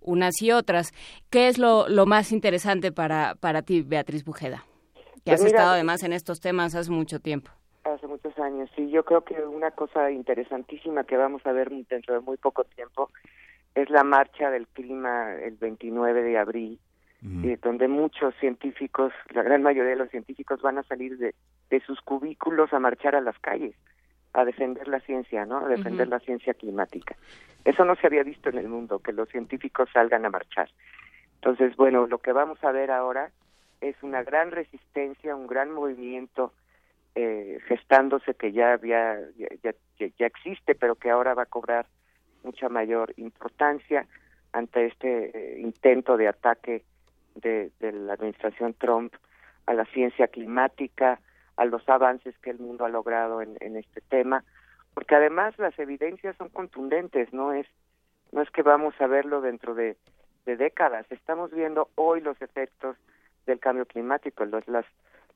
[0.03, 0.93] unas y otras.
[1.31, 4.65] ¿Qué es lo, lo más interesante para, para ti, Beatriz Bujeda?
[4.95, 7.51] Que pues has mira, estado además en estos temas hace mucho tiempo.
[7.85, 8.91] Hace muchos años, sí.
[8.91, 13.11] Yo creo que una cosa interesantísima que vamos a ver dentro de muy poco tiempo
[13.74, 16.79] es la marcha del clima el 29 de abril
[17.45, 21.37] eh, donde muchos científicos, la gran mayoría de los científicos van a salir de,
[21.70, 23.77] de sus cubículos a marchar a las calles,
[24.33, 25.59] a defender la ciencia, ¿no?
[25.59, 26.15] A defender uh -huh.
[26.15, 27.17] la ciencia climática.
[27.65, 30.69] Eso no se había visto en el mundo, que los científicos salgan a marchar.
[31.37, 33.31] Entonces, bueno, lo que vamos a ver ahora
[33.81, 36.53] es una gran resistencia, un gran movimiento
[37.15, 39.49] eh, gestándose que ya había, ya,
[39.99, 41.87] ya, ya existe, pero que ahora va a cobrar
[42.43, 44.07] mucha mayor importancia
[44.53, 46.85] ante este eh, intento de ataque
[47.35, 49.15] de, de, la administración Trump
[49.67, 51.21] a la ciencia climática,
[51.63, 54.45] a los avances que el mundo ha logrado en, en este tema,
[54.95, 57.67] porque además las evidencias son contundentes, no es
[58.33, 59.97] no es que vamos a verlo dentro de,
[60.47, 62.97] de décadas, estamos viendo hoy los efectos
[63.47, 64.87] del cambio climático, los, las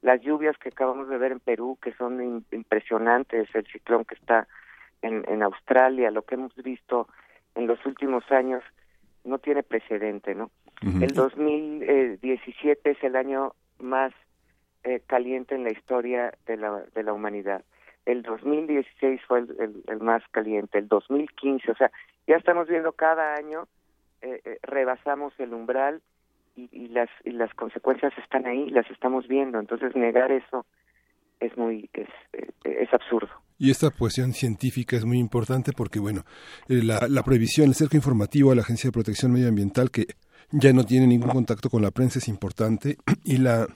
[0.02, 4.16] las lluvias que acabamos de ver en Perú que son in, impresionantes, el ciclón que
[4.16, 4.46] está
[5.02, 7.08] en, en Australia, lo que hemos visto
[7.54, 8.62] en los últimos años
[9.24, 10.50] no tiene precedente, ¿no?
[10.82, 11.04] Uh -huh.
[11.04, 14.12] El 2017 es el año más
[14.86, 17.64] eh, caliente en la historia de la, de la humanidad.
[18.04, 21.90] El 2016 fue el, el, el, más caliente, el 2015, o sea,
[22.28, 23.66] ya estamos viendo cada año,
[24.22, 26.00] eh, eh, rebasamos el umbral
[26.54, 30.64] y, las, y las consecuencias están ahí, las estamos viendo, entonces negar eso
[31.40, 33.28] es muy, es, eh, es absurdo.
[33.58, 36.22] Y esta cuestión científica es muy importante porque, bueno,
[36.68, 40.04] la, la prohibición, el cerco informativo a la Agencia de Protección Medioambiental, que
[40.52, 43.66] ya no tiene ningún contacto con la prensa, es importante, y la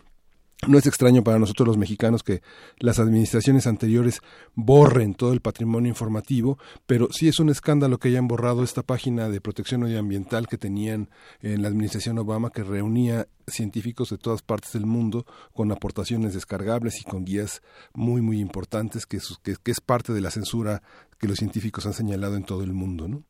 [0.68, 2.40] no es extraño para nosotros los mexicanos que
[2.78, 4.20] las administraciones anteriores
[4.54, 9.30] borren todo el patrimonio informativo, pero sí es un escándalo que hayan borrado esta página
[9.30, 11.08] de protección medioambiental que tenían
[11.40, 15.24] en la administración Obama, que reunía científicos de todas partes del mundo
[15.54, 17.62] con aportaciones descargables y con guías
[17.94, 20.82] muy, muy importantes, que es, parte de la censura
[21.18, 23.22] que los científicos han señalado en todo el mundo, ¿no?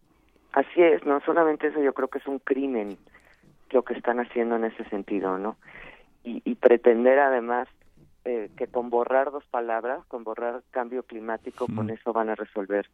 [0.53, 2.99] Así es, no solamente eso, yo creo que es un crimen
[3.71, 5.57] lo que están haciendo en ese sentido, ¿no?
[6.25, 7.69] Y, y pretender además
[8.25, 11.77] eh, que con borrar dos palabras, con borrar cambio climático, mm.
[11.77, 12.87] con eso van a resolver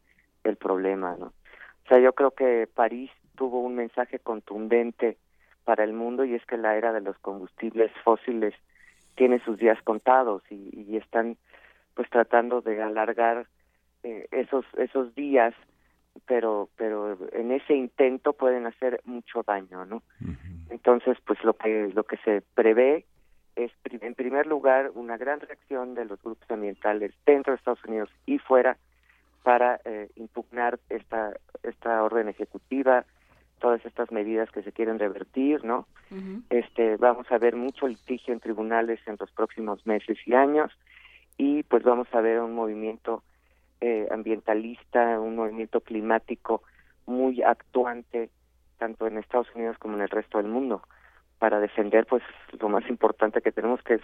[0.45, 1.27] el problema, ¿no?
[1.27, 5.19] O sea, yo creo que París tuvo un mensaje contundente
[5.65, 8.55] para el mundo y es que la era de los combustibles fósiles
[9.17, 11.37] tiene sus días contados y, y están
[11.95, 13.47] pues tratando de alargar
[14.05, 15.55] eh, esos esos días
[16.27, 20.67] pero pero en ese intento pueden hacer mucho daño no uh -huh.
[20.71, 23.07] entonces pues lo que lo que se prevé
[23.57, 28.11] es, en primer lugar, una gran reacción de los grupos ambientales dentro de Estados Unidos
[28.27, 28.77] y fuera
[29.43, 33.05] para eh, impugnar esta, esta orden ejecutiva,
[33.59, 35.87] todas estas medidas que se quieren revertir, ¿no?
[36.11, 36.43] Uh -huh.
[36.51, 40.71] Este, vamos a ver mucho litigio en tribunales en los próximos meses y años
[41.39, 43.23] y pues vamos a ver un movimiento
[43.81, 46.63] eh, ambientalista, un movimiento climático
[47.07, 48.31] muy actuante
[48.79, 50.83] tanto en Estados Unidos como en el resto del mundo
[51.39, 52.23] para defender pues
[52.59, 54.03] lo más importante que tenemos que es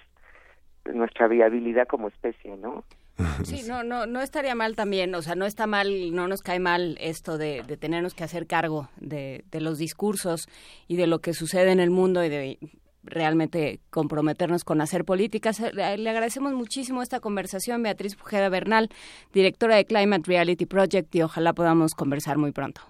[0.93, 2.85] nuestra viabilidad como especie, ¿no?
[3.45, 6.61] Sí, no, no, no estaría mal también, o sea, no está mal, no nos cae
[6.61, 10.47] mal esto de, de tenernos que hacer cargo de, de los discursos
[10.89, 12.59] y de lo que sucede en el mundo y de
[13.05, 15.61] realmente comprometernos con hacer políticas.
[15.75, 18.89] Le agradecemos muchísimo esta conversación, Beatriz Pujeda Bernal,
[19.33, 22.83] directora de Climate Reality Project, y ojalá podamos conversar muy pronto.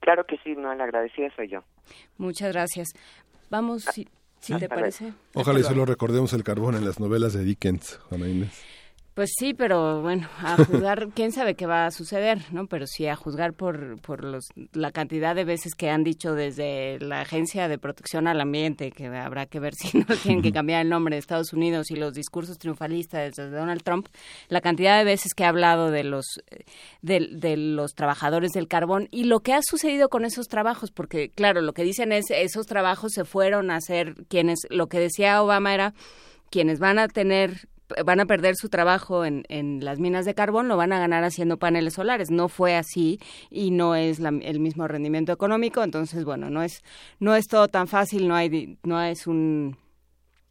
[0.00, 1.60] Claro que sí, no, la agradecida soy yo.
[2.18, 2.92] Muchas gracias.
[3.54, 4.08] Vamos, si,
[4.40, 5.12] si te parece.
[5.32, 8.50] Ojalá y solo recordemos el carbón en las novelas de Dickens, Juana Inés.
[9.14, 12.66] Pues sí, pero bueno, a juzgar, quién sabe qué va a suceder, ¿no?
[12.66, 16.98] Pero sí a juzgar por, por los, la cantidad de veces que han dicho desde
[16.98, 20.82] la Agencia de Protección al Ambiente, que habrá que ver si no tienen que cambiar
[20.82, 24.08] el nombre de Estados Unidos y los discursos triunfalistas de Donald Trump,
[24.48, 26.40] la cantidad de veces que ha hablado de los,
[27.00, 31.30] de, de los trabajadores del carbón y lo que ha sucedido con esos trabajos, porque
[31.30, 35.40] claro, lo que dicen es esos trabajos se fueron a hacer quienes, lo que decía
[35.40, 35.94] Obama era
[36.50, 37.68] quienes van a tener
[38.04, 41.24] van a perder su trabajo en, en las minas de carbón, lo van a ganar
[41.24, 42.30] haciendo paneles solares.
[42.30, 43.20] No fue así
[43.50, 46.82] y no es la, el mismo rendimiento económico, entonces bueno, no es
[47.20, 49.76] no es todo tan fácil, no hay no es un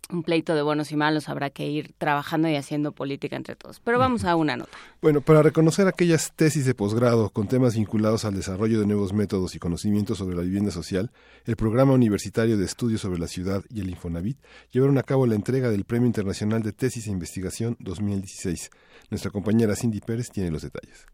[0.09, 3.79] un pleito de buenos y malos, habrá que ir trabajando y haciendo política entre todos.
[3.79, 4.77] Pero vamos a una nota.
[5.01, 9.55] Bueno, para reconocer aquellas tesis de posgrado con temas vinculados al desarrollo de nuevos métodos
[9.55, 11.11] y conocimientos sobre la vivienda social,
[11.45, 14.37] el Programa Universitario de Estudios sobre la Ciudad y el Infonavit
[14.71, 18.69] llevaron a cabo la entrega del Premio Internacional de Tesis e Investigación 2016.
[19.09, 21.05] Nuestra compañera Cindy Pérez tiene los detalles.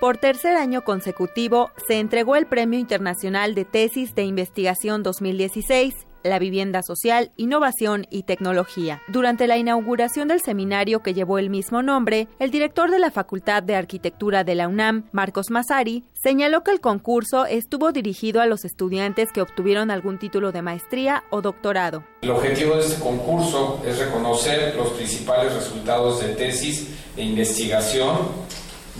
[0.00, 6.38] Por tercer año consecutivo se entregó el Premio Internacional de Tesis de Investigación 2016 la
[6.38, 9.00] vivienda social, innovación y tecnología.
[9.08, 13.62] Durante la inauguración del seminario que llevó el mismo nombre, el director de la Facultad
[13.62, 18.66] de Arquitectura de la UNAM, Marcos Masari, señaló que el concurso estuvo dirigido a los
[18.66, 22.04] estudiantes que obtuvieron algún título de maestría o doctorado.
[22.20, 28.18] El objetivo de este concurso es reconocer los principales resultados de tesis de investigación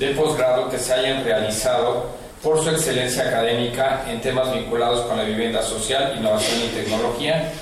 [0.00, 2.06] de posgrado que se hayan realizado
[2.42, 7.52] por su excelencia académica en temas vinculados con la vivienda social, innovación y tecnología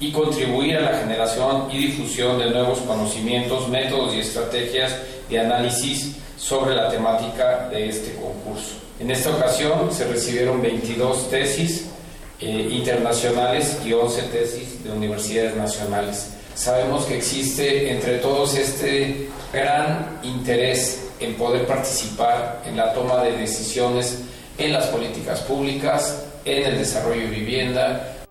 [0.00, 4.96] y contribuir a la generación y difusión de nuevos conocimientos, métodos y estrategias
[5.28, 8.76] de análisis sobre la temática de este concurso.
[8.98, 11.90] En esta ocasión se recibieron 22 tesis
[12.40, 16.30] eh, internacionales y 11 tesis de universidades nacionales.
[16.54, 23.36] Sabemos que existe entre todos este gran interés en poder participar en la toma de
[23.36, 24.22] decisiones
[24.58, 28.22] en las políticas públicas, en el desarrollo de vivienda.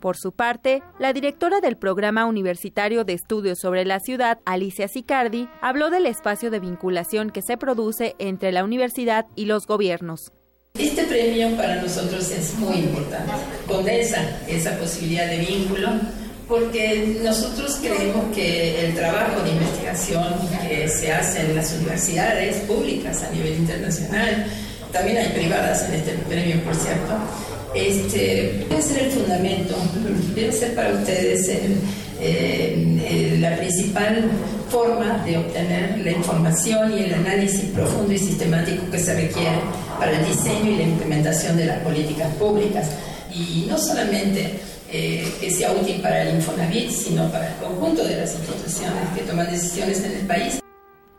[0.00, 5.46] Por su parte, la directora del Programa Universitario de Estudios sobre la Ciudad, Alicia Sicardi,
[5.60, 10.32] habló del espacio de vinculación que se produce entre la universidad y los gobiernos.
[10.78, 13.32] Este premio para nosotros es muy importante.
[13.66, 15.88] Condensa esa posibilidad de vínculo
[16.50, 23.22] porque nosotros creemos que el trabajo de investigación que se hace en las universidades públicas
[23.22, 24.46] a nivel internacional,
[24.92, 27.14] también hay privadas en este premio, por cierto,
[27.72, 29.76] este, debe ser el fundamento,
[30.34, 31.48] debe ser para ustedes
[32.20, 34.28] eh, la principal
[34.68, 39.60] forma de obtener la información y el análisis profundo y sistemático que se requiere
[40.00, 42.88] para el diseño y la implementación de las políticas públicas.
[43.32, 44.58] Y no solamente
[44.92, 49.22] eh, que sea útil para el Infonavit, sino para el conjunto de las instituciones que
[49.22, 50.60] toman decisiones en el país.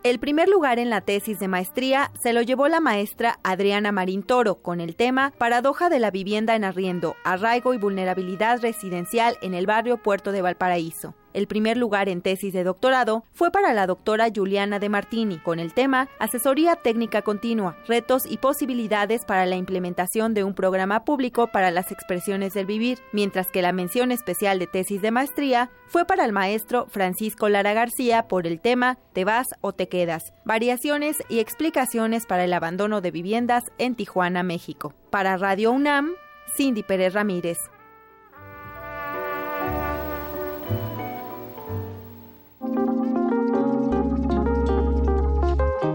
[0.03, 4.23] El primer lugar en la tesis de maestría se lo llevó la maestra Adriana Marín
[4.23, 9.53] Toro con el tema Paradoja de la vivienda en arriendo, arraigo y vulnerabilidad residencial en
[9.53, 11.13] el barrio Puerto de Valparaíso.
[11.33, 15.59] El primer lugar en tesis de doctorado fue para la doctora Juliana de Martini, con
[15.59, 21.47] el tema Asesoría Técnica Continua, retos y posibilidades para la implementación de un programa público
[21.47, 26.05] para las expresiones del vivir, mientras que la mención especial de tesis de maestría fue
[26.05, 31.17] para el maestro Francisco Lara García por el tema Te vas o te quedas, variaciones
[31.29, 34.93] y explicaciones para el abandono de viviendas en Tijuana, México.
[35.09, 36.13] Para Radio UNAM,
[36.55, 37.57] Cindy Pérez Ramírez.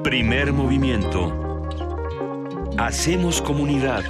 [0.06, 1.68] Primer movimiento.
[2.78, 4.04] Hacemos comunidad.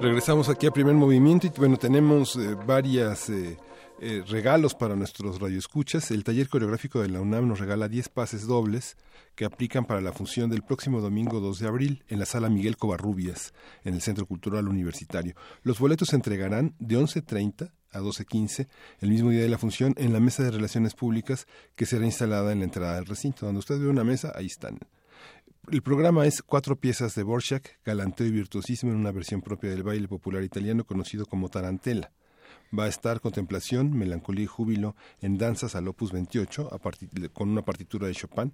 [0.00, 2.56] Regresamos aquí a primer movimiento y bueno, tenemos eh,
[3.28, 3.56] eh,
[4.00, 6.12] eh, regalos para nuestros radioescuchas.
[6.12, 8.96] El taller coreográfico de la UNAM nos regala 10 pases dobles
[9.34, 12.76] que aplican para la función del próximo domingo 2 de abril en la sala Miguel
[12.76, 15.34] Covarrubias, en el Centro Cultural Universitario.
[15.64, 18.68] Los boletos se entregarán de 11.30 a 12.15,
[19.00, 21.46] el mismo día de la función, en la mesa de relaciones públicas
[21.76, 23.46] que será instalada en la entrada del recinto.
[23.46, 24.78] Donde usted ve una mesa, ahí están.
[25.70, 29.84] El programa es cuatro piezas de Borchak, galanteo y virtuosismo en una versión propia del
[29.84, 32.10] baile popular italiano conocido como tarantela.
[32.76, 36.70] Va a estar Contemplación, Melancolía y Júbilo en danzas al Opus 28
[37.34, 38.52] con una partitura de Chopin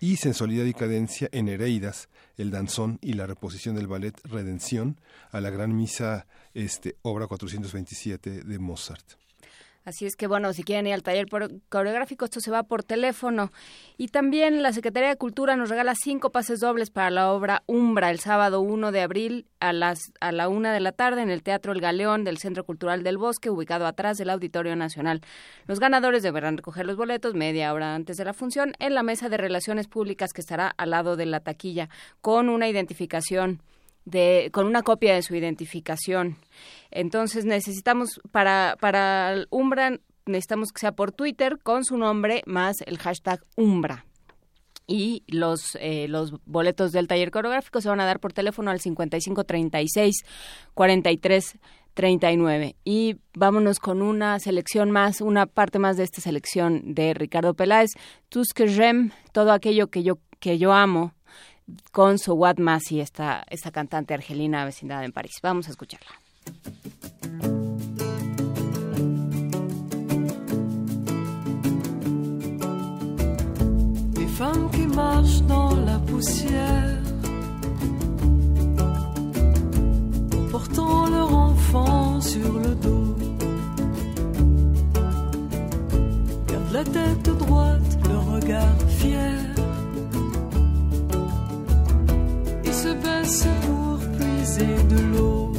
[0.00, 5.40] y Sensualidad y Cadencia en Hereidas, el danzón y la reposición del ballet Redención a
[5.40, 9.20] la gran misa este, obra 427 de Mozart.
[9.84, 11.26] Así es que bueno, si quieren ir al taller
[11.68, 13.50] coreográfico, esto se va por teléfono.
[13.96, 18.10] Y también la Secretaría de Cultura nos regala cinco pases dobles para la obra Umbra
[18.10, 21.42] el sábado 1 de abril a las a la una de la tarde en el
[21.42, 25.22] Teatro El Galeón del Centro Cultural del Bosque, ubicado atrás del Auditorio Nacional.
[25.66, 29.30] Los ganadores deberán recoger los boletos media hora antes de la función en la mesa
[29.30, 31.88] de relaciones públicas que estará al lado de la taquilla
[32.20, 33.62] con una identificación
[34.04, 36.36] de con una copia de su identificación.
[36.90, 42.98] Entonces necesitamos para para Umbra necesitamos que sea por Twitter con su nombre más el
[42.98, 44.06] hashtag Umbra.
[44.86, 48.80] Y los, eh, los boletos del taller coreográfico se van a dar por teléfono al
[48.80, 50.24] 5536
[50.74, 51.58] 43
[51.94, 52.76] 39.
[52.84, 57.90] Y vámonos con una selección más, una parte más de esta selección de Ricardo Peláez.
[58.28, 61.14] Tout que j'aime, todo aquello que yo, que yo amo,
[61.92, 65.38] con Sowat Masi, esta, esta cantante argelina vecindad en París.
[65.42, 66.10] Vamos a escucharla.
[74.16, 77.02] Les femmes qui marchent dans la poussière,
[80.50, 83.16] portant leur enfant sur le dos,
[86.46, 89.39] gardent la tête droite, le regard fier.
[93.30, 95.52] Baisse pour puiser de l'eau.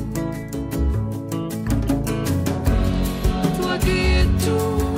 [3.60, 4.91] Toi qui es tout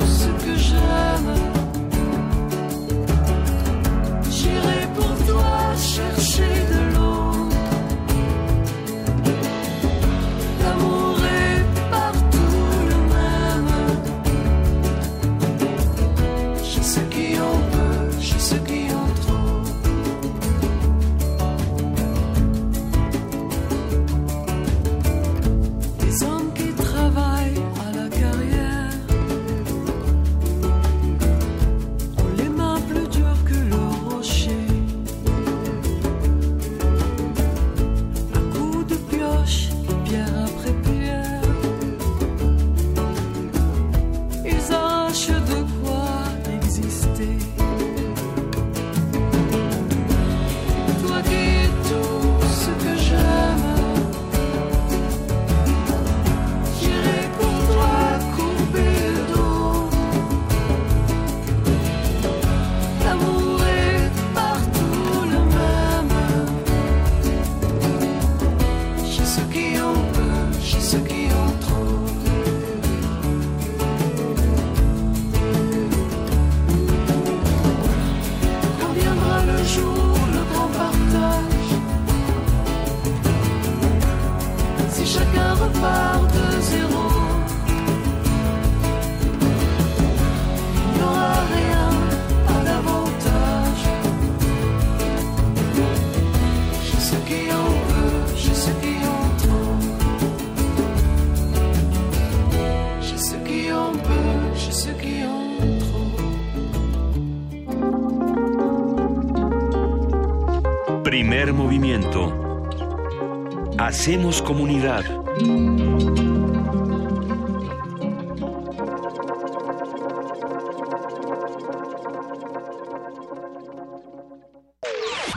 [114.04, 115.02] Hacemos comunidad.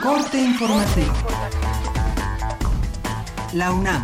[0.02, 1.14] Corte informativo.
[3.54, 4.02] La UNAM.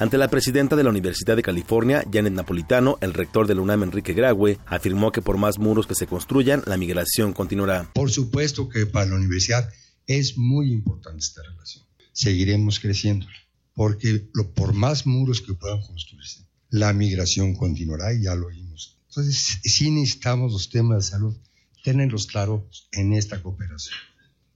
[0.00, 3.84] Ante la presidenta de la Universidad de California, Janet Napolitano, el rector de la UNAM,
[3.84, 7.88] Enrique Graue, afirmó que por más muros que se construyan, la migración continuará.
[7.94, 9.70] Por supuesto que para la universidad
[10.06, 11.84] es muy importante esta relación.
[12.12, 13.26] Seguiremos creciendo,
[13.74, 18.98] porque lo, por más muros que puedan construirse, la migración continuará y ya lo oímos.
[19.08, 21.36] Entonces, sí necesitamos los temas de salud,
[21.82, 23.96] tenerlos claros en esta cooperación.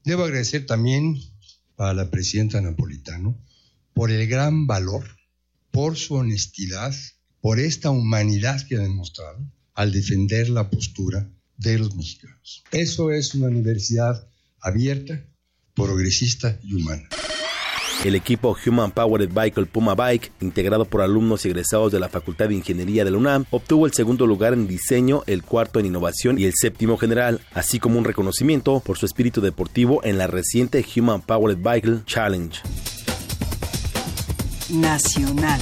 [0.05, 1.21] Debo agradecer también
[1.77, 3.39] a la presidenta Napolitano
[3.95, 5.05] por el gran valor,
[5.71, 6.95] por su honestidad,
[7.41, 9.39] por esta humanidad que ha demostrado
[9.75, 12.65] al defender la postura de los mexicanos.
[12.71, 14.29] Eso es una universidad
[14.61, 15.25] abierta,
[15.83, 17.09] progresista y humana.
[18.05, 22.49] El equipo Human Powered Vehicle Puma Bike, integrado por alumnos y egresados de la Facultad
[22.49, 26.39] de Ingeniería de la UNAM, obtuvo el segundo lugar en diseño, el cuarto en innovación
[26.39, 30.83] y el séptimo general, así como un reconocimiento por su espíritu deportivo en la reciente
[30.97, 32.61] Human Powered Vehicle Challenge.
[34.71, 35.61] Nacional.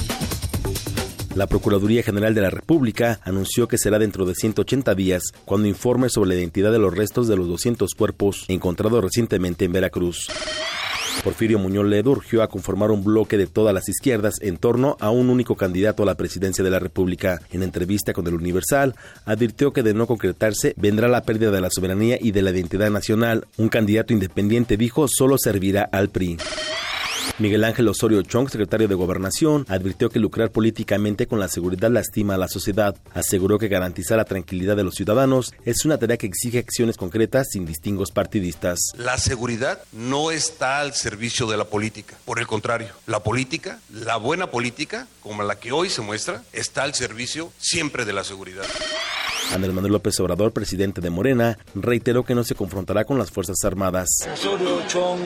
[1.39, 6.09] La Procuraduría General de la República anunció que será dentro de 180 días cuando informe
[6.09, 10.27] sobre la identidad de los restos de los 200 cuerpos encontrados recientemente en Veracruz.
[11.23, 15.11] Porfirio Muñoz Ledo urgió a conformar un bloque de todas las izquierdas en torno a
[15.11, 17.39] un único candidato a la presidencia de la República.
[17.53, 21.69] En entrevista con el Universal, advirtió que de no concretarse vendrá la pérdida de la
[21.71, 23.47] soberanía y de la identidad nacional.
[23.55, 26.35] Un candidato independiente dijo solo servirá al PRI.
[27.39, 32.35] Miguel Ángel Osorio Chong, secretario de Gobernación, advirtió que lucrar políticamente con la seguridad lastima
[32.35, 32.97] a la sociedad.
[33.13, 37.47] Aseguró que garantizar la tranquilidad de los ciudadanos es una tarea que exige acciones concretas
[37.51, 38.79] sin distingos partidistas.
[38.97, 42.17] La seguridad no está al servicio de la política.
[42.25, 46.83] Por el contrario, la política, la buena política, como la que hoy se muestra, está
[46.83, 48.65] al servicio siempre de la seguridad.
[49.53, 53.63] Andrés Manuel López Obrador, presidente de Morena, reiteró que no se confrontará con las Fuerzas
[53.63, 54.09] Armadas.
[54.33, 55.19] Osorio Chong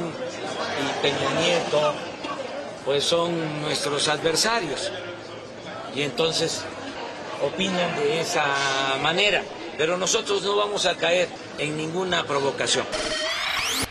[1.03, 1.93] Peña Nieto,
[2.85, 4.89] pues son nuestros adversarios.
[5.93, 6.61] Y entonces
[7.45, 8.45] opinan de esa
[9.01, 9.43] manera.
[9.77, 11.27] Pero nosotros no vamos a caer
[11.57, 12.85] en ninguna provocación.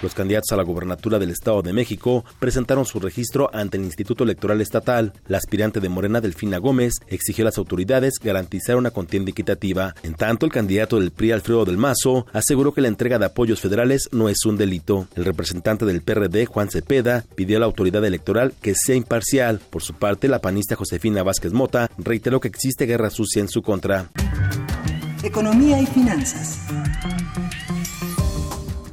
[0.01, 4.25] Los candidatos a la gobernatura del Estado de México presentaron su registro ante el Instituto
[4.25, 5.13] Electoral Estatal.
[5.27, 9.95] La aspirante de Morena, Delfina Gómez, exigió a las autoridades garantizar una contienda equitativa.
[10.03, 13.61] En tanto, el candidato del PRI, Alfredo del Mazo, aseguró que la entrega de apoyos
[13.61, 15.09] federales no es un delito.
[15.15, 19.61] El representante del PRD, Juan Cepeda, pidió a la autoridad electoral que sea imparcial.
[19.71, 23.63] Por su parte, la panista Josefina Vázquez Mota reiteró que existe guerra sucia en su
[23.63, 24.11] contra.
[25.23, 26.59] Economía y finanzas.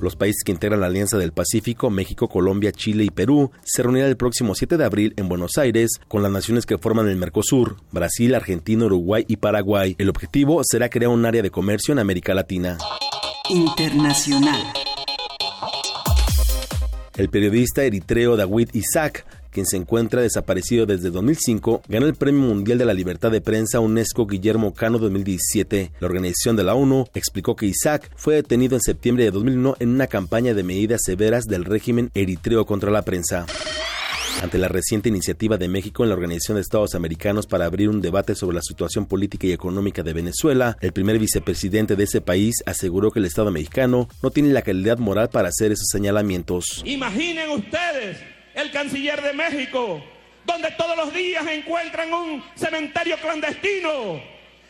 [0.02, 4.10] Los países que integran la Alianza del Pacífico, México, Colombia, Chile y Perú, se reunirán
[4.10, 7.78] el próximo 7 de abril en Buenos Aires con las naciones que forman el Mercosur,
[7.92, 9.96] Brasil, Argentina, Uruguay y Paraguay.
[9.98, 12.78] El objetivo será crear un área de comercio en América Latina.
[13.50, 14.74] Internacional.
[17.16, 22.78] El periodista eritreo Dawid Isaac quien se encuentra desaparecido desde 2005, ganó el Premio Mundial
[22.78, 25.92] de la Libertad de Prensa UNESCO Guillermo Cano 2017.
[26.00, 29.90] La organización de la ONU explicó que Isaac fue detenido en septiembre de 2001 en
[29.90, 33.46] una campaña de medidas severas del régimen eritreo contra la prensa.
[34.42, 38.00] Ante la reciente iniciativa de México en la Organización de Estados Americanos para abrir un
[38.00, 42.56] debate sobre la situación política y económica de Venezuela, el primer vicepresidente de ese país
[42.66, 46.84] aseguró que el Estado mexicano no tiene la calidad moral para hacer esos señalamientos.
[46.86, 48.18] Imaginen ustedes
[48.60, 50.04] el canciller de México,
[50.46, 54.22] donde todos los días encuentran un cementerio clandestino,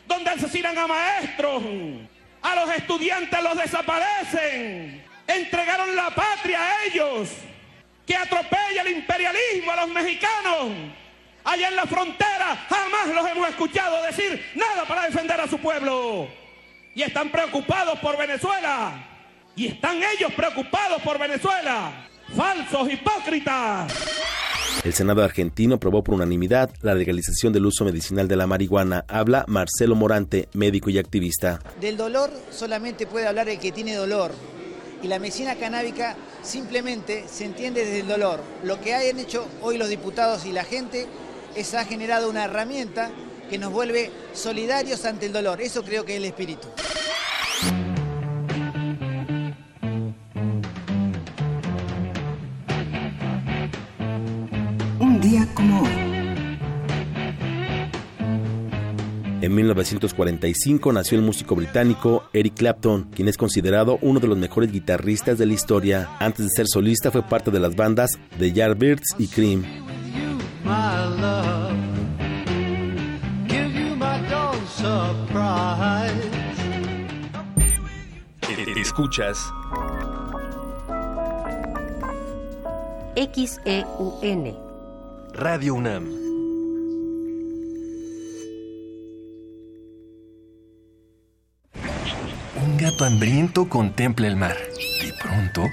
[0.06, 1.64] donde asesinan a maestros,
[2.42, 7.30] a los estudiantes los desaparecen, entregaron la patria a ellos,
[8.06, 10.70] que atropella el imperialismo a los mexicanos.
[11.44, 16.28] Allá en la frontera jamás los hemos escuchado decir nada para defender a su pueblo.
[16.96, 19.06] Y están preocupados por Venezuela.
[19.56, 23.94] Y están ellos preocupados por Venezuela falsos hipócritas.
[24.84, 29.04] El Senado argentino aprobó por unanimidad la legalización del uso medicinal de la marihuana.
[29.08, 31.60] Habla Marcelo Morante, médico y activista.
[31.82, 34.32] Del dolor solamente puede hablar el que tiene dolor.
[35.02, 38.42] Y la medicina canábica simplemente se entiende desde el dolor.
[38.64, 41.08] Lo que han hecho hoy los diputados y la gente
[41.56, 43.12] es ha generado una herramienta
[43.50, 45.62] que nos vuelve solidarios ante el dolor.
[45.62, 46.68] Eso creo que es el espíritu.
[55.30, 55.90] Día como hoy.
[59.42, 64.72] En 1945 nació el músico británico Eric Clapton, quien es considerado uno de los mejores
[64.72, 66.10] guitarristas de la historia.
[66.20, 69.64] Antes de ser solista fue parte de las bandas The Yardbirds y Cream.
[78.76, 79.52] Escuchas
[83.16, 84.69] XEUN.
[85.40, 86.04] Radio UNAM.
[92.62, 94.58] Un gato hambriento contempla el mar.
[94.58, 95.64] De pronto,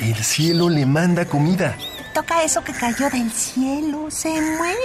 [0.00, 1.76] el cielo le manda comida.
[2.14, 4.76] Toca eso que cayó del cielo, se mueve.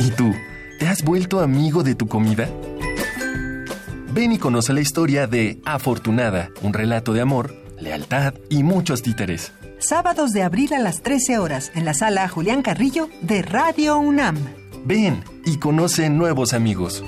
[0.00, 0.34] ¿Y tú?
[0.80, 2.48] ¿Te has vuelto amigo de tu comida?
[4.12, 9.52] Ven y conoce la historia de Afortunada, un relato de amor, lealtad y muchos títeres.
[9.82, 14.36] Sábados de abril a las 13 horas en la sala Julián Carrillo de Radio UNAM.
[14.84, 17.04] Ven y conoce nuevos amigos.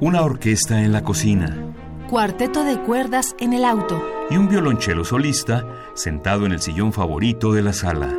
[0.00, 1.72] Una orquesta en la cocina.
[2.10, 4.02] cuarteto de cuerdas en el auto.
[4.28, 8.12] Y un violonchelo solista sentado en el sillón favorito de la sala.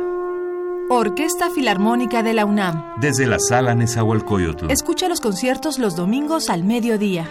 [0.88, 2.94] Orquesta Filarmónica de la UNAM.
[2.98, 4.70] Desde la sala Nezahualcóyotl.
[4.70, 7.28] Escucha los conciertos los domingos al mediodía.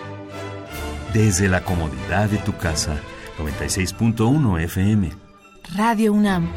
[1.14, 3.00] Desde la comodidad de tu casa.
[3.40, 5.12] 96.1 FM.
[5.76, 6.52] Radio UNAM.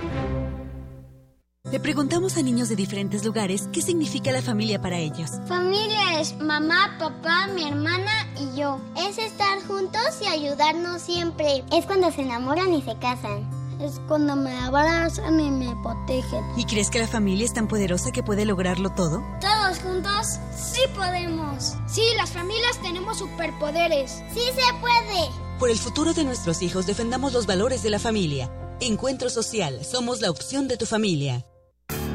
[1.70, 5.30] Le preguntamos a niños de diferentes lugares qué significa la familia para ellos.
[5.46, 8.80] Familia es mamá, papá, mi hermana y yo.
[8.96, 11.62] Es estar juntos y ayudarnos siempre.
[11.72, 13.59] Es cuando se enamoran y se casan.
[13.80, 16.44] Es cuando me abrazan y me protegen.
[16.56, 19.22] ¿Y crees que la familia es tan poderosa que puede lograrlo todo?
[19.40, 21.76] Todos juntos sí podemos.
[21.88, 24.22] Sí, las familias tenemos superpoderes.
[24.34, 25.30] Sí se puede.
[25.58, 28.50] Por el futuro de nuestros hijos defendamos los valores de la familia.
[28.80, 31.44] Encuentro Social, somos la opción de tu familia.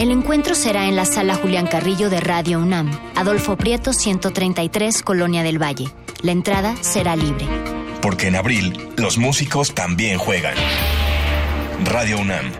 [0.00, 5.42] El encuentro será en la sala Julián Carrillo de Radio UNAM, Adolfo Prieto 133, Colonia
[5.42, 5.92] del Valle.
[6.22, 7.46] La entrada será libre.
[8.00, 10.54] Porque en abril los músicos también juegan.
[11.84, 12.50] Radio UNAM.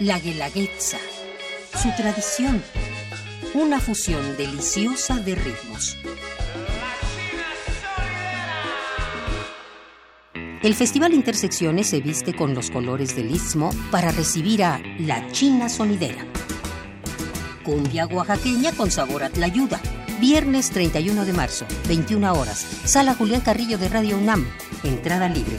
[0.00, 0.98] La Guelaguetza.
[1.82, 2.62] Su tradición.
[3.54, 5.96] Una fusión deliciosa de ritmos.
[10.62, 15.70] El Festival Intersecciones se viste con los colores del Istmo para recibir a La China
[15.70, 16.26] Sonidera.
[17.64, 19.80] Cumbia oaxaqueña con sabor a tlayuda.
[20.20, 22.58] Viernes 31 de marzo, 21 horas.
[22.84, 24.46] Sala Julián Carrillo de Radio UNAM.
[24.84, 25.56] Entrada libre.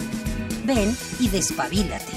[0.65, 2.14] Ven y despabilate.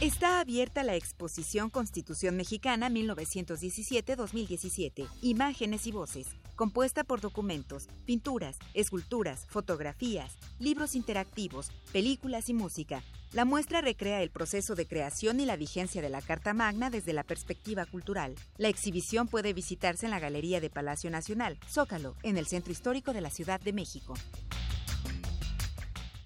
[0.00, 9.46] Está abierta la exposición Constitución Mexicana 1917-2017, Imágenes y Voces, compuesta por documentos, pinturas, esculturas,
[9.48, 13.02] fotografías, libros interactivos, películas y música.
[13.32, 17.12] La muestra recrea el proceso de creación y la vigencia de la Carta Magna desde
[17.12, 18.34] la perspectiva cultural.
[18.56, 23.12] La exhibición puede visitarse en la Galería de Palacio Nacional, Zócalo, en el Centro Histórico
[23.12, 24.14] de la Ciudad de México.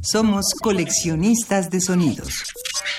[0.00, 2.44] Somos coleccionistas de sonidos.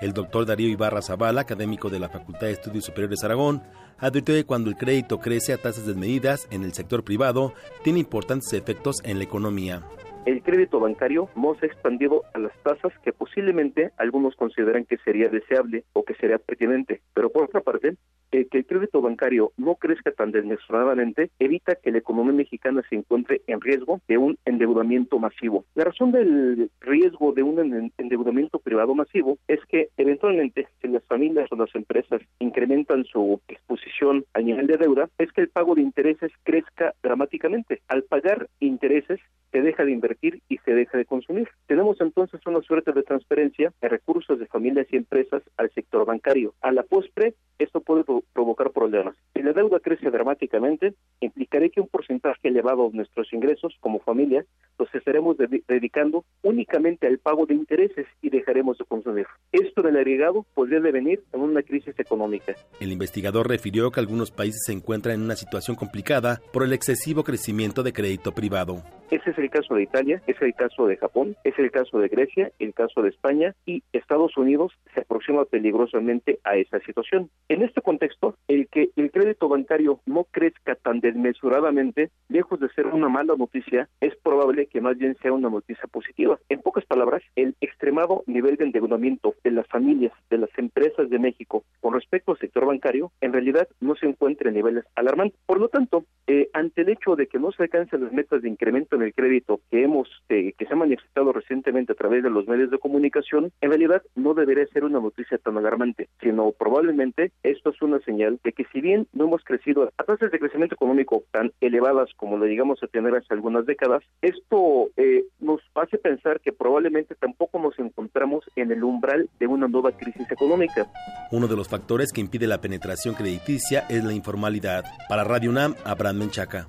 [0.00, 3.62] El doctor Darío Ibarra Zavala, académico de la Facultad de Estudios Superiores Aragón,
[3.98, 8.52] advirtió que cuando el crédito crece a tasas desmedidas en el sector privado, tiene importantes
[8.52, 9.82] efectos en la economía
[10.24, 14.98] el crédito bancario no se ha expandido a las tasas que posiblemente algunos consideran que
[14.98, 17.00] sería deseable o que sería pertinente.
[17.14, 17.96] Pero por otra parte,
[18.30, 23.42] que el crédito bancario no crezca tan desmesuradamente evita que la economía mexicana se encuentre
[23.46, 25.64] en riesgo de un endeudamiento masivo.
[25.74, 31.50] La razón del riesgo de un endeudamiento privado masivo es que eventualmente si las familias
[31.52, 35.82] o las empresas incrementan su exposición al nivel de deuda, es que el pago de
[35.82, 37.82] intereses crezca dramáticamente.
[37.88, 39.20] Al pagar intereses,
[39.52, 41.48] se deja de invertir y se deja de consumir.
[41.66, 46.54] Tenemos entonces una suerte de transferencia de recursos de familias y empresas al sector bancario.
[46.62, 49.14] A la postre, esto puede provocar problemas.
[49.34, 54.44] Si la deuda crece dramáticamente, implicaría que un porcentaje elevado de nuestros ingresos como familia
[54.78, 55.36] los estaremos
[55.68, 59.26] dedicando únicamente al pago de intereses y dejaremos de consumir.
[59.52, 62.54] Esto del agregado podría devenir en una crisis económica.
[62.80, 67.22] El investigador refirió que algunos países se encuentran en una situación complicada por el excesivo
[67.22, 68.82] crecimiento de crédito privado.
[69.10, 72.08] Ese es el caso de Italia, es el caso de Japón, es el caso de
[72.08, 77.30] Grecia, el caso de España y Estados Unidos se aproxima peligrosamente a esa situación.
[77.48, 82.86] En este contexto, el que el crédito bancario no crezca tan desmesuradamente, lejos de ser
[82.86, 86.38] una mala noticia, es probable que más bien sea una noticia positiva.
[86.48, 91.18] En pocas palabras, el extremado nivel de endeudamiento de las familias, de las empresas de
[91.18, 95.38] México con respecto al sector bancario, en realidad no se encuentra en niveles alarmantes.
[95.46, 98.48] Por lo tanto, eh, ante el hecho de que no se alcancen las metas de
[98.48, 99.31] incremento en el crédito
[99.70, 103.52] que hemos, eh, que se han manifestado recientemente a través de los medios de comunicación,
[103.60, 108.38] en realidad no debería ser una noticia tan alarmante, sino probablemente esto es una señal
[108.44, 112.36] de que si bien no hemos crecido a tasas de crecimiento económico tan elevadas como
[112.36, 117.58] lo llegamos a tener hace algunas décadas, esto eh, nos hace pensar que probablemente tampoco
[117.58, 120.86] nos encontramos en el umbral de una nueva crisis económica.
[121.30, 124.84] Uno de los factores que impide la penetración crediticia es la informalidad.
[125.08, 126.68] Para Radio UNAM, Abraham Menchaca.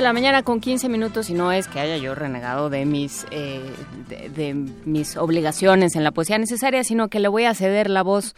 [0.00, 3.26] De la mañana con 15 minutos y no es que haya yo renegado de mis,
[3.30, 3.60] eh,
[4.34, 8.34] de, mis obligaciones en la poesía necesaria, sino que le voy a ceder la voz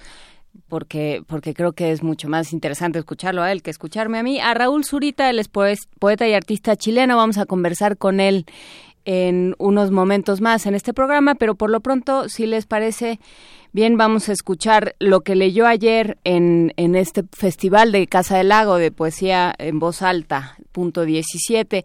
[0.66, 4.40] porque, porque creo que es mucho más interesante escucharlo a él que escucharme a mí.
[4.40, 8.44] A Raúl Zurita, él es poeta y artista chileno, vamos a conversar con él
[9.05, 13.20] en unos momentos más en este programa, pero por lo pronto, si les parece
[13.72, 18.48] bien, vamos a escuchar lo que leyó ayer en, en este Festival de Casa del
[18.48, 21.84] Lago de Poesía en Voz Alta, punto 17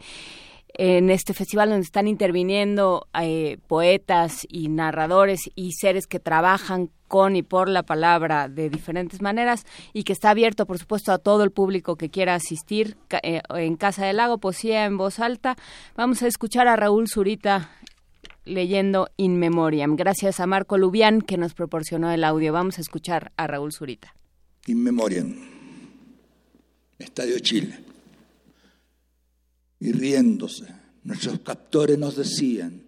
[0.78, 7.36] en este festival donde están interviniendo eh, poetas y narradores y seres que trabajan con
[7.36, 11.44] y por la palabra de diferentes maneras y que está abierto, por supuesto, a todo
[11.44, 15.56] el público que quiera asistir eh, en Casa del Lago, poesía en voz alta.
[15.96, 17.72] Vamos a escuchar a Raúl Zurita
[18.48, 19.96] leyendo In Memoriam.
[19.96, 22.54] Gracias a Marco Lubián que nos proporcionó el audio.
[22.54, 24.16] Vamos a escuchar a Raúl Zurita.
[24.66, 25.34] In Memoriam,
[26.98, 27.80] Estadio Chile
[29.80, 30.66] y riéndose.
[31.04, 32.84] Nuestros captores nos decían,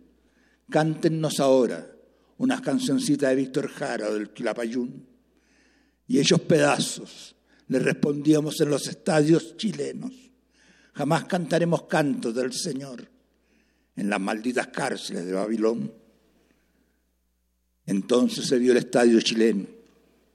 [0.69, 1.87] cántennos ahora
[2.37, 5.05] unas cancioncitas de Víctor Jara o del Quilapayún.
[6.07, 7.35] Y ellos pedazos,
[7.67, 10.11] le respondíamos en los estadios chilenos.
[10.93, 13.18] Jamás cantaremos cantos del Señor
[13.99, 15.91] en las malditas cárceles de Babilón.
[17.85, 19.65] Entonces se vio el estadio chileno,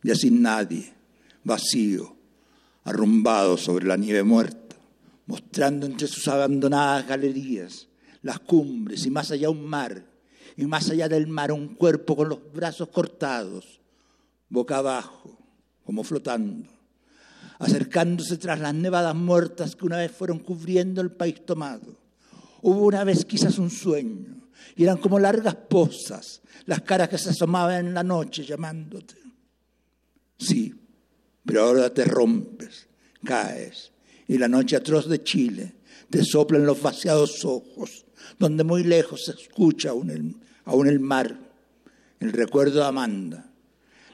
[0.02, 0.92] ya sin nadie,
[1.44, 2.14] vacío,
[2.84, 4.76] arrumbado sobre la nieve muerta,
[5.26, 7.88] mostrando entre sus abandonadas galerías
[8.20, 10.04] las cumbres y más allá un mar,
[10.56, 13.80] y más allá del mar un cuerpo con los brazos cortados,
[14.50, 15.38] boca abajo,
[15.84, 16.68] como flotando,
[17.58, 22.03] acercándose tras las nevadas muertas que una vez fueron cubriendo el país tomado.
[22.66, 27.28] Hubo una vez quizás un sueño, y eran como largas pozas las caras que se
[27.28, 29.16] asomaban en la noche llamándote.
[30.38, 30.74] Sí,
[31.44, 32.88] pero ahora te rompes,
[33.22, 33.92] caes,
[34.28, 35.74] y la noche atroz de Chile
[36.08, 38.06] te sopla en los vaciados ojos,
[38.38, 40.34] donde muy lejos se escucha aún el,
[40.64, 41.38] aún el mar,
[42.18, 43.52] el recuerdo de Amanda,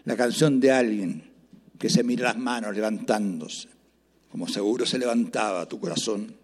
[0.05, 1.31] la canción de alguien
[1.79, 3.69] que se mira las manos levantándose,
[4.29, 6.40] como seguro se levantaba tu corazón.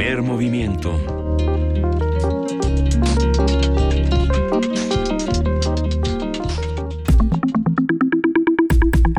[0.00, 0.98] Primer movimiento.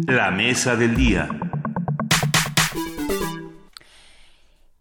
[0.08, 1.30] La mesa del día.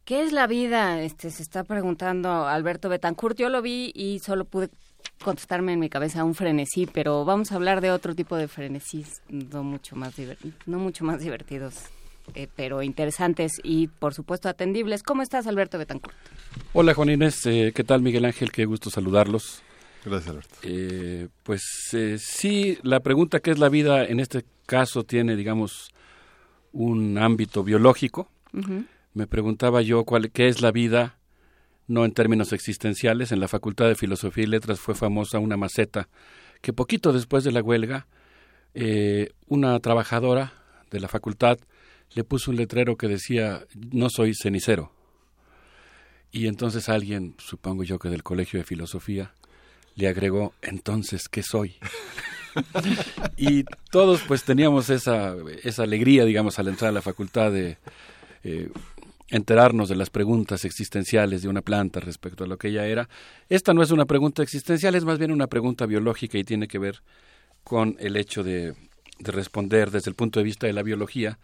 [0.07, 1.03] ¿Qué es la vida?
[1.03, 3.37] Este se está preguntando Alberto Betancourt.
[3.37, 4.71] Yo lo vi y solo pude
[5.23, 9.21] contestarme en mi cabeza un frenesí, pero vamos a hablar de otro tipo de frenesís,
[9.29, 10.15] no mucho más
[10.65, 11.91] no mucho más divertidos,
[12.35, 15.03] eh, pero interesantes y por supuesto atendibles.
[15.03, 16.17] ¿Cómo estás, Alberto Betancourt?
[16.73, 17.45] Hola, Juan Inés.
[17.47, 18.53] Eh, ¿Qué tal, Miguel Ángel?
[18.53, 19.63] Qué gusto saludarlos.
[20.05, 20.55] Gracias, Alberto.
[20.63, 21.63] Eh, pues
[22.19, 24.05] sí, la pregunta ¿qué es la vida?
[24.05, 25.91] En este caso tiene, digamos,
[26.73, 28.31] un ámbito biológico.
[29.13, 31.19] Me preguntaba yo cuál, qué es la vida,
[31.87, 33.33] no en términos existenciales.
[33.33, 36.09] En la Facultad de Filosofía y Letras fue famosa una maceta
[36.61, 38.07] que poquito después de la huelga,
[38.75, 40.53] eh, una trabajadora
[40.91, 41.59] de la facultad
[42.13, 44.93] le puso un letrero que decía, no soy cenicero.
[46.33, 49.35] Y entonces alguien, supongo yo que del Colegio de Filosofía,
[49.97, 51.77] le agregó, entonces, ¿qué soy?
[53.37, 57.79] y todos pues teníamos esa, esa alegría, digamos, al entrar a la facultad de
[58.45, 58.71] eh,
[59.29, 63.09] enterarnos de las preguntas existenciales de una planta respecto a lo que ella era.
[63.49, 66.79] Esta no es una pregunta existencial, es más bien una pregunta biológica y tiene que
[66.79, 67.03] ver
[67.65, 68.75] con el hecho de,
[69.19, 71.39] de responder desde el punto de vista de la biología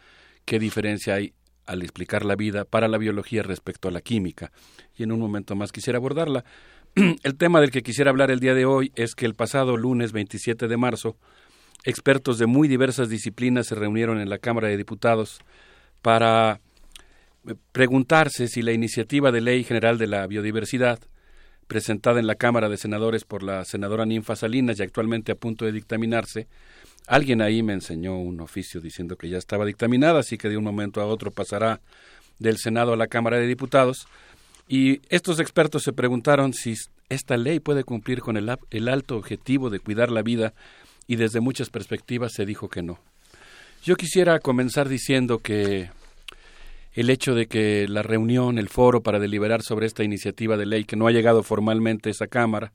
[0.47, 1.35] qué diferencia hay
[1.67, 4.53] al explicar la vida para la biología respecto a la química.
[4.97, 6.45] Y en un momento más quisiera abordarla.
[6.95, 10.13] El tema del que quisiera hablar el día de hoy es que el pasado lunes
[10.13, 11.19] 27 de marzo,
[11.85, 15.41] expertos de muy diversas disciplinas se reunieron en la Cámara de Diputados
[16.01, 16.61] para
[17.47, 21.01] eh, preguntarse si la iniciativa de ley general de la biodiversidad,
[21.67, 25.65] presentada en la Cámara de Senadores por la senadora Ninfa Salinas y actualmente a punto
[25.65, 26.47] de dictaminarse,
[27.07, 30.65] alguien ahí me enseñó un oficio diciendo que ya estaba dictaminada, así que de un
[30.65, 31.81] momento a otro pasará
[32.39, 34.07] del Senado a la Cámara de Diputados,
[34.69, 36.75] y estos expertos se preguntaron si
[37.09, 40.55] esta ley puede cumplir con el, el, alto objetivo de cuidar la vida
[41.07, 42.99] y desde muchas perspectivas se dijo que no.
[43.85, 45.91] Yo quisiera comenzar diciendo que
[46.97, 50.85] el hecho de que la reunión, el foro para deliberar sobre esta iniciativa de ley
[50.85, 52.73] que no ha llegado formalmente a esa Cámara,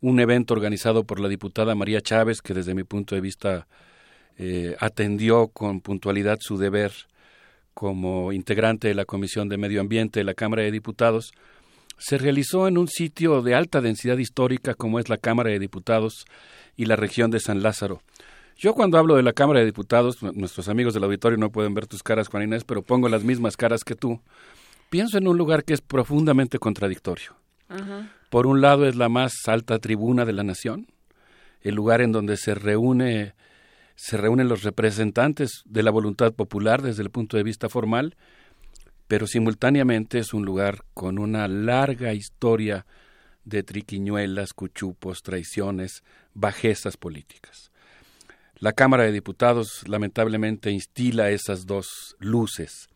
[0.00, 3.68] un evento organizado por la diputada María Chávez, que desde mi punto de vista
[4.36, 6.92] eh, atendió con puntualidad su deber
[7.74, 11.30] como integrante de la Comisión de Medio Ambiente de la Cámara de Diputados,
[11.96, 16.24] se realizó en un sitio de alta densidad histórica como es la Cámara de Diputados
[16.76, 18.02] y la región de San Lázaro.
[18.58, 21.86] Yo cuando hablo de la Cámara de Diputados, nuestros amigos del auditorio no pueden ver
[21.86, 24.20] tus caras, Juan Inés, pero pongo las mismas caras que tú,
[24.90, 27.36] pienso en un lugar que es profundamente contradictorio.
[28.30, 30.88] Por un lado es la más alta tribuna de la nación,
[31.60, 33.34] el lugar en donde se reúne
[33.94, 38.16] se reúnen los representantes de la voluntad popular desde el punto de vista formal,
[39.06, 42.86] pero simultáneamente es un lugar con una larga historia
[43.44, 46.02] de triquiñuelas, cuchupos, traiciones,
[46.34, 47.67] bajezas políticas.
[48.60, 52.88] La Cámara de Diputados lamentablemente instila esas dos luces.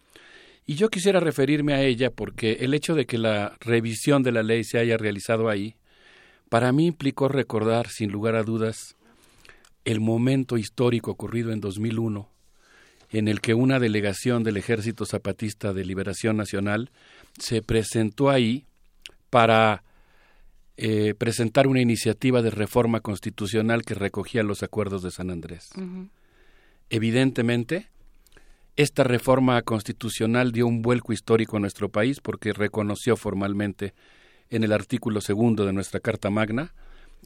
[0.66, 4.42] Y yo quisiera referirme a ella porque el hecho de que la revisión de la
[4.42, 5.76] ley se haya realizado ahí,
[6.48, 8.96] para mí implicó recordar, sin lugar a dudas,
[9.84, 12.28] el momento histórico ocurrido en 2001,
[13.10, 16.90] en el que una delegación del Ejército Zapatista de Liberación Nacional
[17.38, 18.66] se presentó ahí
[19.30, 19.84] para
[20.76, 25.70] eh, presentar una iniciativa de reforma constitucional que recogía los acuerdos de San Andrés.
[26.88, 27.88] Evidentemente,
[28.76, 33.92] esta reforma constitucional dio un vuelco histórico a nuestro país porque reconoció formalmente
[34.48, 36.72] en el artículo segundo de nuestra Carta Magna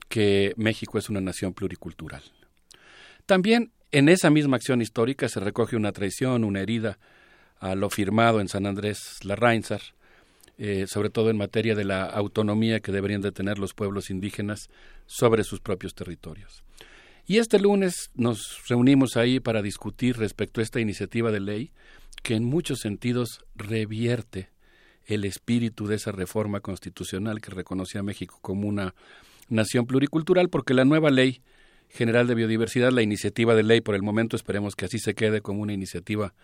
[0.09, 2.23] que México es una nación pluricultural.
[3.27, 6.98] También en esa misma acción histórica se recoge una traición, una herida
[7.59, 9.81] a lo firmado en San Andrés Larrainzar,
[10.59, 14.70] eh, sobre todo en materia de la autonomía que deberían de tener los pueblos indígenas
[15.07, 16.65] sobre sus propios territorios.
[17.27, 21.73] Y este lunes nos reunimos ahí para discutir respecto a esta iniciativa de ley
[22.23, 24.51] que en muchos sentidos revierte
[25.07, 28.95] el espíritu de esa reforma constitucional que reconoce a México como una
[29.49, 31.43] nación pluricultural, porque la nueva ley
[31.89, 35.41] general de biodiversidad, la iniciativa de ley, por el momento esperemos que así se quede
[35.41, 36.35] como una iniciativa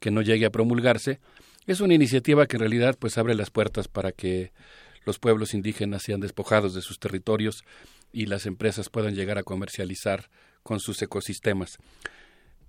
[0.00, 1.20] que no llegue a promulgarse,
[1.68, 4.52] es una iniciativa que en realidad pues abre las puertas para que
[5.04, 7.62] los pueblos indígenas sean despojados de sus territorios
[8.10, 10.30] y las empresas puedan llegar a comercializar
[10.62, 11.76] con sus ecosistemas.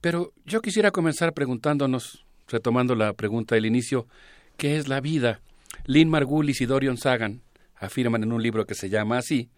[0.02, 4.06] Pero yo quisiera comenzar preguntándonos, retomando la pregunta del inicio,
[4.58, 5.40] ¿qué es la vida?
[5.86, 7.42] Lynn Margulis y Dorian Sagan
[7.76, 9.50] afirman en un libro que se llama así,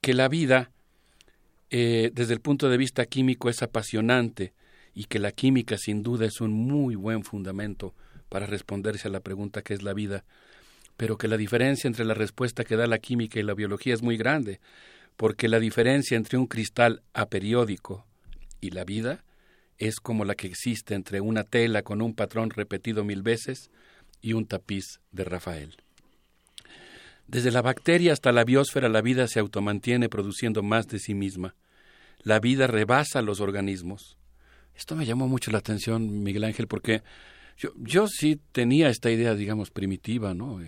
[0.00, 0.72] que la vida,
[1.70, 4.54] eh, desde el punto de vista químico, es apasionante
[4.92, 7.94] y que la química sin duda es un muy buen fundamento
[8.28, 10.24] para responderse a la pregunta ¿qué es la vida?
[10.96, 14.02] Pero que la diferencia entre la respuesta que da la química y la biología es
[14.02, 14.60] muy grande,
[15.16, 18.06] porque la diferencia entre un cristal aperiódico
[18.60, 19.24] y la vida
[19.78, 23.70] es como la que existe entre una tela con un patrón repetido mil veces
[24.20, 25.76] y un tapiz de Rafael.
[27.26, 31.54] Desde la bacteria hasta la biosfera la vida se automantiene produciendo más de sí misma.
[32.22, 34.16] La vida rebasa los organismos.
[34.74, 37.02] Esto me llamó mucho la atención, Miguel Ángel, porque
[37.56, 40.60] yo, sí tenía esta idea, digamos, primitiva, ¿no?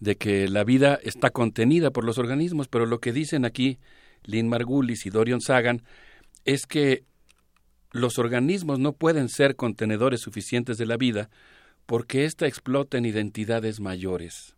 [0.00, 3.78] De que la vida está contenida por los organismos, pero lo que dicen aquí
[4.24, 5.82] Lynn Margulis y Dorian Sagan
[6.44, 7.04] es que
[7.92, 11.30] los organismos no pueden ser contenedores suficientes de la vida
[11.86, 14.56] porque ésta explota en identidades mayores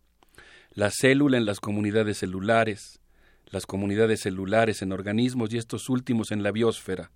[0.79, 2.99] la célula en las comunidades celulares,
[3.47, 7.11] las comunidades celulares en organismos y estos últimos en la biosfera,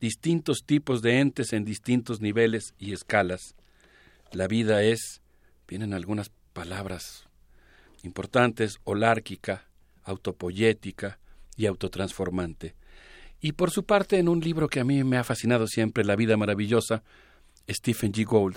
[0.00, 3.54] distintos tipos de entes en distintos niveles y escalas.
[4.32, 5.20] La vida es,
[5.66, 7.28] vienen algunas palabras
[8.02, 9.68] importantes, holárquica,
[10.04, 11.18] autopoyética
[11.56, 12.74] y autotransformante.
[13.40, 16.16] Y por su parte, en un libro que a mí me ha fascinado siempre, La
[16.16, 17.02] vida maravillosa,
[17.68, 18.24] Stephen G.
[18.24, 18.56] Gould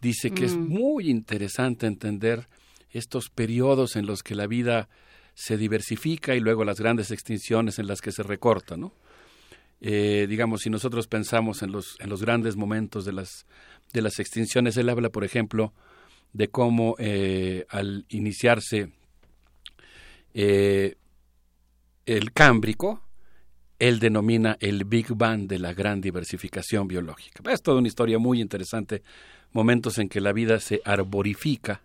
[0.00, 0.68] dice que es mm.
[0.68, 2.48] muy interesante entender
[2.90, 4.88] estos periodos en los que la vida
[5.34, 8.94] se diversifica y luego las grandes extinciones en las que se recorta, ¿no?
[9.86, 13.44] Eh, digamos, si nosotros pensamos en los, en los grandes momentos de las,
[13.92, 15.74] de las extinciones, él habla, por ejemplo,
[16.32, 18.92] de cómo eh, al iniciarse
[20.32, 20.94] eh,
[22.06, 23.02] el Cámbrico,
[23.78, 27.42] él denomina el Big Bang de la gran diversificación biológica.
[27.52, 29.02] Es toda una historia muy interesante,
[29.52, 31.82] momentos en que la vida se arborifica,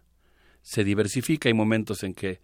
[0.61, 1.49] se diversifica.
[1.49, 2.39] Hay momentos en que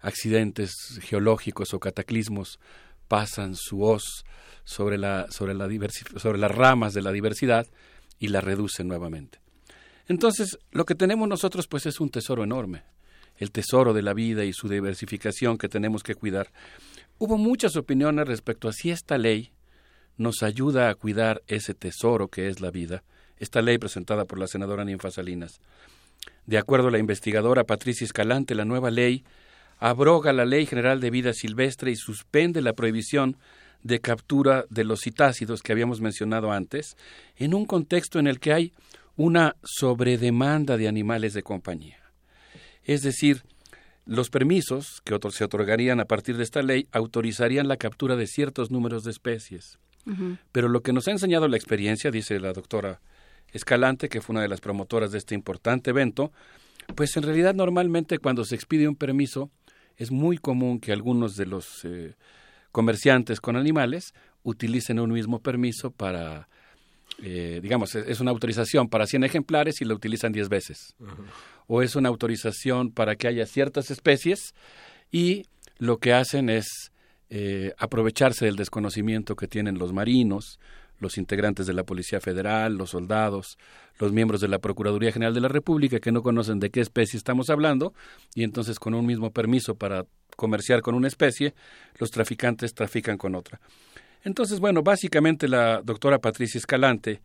[0.00, 2.58] accidentes geológicos o cataclismos
[3.08, 4.24] pasan su hoz
[4.66, 5.68] sobre, la, sobre, la
[6.16, 7.66] sobre las ramas de la diversidad
[8.18, 9.38] y la reducen nuevamente.
[10.08, 12.82] Entonces, lo que tenemos nosotros pues es un tesoro enorme,
[13.38, 16.50] el tesoro de la vida y su diversificación que tenemos que cuidar.
[17.18, 19.52] Hubo muchas opiniones respecto a si esta ley
[20.16, 23.04] nos ayuda a cuidar ese tesoro que es la vida,
[23.38, 25.60] esta ley presentada por la senadora Ninfa Salinas.
[26.44, 29.24] De acuerdo a la investigadora Patricia Escalante, la nueva ley
[29.78, 33.36] abroga la Ley General de Vida Silvestre y suspende la prohibición
[33.86, 36.96] de captura de los citácidos que habíamos mencionado antes,
[37.36, 38.72] en un contexto en el que hay
[39.16, 41.98] una sobredemanda de animales de compañía.
[42.84, 43.44] Es decir,
[44.04, 48.70] los permisos que se otorgarían a partir de esta ley autorizarían la captura de ciertos
[48.70, 49.78] números de especies.
[50.52, 53.00] Pero lo que nos ha enseñado la experiencia, dice la doctora
[53.52, 56.30] Escalante, que fue una de las promotoras de este importante evento,
[56.94, 59.50] pues en realidad normalmente cuando se expide un permiso
[59.96, 62.14] es muy común que algunos de los eh,
[62.76, 66.46] comerciantes con animales utilicen un mismo permiso para,
[67.22, 70.94] eh, digamos, es una autorización para 100 ejemplares y lo utilizan 10 veces.
[71.68, 74.52] O es una autorización para que haya ciertas especies
[75.10, 75.46] y
[75.78, 76.92] lo que hacen es
[77.30, 80.60] eh, aprovecharse del desconocimiento que tienen los marinos,
[80.98, 83.58] los integrantes de la Policía Federal, los soldados,
[83.98, 87.16] los miembros de la Procuraduría General de la República que no conocen de qué especie
[87.16, 87.94] estamos hablando
[88.34, 90.04] y entonces con un mismo permiso para
[90.36, 91.54] comerciar con una especie,
[91.98, 93.60] los traficantes trafican con otra.
[94.24, 97.22] Entonces, bueno, básicamente la doctora Patricia Escalante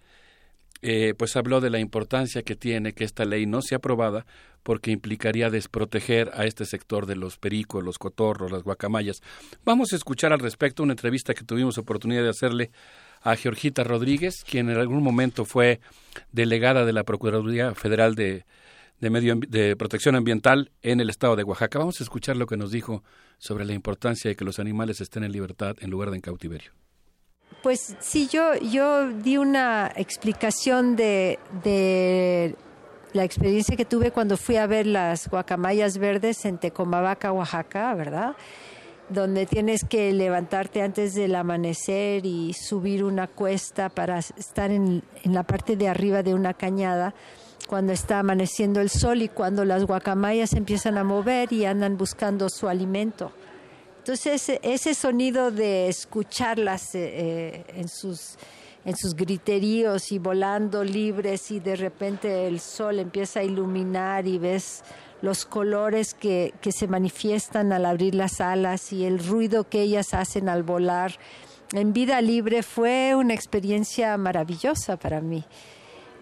[0.84, 4.26] eh, pues habló de la importancia que tiene que esta ley no sea aprobada
[4.64, 9.22] porque implicaría desproteger a este sector de los pericos, los cotorros, las guacamayas.
[9.64, 12.72] Vamos a escuchar al respecto una entrevista que tuvimos oportunidad de hacerle
[13.22, 15.80] a Georgita Rodríguez, quien en algún momento fue
[16.32, 18.46] delegada de la Procuraduría Federal de,
[19.00, 21.80] de, medio, de protección ambiental en el estado de Oaxaca.
[21.80, 23.04] Vamos a escuchar lo que nos dijo
[23.38, 26.72] sobre la importancia de que los animales estén en libertad en lugar de en cautiverio.
[27.64, 32.56] Pues sí, yo, yo di una explicación de, de
[33.14, 38.36] la experiencia que tuve cuando fui a ver las guacamayas verdes en Tecomavaca, Oaxaca, ¿verdad?
[39.14, 45.44] Donde tienes que levantarte antes del amanecer y subir una cuesta para estar en, la
[45.44, 47.14] parte de arriba de una cañada
[47.68, 52.50] cuando está amaneciendo el sol y cuando las guacamayas empiezan a mover y andan buscando
[52.50, 53.32] su alimento.
[54.00, 58.38] Entonces ese sonido de escucharlas eh, eh, en sus
[58.84, 64.38] en sus griteríos y volando libres y de repente el sol empieza a iluminar y
[64.38, 64.84] ves
[65.22, 70.14] los colores que, que se manifiestan al abrir las alas y el ruido que ellas
[70.14, 71.14] hacen al volar
[71.74, 75.44] en vida libre fue una experiencia maravillosa para mí.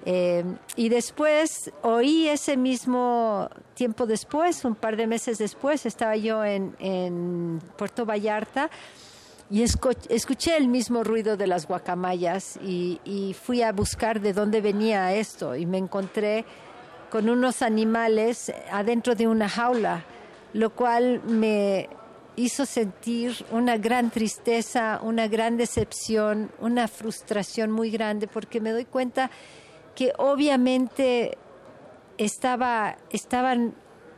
[0.06, 0.46] Eh,
[0.76, 6.76] y después oí ese mismo tiempo después, un par de meses después, estaba yo en,
[6.80, 8.70] en Puerto Vallarta
[9.52, 14.62] y escuché el mismo ruido de las guacamayas y, y, fui a buscar de dónde
[14.62, 16.46] venía esto y me encontré
[17.10, 20.04] con unos animales adentro de una jaula,
[20.54, 21.90] lo cual me
[22.36, 28.86] hizo sentir una gran tristeza, una gran decepción, una frustración muy grande porque me doy
[28.86, 29.30] cuenta
[29.96, 31.38] que obviamente
[32.18, 33.74] estaba, estaban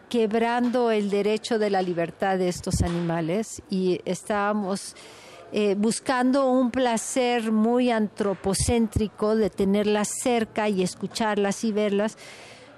[0.10, 4.95] quebrando el derecho de la libertad de estos animales y estábamos
[5.53, 12.18] eh, buscando un placer muy antropocéntrico de tenerlas cerca y escucharlas y verlas.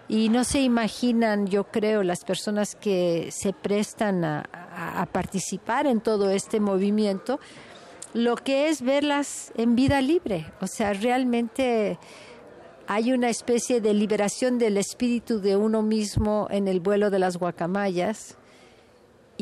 [0.07, 6.29] Y no se imaginan, yo creo, las personas que se prestan a, participar en todo
[6.29, 7.39] este movimiento,
[8.13, 10.51] lo que es verlas en vida libre.
[10.61, 11.97] O sea, realmente
[12.87, 17.37] hay una especie de liberación del espíritu de uno mismo en el vuelo de las
[17.37, 18.37] guacamayas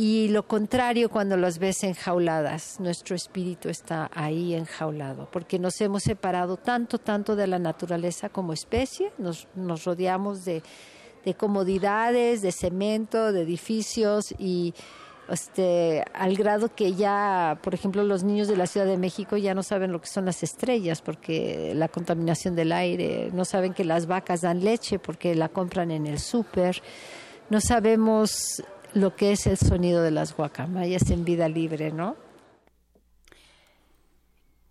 [0.01, 2.79] y lo contrario cuando las ves enjauladas.
[2.79, 8.51] Nuestro espíritu está ahí enjaulado porque nos hemos separado tanto, tanto de la naturaleza como
[8.51, 10.63] especie, nos, nos rodeamos de,
[11.23, 14.73] de comodidades, de cemento, de edificios y
[15.29, 19.53] este, al grado que ya, por ejemplo, los niños de la Ciudad de México ya
[19.53, 23.85] no saben lo que son las estrellas porque la contaminación del aire, no saben que
[23.85, 26.81] las vacas dan leche porque la compran en el súper,
[27.51, 28.63] no sabemos
[28.93, 32.15] lo que es el sonido de las guacamayas en vida libre, ¿no?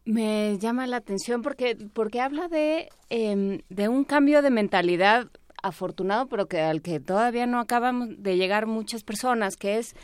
[0.05, 5.28] Me llama la atención porque, porque habla de, em, de un cambio de mentalidad
[5.62, 9.94] afortunado, pero que al que todavía no acaban de llegar muchas personas, que es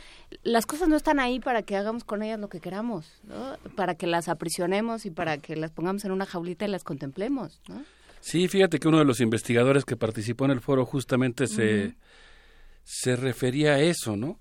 [0.43, 3.57] las cosas no están ahí para que hagamos con ellas lo que queramos, ¿no?
[3.75, 7.61] para que las aprisionemos y para que las pongamos en una jaulita y las contemplemos.
[7.69, 7.83] ¿no?
[8.21, 11.95] Sí, fíjate que uno de los investigadores que participó en el foro justamente se,
[12.87, 14.39] se refería a eso, ¿no?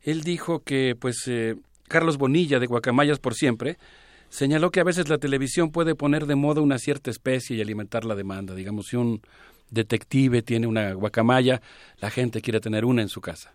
[0.00, 1.54] Él dijo que, pues, eh,
[1.86, 3.76] Carlos Bonilla, de Guacamayas por siempre,
[4.30, 8.06] señaló que a veces la televisión puede poner de moda una cierta especie y alimentar
[8.06, 8.54] la demanda.
[8.54, 9.20] Digamos, si un
[9.70, 11.60] detective tiene una guacamaya,
[11.98, 13.52] la gente quiere tener una en su casa.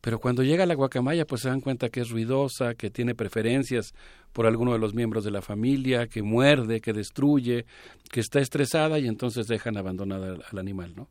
[0.00, 3.92] Pero cuando llega la guacamaya, pues se dan cuenta que es ruidosa, que tiene preferencias
[4.32, 7.66] por alguno de los miembros de la familia, que muerde, que destruye,
[8.10, 11.08] que está estresada y entonces dejan abandonada al animal, ¿no?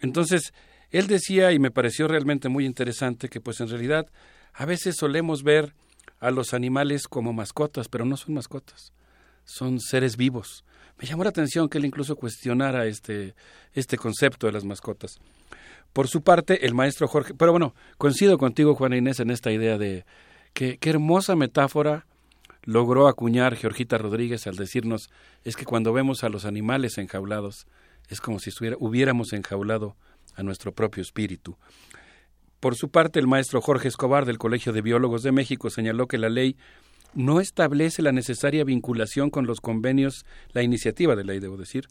[0.00, 0.52] Entonces,
[0.90, 4.06] él decía, y me pareció realmente muy interesante, que pues en realidad
[4.52, 5.74] a veces solemos ver
[6.20, 8.92] a los animales como mascotas, pero no son mascotas,
[9.44, 10.64] son seres vivos,
[10.98, 13.34] me llamó la atención que él incluso cuestionara este,
[13.74, 15.18] este concepto de las mascotas.
[15.92, 19.78] Por su parte, el maestro Jorge, pero bueno, coincido contigo, Juana Inés, en esta idea
[19.78, 20.04] de
[20.52, 22.06] que qué hermosa metáfora
[22.62, 25.10] logró acuñar Georgita Rodríguez al decirnos
[25.44, 27.66] es que cuando vemos a los animales enjaulados
[28.08, 29.96] es como si hubiéramos enjaulado
[30.36, 31.56] a nuestro propio espíritu.
[32.60, 36.18] Por su parte, el maestro Jorge Escobar del Colegio de Biólogos de México señaló que
[36.18, 36.56] la ley
[37.14, 41.88] no establece la necesaria vinculación con los convenios, la iniciativa de ley, debo decir,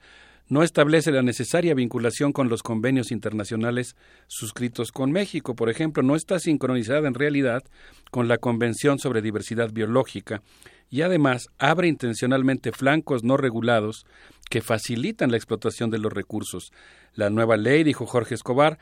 [0.48, 3.96] no establece la necesaria vinculación con los convenios internacionales
[4.28, 5.56] suscritos con México.
[5.56, 7.64] Por ejemplo, no está sincronizada en realidad
[8.12, 10.44] con la Convención sobre Diversidad Biológica
[10.90, 14.06] y además abre intencionalmente flancos no regulados
[14.50, 16.72] que facilitan la explotación de los recursos.
[17.14, 18.78] La nueva ley, dijo Jorge Escobar,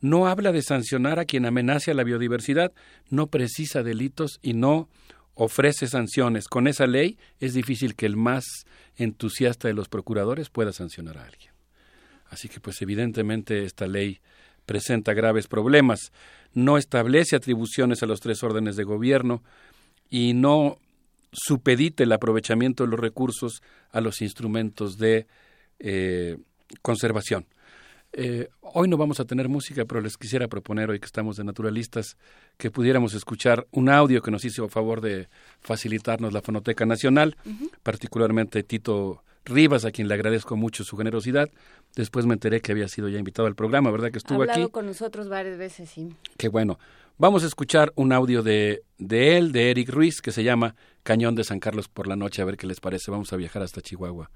[0.00, 2.72] no habla de sancionar a quien amenace a la biodiversidad,
[3.10, 4.88] no precisa delitos y no
[5.34, 6.48] ofrece sanciones.
[6.48, 8.44] Con esa ley es difícil que el más
[8.96, 11.52] entusiasta de los procuradores pueda sancionar a alguien.
[12.28, 14.20] Así que pues evidentemente esta ley
[14.66, 16.12] presenta graves problemas.
[16.52, 19.42] No establece atribuciones a los tres órdenes de gobierno
[20.10, 20.78] y no
[21.32, 25.26] supedite el aprovechamiento de los recursos a los instrumentos de
[25.78, 26.38] eh,
[26.82, 27.46] conservación.
[28.12, 31.44] Eh, hoy no vamos a tener música, pero les quisiera proponer, hoy que estamos de
[31.44, 32.16] naturalistas,
[32.56, 35.28] que pudiéramos escuchar un audio que nos hizo a favor de
[35.60, 37.36] facilitarnos la Fonoteca Nacional,
[37.82, 41.50] particularmente Tito Rivas, a quien le agradezco mucho su generosidad.
[41.96, 44.10] Después me enteré que había sido ya invitado al programa, ¿verdad?
[44.10, 44.72] Que estuvo ha hablado aquí.
[44.72, 46.14] con nosotros varias veces, sí.
[46.38, 46.78] Qué bueno.
[47.18, 50.76] Vamos a escuchar un audio de, de él, de Eric Ruiz, que se llama
[51.08, 53.10] Cañón de San Carlos por la noche, a ver qué les parece.
[53.10, 54.30] Vamos a viajar hasta Chihuahua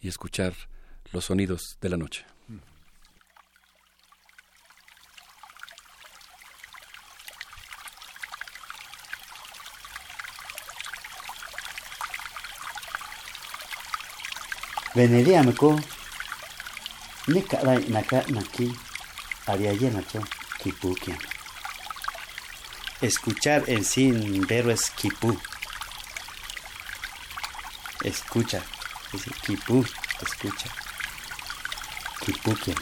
[0.00, 0.54] y escuchar
[1.10, 2.24] los sonidos de la noche.
[17.26, 18.72] Nika dai naka naki,
[19.46, 20.20] ariayenacho,
[20.62, 21.18] kipukian.
[23.00, 25.36] Escuchar en sin pero es kipu.
[28.04, 28.60] Escucha,
[29.12, 29.84] dice kipu,
[30.20, 30.68] escucha.
[32.20, 32.76] Kipukian.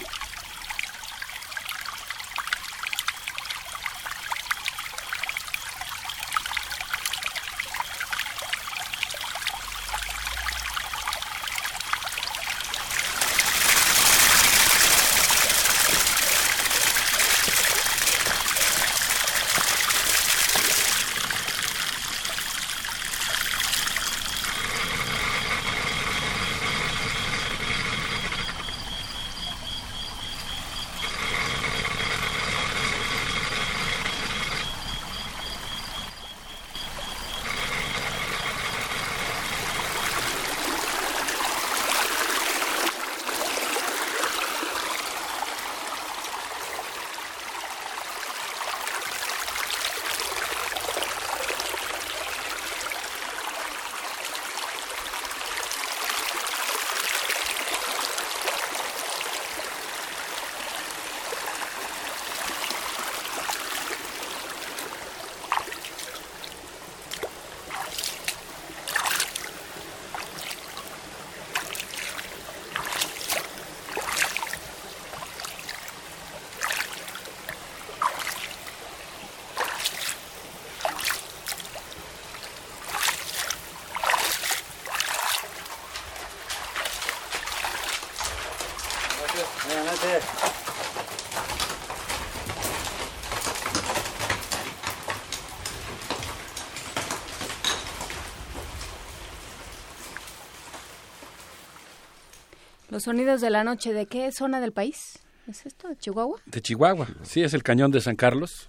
[102.91, 105.21] Los sonidos de la noche, ¿de qué zona del país?
[105.47, 105.89] ¿Es esto?
[105.89, 106.41] ¿De Chihuahua?
[106.47, 108.69] De Chihuahua, sí, es el cañón de San Carlos.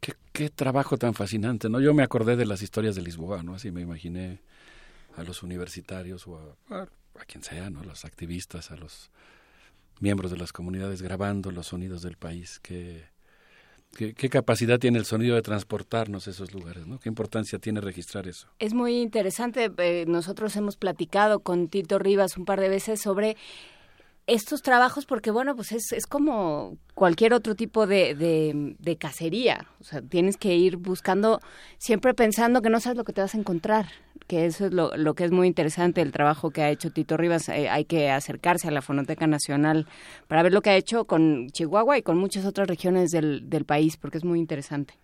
[0.00, 1.78] Qué, qué trabajo tan fascinante, ¿no?
[1.78, 3.54] Yo me acordé de las historias de Lisboa, ¿no?
[3.54, 4.40] Así me imaginé
[5.18, 7.80] a los universitarios o a, a, quien sea, ¿no?
[7.80, 9.10] A los activistas, a los
[10.00, 12.58] miembros de las comunidades grabando los sonidos del país.
[12.58, 13.04] Qué,
[13.96, 16.98] qué, qué capacidad tiene el sonido de transportarnos a esos lugares, ¿no?
[16.98, 18.48] Qué importancia tiene registrar eso.
[18.58, 19.70] Es muy interesante.
[19.78, 23.36] eh, nosotros hemos platicado con Tito Rivas un par de veces sobre
[24.26, 28.14] estos trabajos porque bueno pues es, es como cualquier otro tipo de,
[28.78, 31.40] de, cacería o sea tienes que ir buscando
[31.78, 33.86] siempre pensando que no sabes lo que te vas a encontrar
[34.28, 37.16] que eso es lo, lo que es muy interesante el trabajo que ha hecho Tito
[37.16, 39.88] Rivas eh, hay que acercarse a la Fonoteca Nacional
[40.28, 43.64] para ver lo que ha hecho con Chihuahua y con muchas otras regiones del, del
[43.64, 44.94] país porque es muy interesante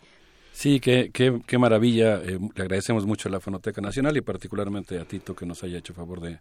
[0.52, 2.16] Sí, qué, qué, qué maravilla.
[2.16, 5.78] Eh, le agradecemos mucho a la Fonoteca Nacional y particularmente a Tito que nos haya
[5.78, 6.40] hecho favor de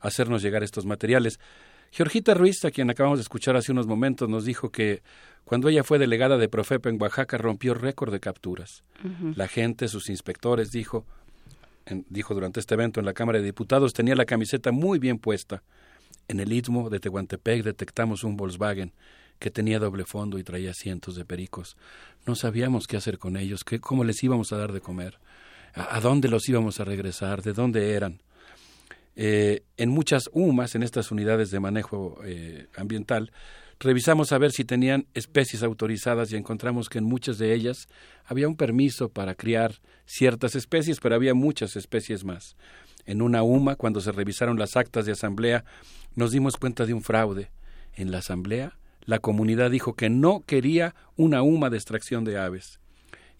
[0.00, 1.40] hacernos llegar estos materiales.
[1.94, 5.02] Georgita Ruiz, a quien acabamos de escuchar hace unos momentos, nos dijo que
[5.44, 8.82] cuando ella fue delegada de Profepa en Oaxaca rompió récord de capturas.
[9.36, 11.06] La gente, sus inspectores, dijo,
[11.86, 15.18] en- dijo durante este evento en la Cámara de Diputados, tenía la camiseta muy bien
[15.18, 15.62] puesta.
[16.26, 18.92] En el istmo de Tehuantepec detectamos un Volkswagen
[19.38, 21.76] que tenía doble fondo y traía cientos de pericos.
[22.26, 25.18] No sabíamos qué hacer con ellos, qué, cómo les íbamos a dar de comer,
[25.74, 28.20] a, a dónde los íbamos a regresar, de dónde eran.
[29.16, 33.32] Eh, en muchas UMAS, en estas unidades de manejo eh, ambiental,
[33.78, 37.88] revisamos a ver si tenían especies autorizadas y encontramos que en muchas de ellas
[38.24, 42.56] había un permiso para criar ciertas especies, pero había muchas especies más.
[43.06, 45.64] En una UMA, cuando se revisaron las actas de asamblea,
[46.14, 47.50] nos dimos cuenta de un fraude.
[47.94, 52.80] En la asamblea, la comunidad dijo que no quería una UMA de extracción de aves.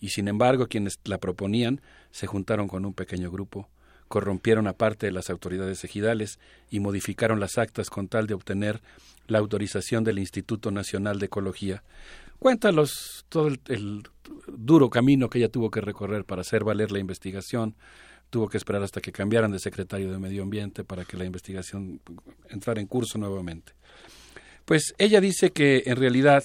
[0.01, 1.81] Y sin embargo, quienes la proponían
[2.11, 3.71] se juntaron con un pequeño grupo,
[4.09, 6.39] corrompieron a parte de las autoridades ejidales
[6.71, 8.81] y modificaron las actas con tal de obtener
[9.27, 11.83] la autorización del Instituto Nacional de Ecología.
[12.39, 14.03] Cuéntanos todo el, el
[14.49, 17.75] duro camino que ella tuvo que recorrer para hacer valer la investigación.
[18.31, 22.01] Tuvo que esperar hasta que cambiaran de secretario de Medio Ambiente para que la investigación
[22.49, 23.73] entrara en curso nuevamente.
[24.65, 26.45] Pues ella dice que en realidad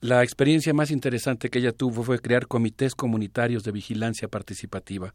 [0.00, 5.14] la experiencia más interesante que ella tuvo fue crear comités comunitarios de vigilancia participativa.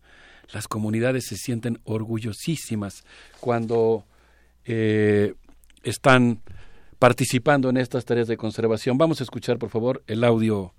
[0.51, 3.03] Las comunidades se sienten orgullosísimas
[3.39, 4.05] cuando
[4.65, 5.35] eh,
[5.83, 6.41] están
[6.99, 8.97] participando en estas tareas de conservación.
[8.97, 10.73] Vamos a escuchar, por favor, el audio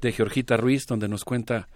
[0.00, 1.68] de Georgita Ruiz, donde nos cuenta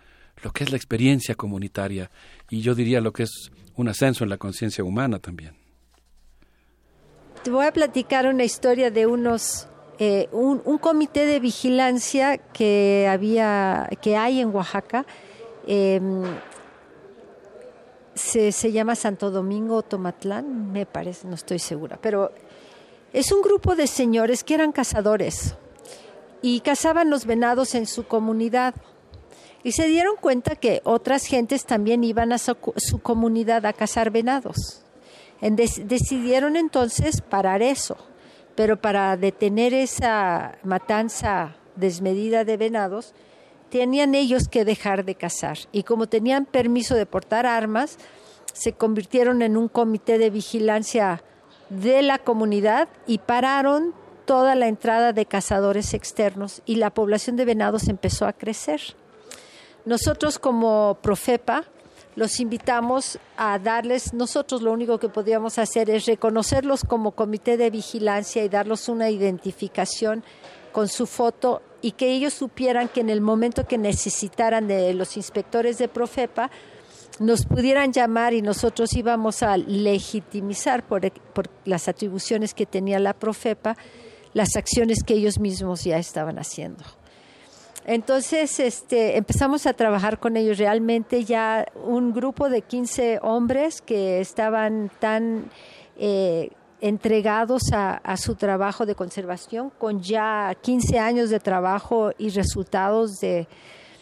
[0.43, 2.11] lo que es la experiencia comunitaria
[2.49, 5.55] y yo diría lo que es un ascenso en la conciencia humana también.
[7.43, 9.67] Te voy a platicar una historia de unos
[10.03, 15.05] eh, un, comité de vigilancia que había que hay en Oaxaca
[15.67, 16.23] em,
[18.15, 22.33] se, se, llama Santo Domingo Tomatlán me parece no estoy segura pero
[23.13, 25.55] es un grupo de señores que eran cazadores
[26.41, 28.75] y cazaban los venados en su comunidad
[29.63, 32.57] y se dieron cuenta que otras gentes también iban a su,
[33.03, 34.83] comunidad a cazar venados.
[35.43, 37.99] decidieron entonces parar eso,
[38.55, 43.15] pero para detener esa matanza desmedida de venados,
[43.71, 45.59] tenían ellos que dejar de cazar.
[45.73, 47.99] Y como tenían permiso de portar armas,
[48.53, 51.23] se convirtieron en un comité de vigilancia
[51.71, 53.95] de la comunidad y pararon
[54.27, 58.81] toda la entrada de cazadores externos y la población de venados empezó a crecer.
[59.85, 61.65] Nosotros como Profepa
[62.17, 67.71] los invitamos a darles, nosotros lo único que podíamos hacer es reconocerlos como comité de
[67.71, 70.25] vigilancia y darles una identificación
[70.73, 75.17] con su foto y que ellos supieran que en el momento que necesitaran de los
[75.17, 76.51] inspectores de Profepa,
[77.19, 83.15] nos pudieran llamar y nosotros íbamos a legitimizar por, por, las atribuciones que tenía la
[83.15, 83.77] Profepa
[84.33, 86.85] las acciones que ellos mismos ya estaban haciendo.
[87.87, 90.59] Entonces, este, empezamos a trabajar con ellos.
[90.59, 95.51] Realmente ya un grupo de 15 hombres que estaban tan
[95.97, 96.51] eh,
[96.81, 103.49] entregados a, su trabajo de conservación, con ya 15 años de trabajo y resultados de,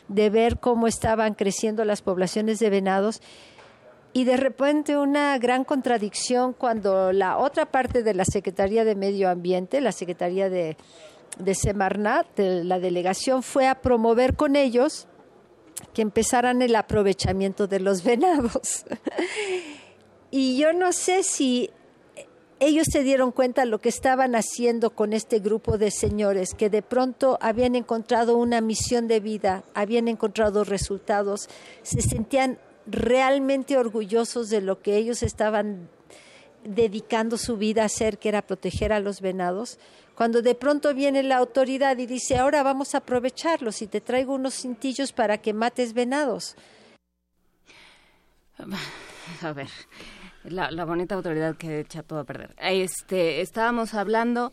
[0.08, 3.20] de ver cómo estaban creciendo las poblaciones de venados.
[4.12, 9.28] Y de repente una gran contradicción cuando la otra parte de la Secretaría de Medio
[9.28, 10.76] Ambiente, la Secretaría de
[11.38, 15.06] de Semarnat, de la delegación, fue a promover con ellos
[15.94, 18.84] que empezaran el aprovechamiento de los venados.
[20.30, 21.70] y yo no sé si
[22.60, 26.70] ellos se dieron cuenta de lo que estaban haciendo con este grupo de señores, que
[26.70, 31.48] de pronto habían encontrado una misión de vida, habían encontrado resultados,
[31.82, 35.88] se sentían realmente orgullosos de lo que ellos estaban
[36.64, 39.78] dedicando su vida a hacer, que era proteger a los venados
[40.18, 44.34] cuando de pronto viene la autoridad y dice, ahora vamos a aprovecharlos y te traigo
[44.34, 46.56] unos cintillos para que mates venados.
[49.42, 49.68] A ver,
[50.42, 52.56] la, bonita autoridad que echa todo a perder.
[52.58, 54.52] Este, estábamos hablando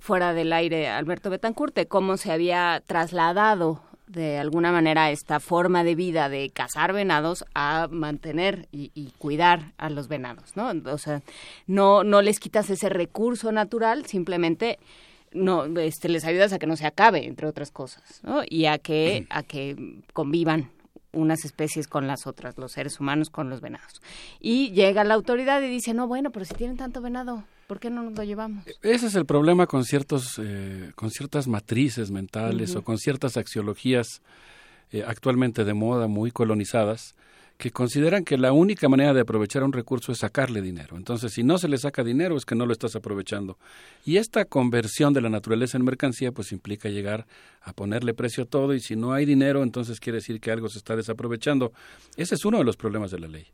[0.00, 3.82] fuera del aire, Alberto Betancourt, de cómo se había trasladado
[4.12, 9.72] de alguna manera esta forma de vida de cazar venados a mantener y, y, cuidar
[9.78, 10.72] a los venados, ¿no?
[10.90, 11.22] O sea,
[11.66, 14.78] no, no les quitas ese recurso natural, simplemente
[15.32, 18.42] no este, les ayudas a que no se acabe, entre otras cosas, ¿no?
[18.48, 20.70] Y a que, a que convivan
[21.12, 24.02] unas especies con las otras, los seres humanos con los venados.
[24.40, 27.90] Y llega la autoridad y dice, no, bueno, pero si tienen tanto venado, ¿por qué
[27.90, 28.64] no nos lo llevamos?
[28.82, 34.22] Ese es el problema con ciertos, eh, con ciertas matrices mentales o con ciertas axiologías
[34.90, 37.14] eh, actualmente de moda, muy colonizadas,
[37.62, 40.96] que consideran que la única manera de aprovechar un recurso es sacarle dinero.
[40.96, 43.56] Entonces, si no se le saca dinero es que no lo estás aprovechando.
[44.04, 47.24] Y esta conversión de la naturaleza en mercancía pues implica llegar
[47.60, 50.68] a ponerle precio a todo y si no hay dinero entonces quiere decir que algo
[50.68, 51.72] se está desaprovechando.
[52.16, 53.46] Ese es uno de los problemas de la ley.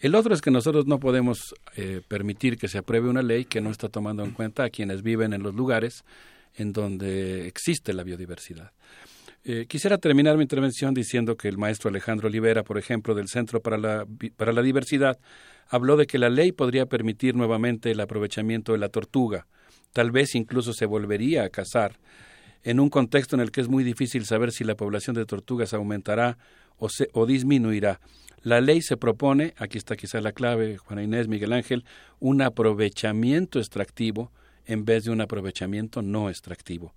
[0.00, 3.60] El otro es que nosotros no podemos eh, permitir que se apruebe una ley que
[3.60, 6.02] no está tomando en cuenta a quienes viven en los lugares
[6.54, 8.72] en donde existe la biodiversidad.
[9.42, 13.60] Eh, quisiera terminar mi intervención diciendo que el maestro Alejandro Olivera, por ejemplo, del Centro
[13.60, 15.18] para la, para la Diversidad,
[15.68, 19.46] habló de que la ley podría permitir nuevamente el aprovechamiento de la tortuga.
[19.92, 21.98] Tal vez incluso se volvería a cazar
[22.62, 25.72] en un contexto en el que es muy difícil saber si la población de tortugas
[25.72, 26.36] aumentará
[26.78, 28.00] o, disminuirá.
[28.42, 31.84] La ley se propone, aquí está quizá la clave, Juana Inés, Miguel Ángel,
[32.20, 34.32] un aprovechamiento extractivo
[34.66, 36.94] en vez de un aprovechamiento no extractivo.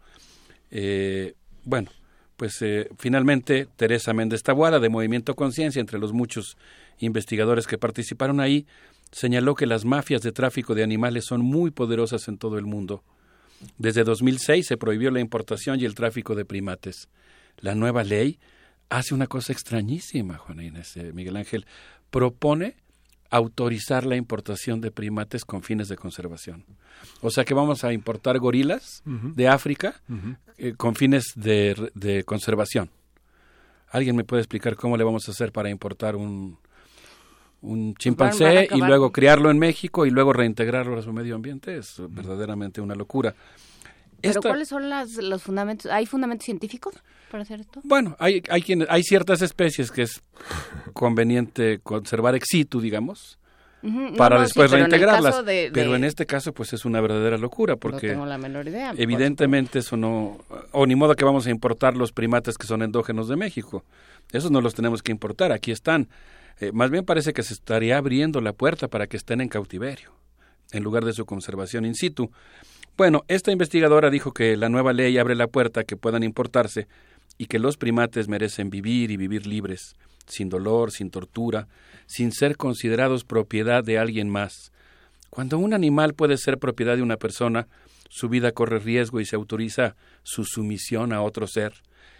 [0.71, 1.33] Eh,
[1.65, 1.89] bueno,
[2.37, 6.57] pues eh, finalmente Teresa Méndez Tabuada, de Movimiento Conciencia, entre los muchos
[6.99, 8.65] investigadores que participaron ahí,
[9.11, 13.03] señaló que las mafias de tráfico de animales son muy poderosas en todo el mundo.
[13.77, 17.09] Desde 2006 se prohibió la importación y el tráfico de primates.
[17.59, 18.39] La nueva ley
[18.89, 21.65] hace una cosa extrañísima, Juan Inés, eh, Miguel Ángel,
[22.09, 22.75] propone
[23.33, 26.63] autorizar la importación de primates con fines de conservación.
[27.21, 29.95] O sea que vamos a importar gorilas de África
[30.59, 32.91] eh, con fines de, de, conservación.
[33.89, 36.59] ¿Alguien me puede explicar cómo le vamos a hacer para importar un,
[37.61, 41.75] un chimpancé y luego criarlo en México y luego reintegrarlo a su medio ambiente?
[41.75, 43.33] Es verdaderamente una locura.
[44.23, 45.91] ¿Pero cuáles son las, los fundamentos?
[45.91, 46.95] ¿Hay fundamentos científicos
[47.29, 47.81] para hacer esto?
[47.83, 50.23] Bueno, hay, hay, quienes, hay ciertas especies que es
[50.93, 53.37] conveniente conservar ex situ, digamos,
[54.17, 55.43] para después reintegrarlas.
[55.73, 58.93] pero en este caso, pues es una verdadera locura, porque no tengo la menor idea,
[58.97, 60.37] evidentemente eso no...
[60.71, 63.83] O ni modo que vamos a importar los primates que son endógenos de México.
[64.31, 66.07] Esos no los tenemos que importar, aquí están.
[66.59, 70.13] Eh, más bien parece que se estaría abriendo la puerta para que estén en cautiverio,
[70.71, 72.31] en lugar de su conservación in situ.
[72.95, 76.87] Bueno, esta investigadora dijo que la nueva ley abre la puerta a que puedan importarse
[77.39, 79.95] y que los primates merecen vivir y vivir libres,
[80.27, 81.67] sin dolor, sin tortura,
[82.05, 84.71] sin ser considerados propiedad de alguien más.
[85.31, 87.67] Cuando un animal puede ser propiedad de una persona,
[88.09, 91.73] su vida corre riesgo y se autoriza su sumisión a otro ser,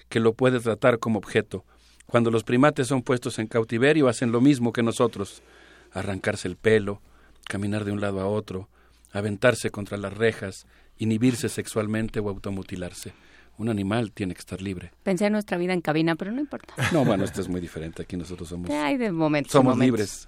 [0.09, 1.65] que lo puede tratar como objeto.
[2.07, 5.43] Cuando los primates son puestos en cautiverio, hacen lo mismo que nosotros,
[5.91, 6.99] arrancarse el pelo,
[7.47, 8.69] caminar de un lado a otro,
[9.13, 10.65] aventarse contra las rejas,
[10.97, 13.13] inhibirse sexualmente o automutilarse.
[13.57, 14.91] Un animal tiene que estar libre.
[15.03, 16.73] Pensé en nuestra vida en cabina, pero no importa.
[16.91, 18.01] No, bueno, esto es muy diferente.
[18.01, 18.69] Aquí nosotros somos.
[18.71, 19.51] Hay de momentos.
[19.51, 20.27] Somos libres.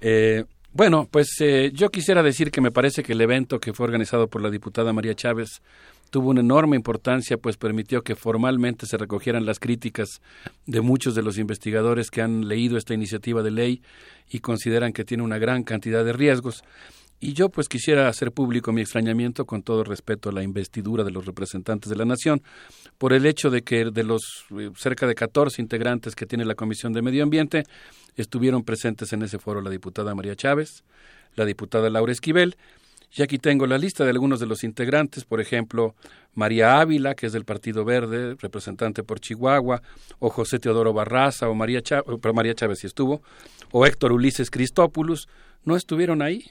[0.00, 3.84] Eh, bueno, pues eh, yo quisiera decir que me parece que el evento que fue
[3.84, 5.62] organizado por la diputada María Chávez
[6.10, 10.20] tuvo una enorme importancia, pues permitió que formalmente se recogieran las críticas
[10.66, 13.82] de muchos de los investigadores que han leído esta iniciativa de ley
[14.30, 16.64] y consideran que tiene una gran cantidad de riesgos.
[17.20, 21.10] Y yo pues quisiera hacer público mi extrañamiento con todo respeto a la investidura de
[21.10, 22.42] los representantes de la nación
[22.96, 26.54] por el hecho de que de los eh, cerca de 14 integrantes que tiene la
[26.54, 27.64] Comisión de Medio Ambiente
[28.16, 30.84] estuvieron presentes en ese foro la diputada María Chávez,
[31.34, 32.56] la diputada Laura Esquivel,
[33.16, 35.94] y aquí tengo la lista de algunos de los integrantes, por ejemplo,
[36.34, 39.80] María Ávila, que es del Partido Verde, representante por Chihuahua,
[40.18, 43.22] o José Teodoro Barraza, o María Chávez, María Chávez sí estuvo,
[43.72, 45.26] o Héctor Ulises Cristópoulos,
[45.64, 46.44] no estuvieron ahí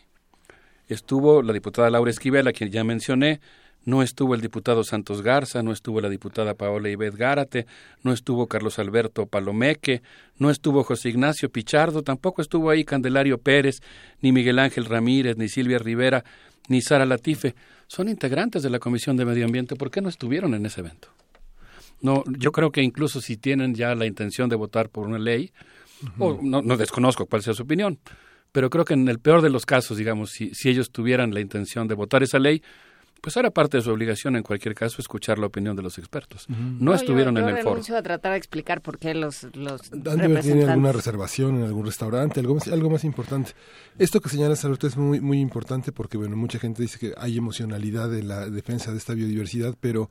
[0.87, 3.39] estuvo la diputada Laura Esquivel, a quien ya mencioné,
[3.87, 7.67] no estuvo el diputado Santos Garza, no estuvo la diputada Paola Ibet Gárate,
[8.03, 10.01] no estuvo Carlos Alberto Palomeque,
[10.37, 13.79] no estuvo José Ignacio Pichardo, tampoco estuvo ahí Candelario Pérez,
[14.21, 16.25] ni Miguel Ángel Ramírez, ni Silvia Rivera,
[16.67, 17.55] ni Sara Latife.
[17.87, 19.77] Son integrantes de la Comisión de Medio Ambiente.
[19.77, 21.07] ¿Por qué no estuvieron en ese evento?
[22.01, 25.53] No, yo creo que incluso si tienen ya la intención de votar por una ley,
[26.19, 27.99] o no, no desconozco cuál sea su opinión,
[28.57, 31.41] pero creo que en el peor de los casos, digamos, si, si ellos tuvieran la
[31.41, 32.63] intención de votar esa ley,
[33.21, 36.47] pues era parte de su obligación en cualquier caso escuchar la opinión de los expertos.
[36.47, 37.81] No, estuvieron en el foro.
[37.95, 42.55] a tratar de explicar por qué los, los tiene alguna reservación en algún restaurante, algo
[42.55, 43.51] más, algo más importante.
[43.97, 47.37] Esto que señalas, Alberto, es muy, muy importante porque, bueno, mucha gente dice que hay
[47.37, 50.09] emocionalidad en la defensa de esta biodiversidad, pero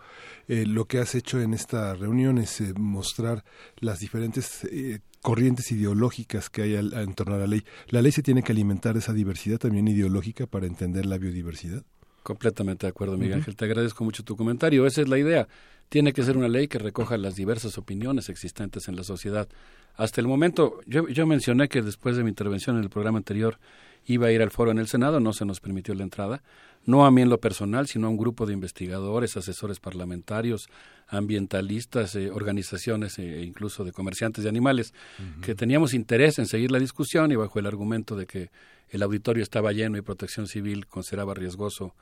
[0.48, 3.44] eh, lo que has hecho en esta reunión es eh, mostrar
[3.76, 7.64] las diferentes eh, corrientes ideológicas que hay en torno a la ley.
[7.88, 11.84] ¿La ley se tiene que alimentar de esa diversidad también ideológica para entender la biodiversidad?
[12.26, 13.54] Completamente de acuerdo, Miguel Ángel.
[13.54, 14.84] Te agradezco mucho tu comentario.
[14.84, 15.46] Esa es la idea.
[15.88, 19.48] Tiene que ser una ley que recoja las diversas opiniones existentes en la sociedad.
[19.94, 23.60] Hasta el momento, yo, yo mencioné que después de mi intervención en el programa anterior
[24.06, 26.42] iba a ir al foro en el Senado, no se nos permitió la entrada
[26.86, 30.68] no a mí en lo personal, sino a un grupo de investigadores, asesores parlamentarios,
[31.08, 34.94] ambientalistas, eh, organizaciones e incluso de comerciantes de animales,
[35.42, 38.50] que teníamos interés en seguir la discusión y bajo el argumento de que
[38.88, 41.94] el auditorio estaba lleno y Protección Civil consideraba riesgoso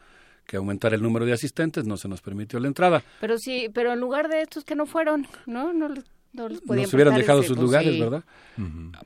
[0.47, 3.03] que aumentara el número de asistentes, no se nos permitió la entrada.
[3.21, 5.73] Pero sí, pero en lugar de estos que no fueron, ¿no?
[5.73, 5.89] No,
[6.35, 8.25] no nos hubieran dejado sus lugares, ¿verdad?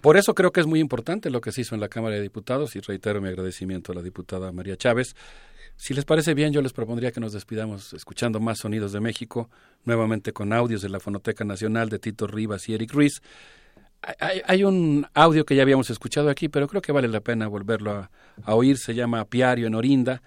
[0.00, 2.23] Por eso creo que es muy importante lo que se hizo en la Cámara de
[2.23, 5.15] Diputados y reitero mi agradecimiento a la diputada María Chávez,
[5.78, 9.48] si les parece bien, yo les propondría que nos despidamos escuchando más sonidos de México,
[9.84, 13.23] nuevamente con audios de la Fonoteca Nacional de Tito Rivas y Eric Ruiz.
[14.18, 17.92] Hay, un audio que ya habíamos escuchado aquí, pero creo que vale la pena volverlo
[18.44, 18.76] a, oír.
[18.76, 20.20] Se llama Piario en Orinda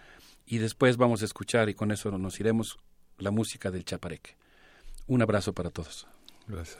[0.46, 2.78] y después vamos a escuchar y con eso nos iremos
[3.18, 4.38] la música del Chapareque.
[5.08, 6.08] Un abrazo para todos.
[6.48, 6.78] Gracias,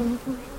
[0.00, 0.49] Mm-hmm.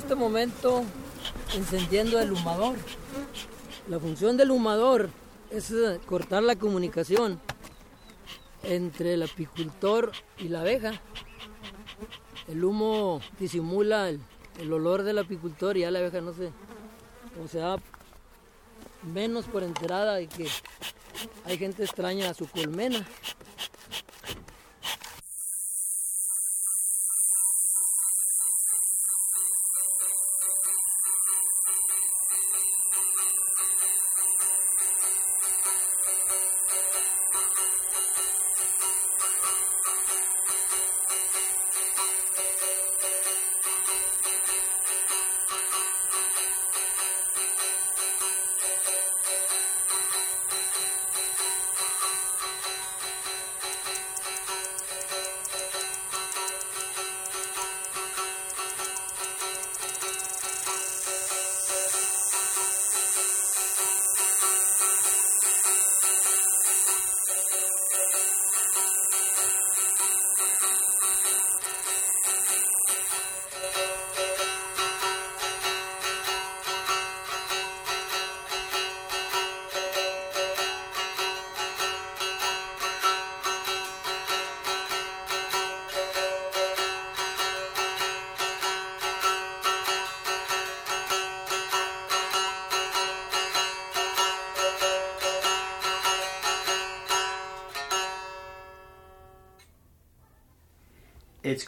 [0.00, 0.82] Este momento
[1.54, 2.76] encendiendo el humador.
[3.86, 5.10] La función del humador
[5.50, 7.38] es eh, cortar la comunicación
[8.62, 11.02] entre el apicultor y la abeja.
[12.48, 17.78] El humo disimula el, olor del apicultor y ya la abeja no se, o
[19.12, 20.48] menos por enterada de que
[21.44, 23.06] hay gente extraña a su colmena.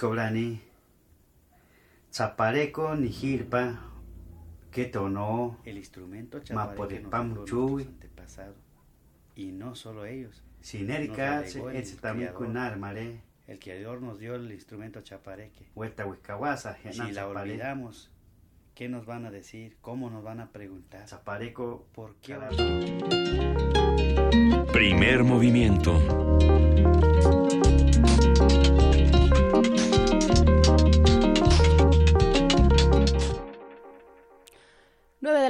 [0.02, 0.60] Etzcoblani,
[2.12, 3.78] Zapareco, Nijirpa,
[4.72, 8.56] que tono, el instrumento antepasado
[9.36, 10.42] y no solo ellos.
[10.60, 13.20] Sinérica, ese también con armare.
[13.47, 15.68] El criador nos dio el instrumento chapareque.
[15.76, 18.10] Huerta Huizcahuasa, Si la olvidamos,
[18.74, 19.76] ¿qué nos van a decir?
[19.81, 21.06] ¿Cómo nos van a preguntar?
[21.06, 22.36] Zapareco, ¿por qué?
[24.72, 26.00] Primer movimiento.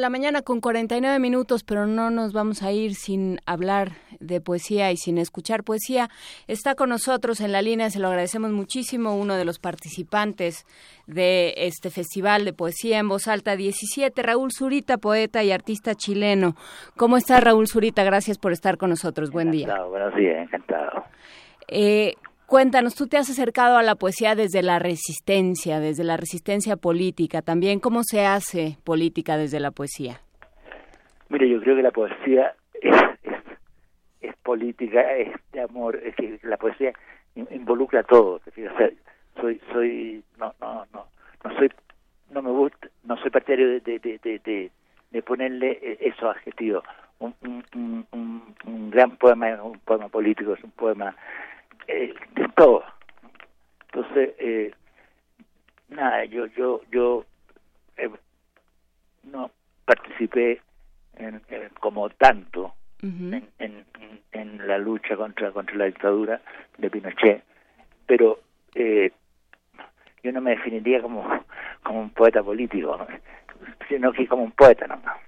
[0.02, 4.90] La mañana con 49 minutos, pero no nos vamos a ir sin hablar de poesía
[4.90, 6.08] y sin escuchar poesía.
[6.48, 10.66] Está con nosotros en la línea, se lo agradecemos muchísimo, uno de los participantes
[11.06, 16.56] de este Festival de Poesía en Voz Alta 17, Raúl Zurita, poeta y artista chileno.
[16.97, 18.02] ¿Cómo estás, Raúl Zurita?
[18.02, 19.31] Gracias por estar con nosotros.
[19.31, 19.84] Buen día.
[19.84, 21.05] Buenos días, encantado.
[21.68, 22.14] Eh,
[22.56, 27.40] Cuéntanos, tú te has acercado a la poesía desde la resistencia, desde la resistencia política
[27.40, 27.81] también.
[27.81, 30.20] ¿Cómo se hace política desde la poesía?
[31.31, 32.94] Mire, yo creo que la poesía es,
[34.20, 36.92] es, política, es de amor, es que la poesía
[37.36, 38.34] in- involucra todo.
[38.47, 38.90] O sea,
[39.40, 41.06] soy, soy, no, no, no,
[41.44, 41.70] no soy,
[42.32, 44.70] no me gusta, no soy partidario de, de, de,
[45.10, 46.84] de, ponerle eh, esos adjetivos.
[47.18, 51.16] Un, un, un- un gran poema es un poema político, es un poema
[51.86, 52.83] eh, de todo.
[53.93, 54.75] Entonces, eh,
[55.89, 57.25] nada, yo, yo, yo
[57.97, 58.11] eh,
[59.25, 59.51] no
[59.85, 60.61] participé
[61.17, 61.43] en,
[61.81, 63.85] como tanto en, en,
[64.31, 66.41] en la lucha contra contra la dictadura
[66.78, 67.43] de Pinochet,
[68.07, 68.41] pero
[68.75, 69.11] eh,
[70.23, 71.27] yo no me definiría como
[71.83, 73.07] como un poeta político, ¿no?
[73.89, 75.19] sino que como un poeta nomás.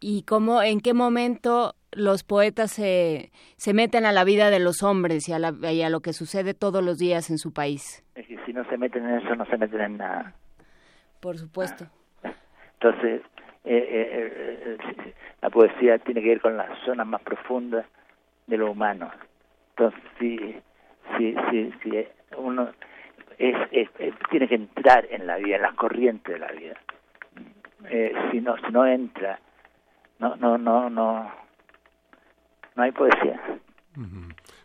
[0.00, 4.82] ¿Y cómo, en qué momento los poetas se, se meten a la vida de los
[4.82, 8.04] hombres y a, la- y a lo que sucede todos los días en su país?
[8.14, 10.34] Es que si no se meten en eso, no se meten en nada.
[11.20, 11.86] Por supuesto.
[12.74, 13.22] Entonces,
[13.64, 17.86] eh, eh, eh, la poesía tiene que ver con las zonas más profundas
[18.46, 19.10] de lo humano.
[19.70, 20.36] Entonces, si,
[21.16, 22.70] si, si, si uno
[23.38, 26.76] es, es- es- tiene que entrar en la vida, en las corrientes de la vida.
[27.90, 29.38] Eh, si no, si no entra,
[30.18, 31.30] no, no, no, no,
[32.78, 33.40] no hay poesía.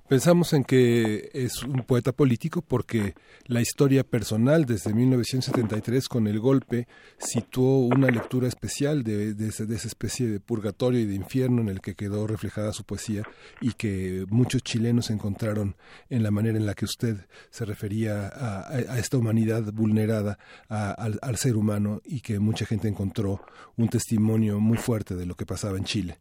[0.08, 3.16] Pensamos en que es un poeta político porque
[3.48, 9.88] la historia personal desde 1973 con el golpe situó una lectura especial de, de, esa
[9.88, 13.24] especie de purgatorio y de infierno en el que quedó reflejada su poesía
[13.60, 15.76] y que muchos chilenos encontraron
[16.10, 20.38] en la manera en la que usted se refería a, esta humanidad vulnerada
[20.70, 23.42] al ser humano y que mucha gente encontró
[23.78, 26.20] un testimonio muy fuerte de lo que pasaba en Chile.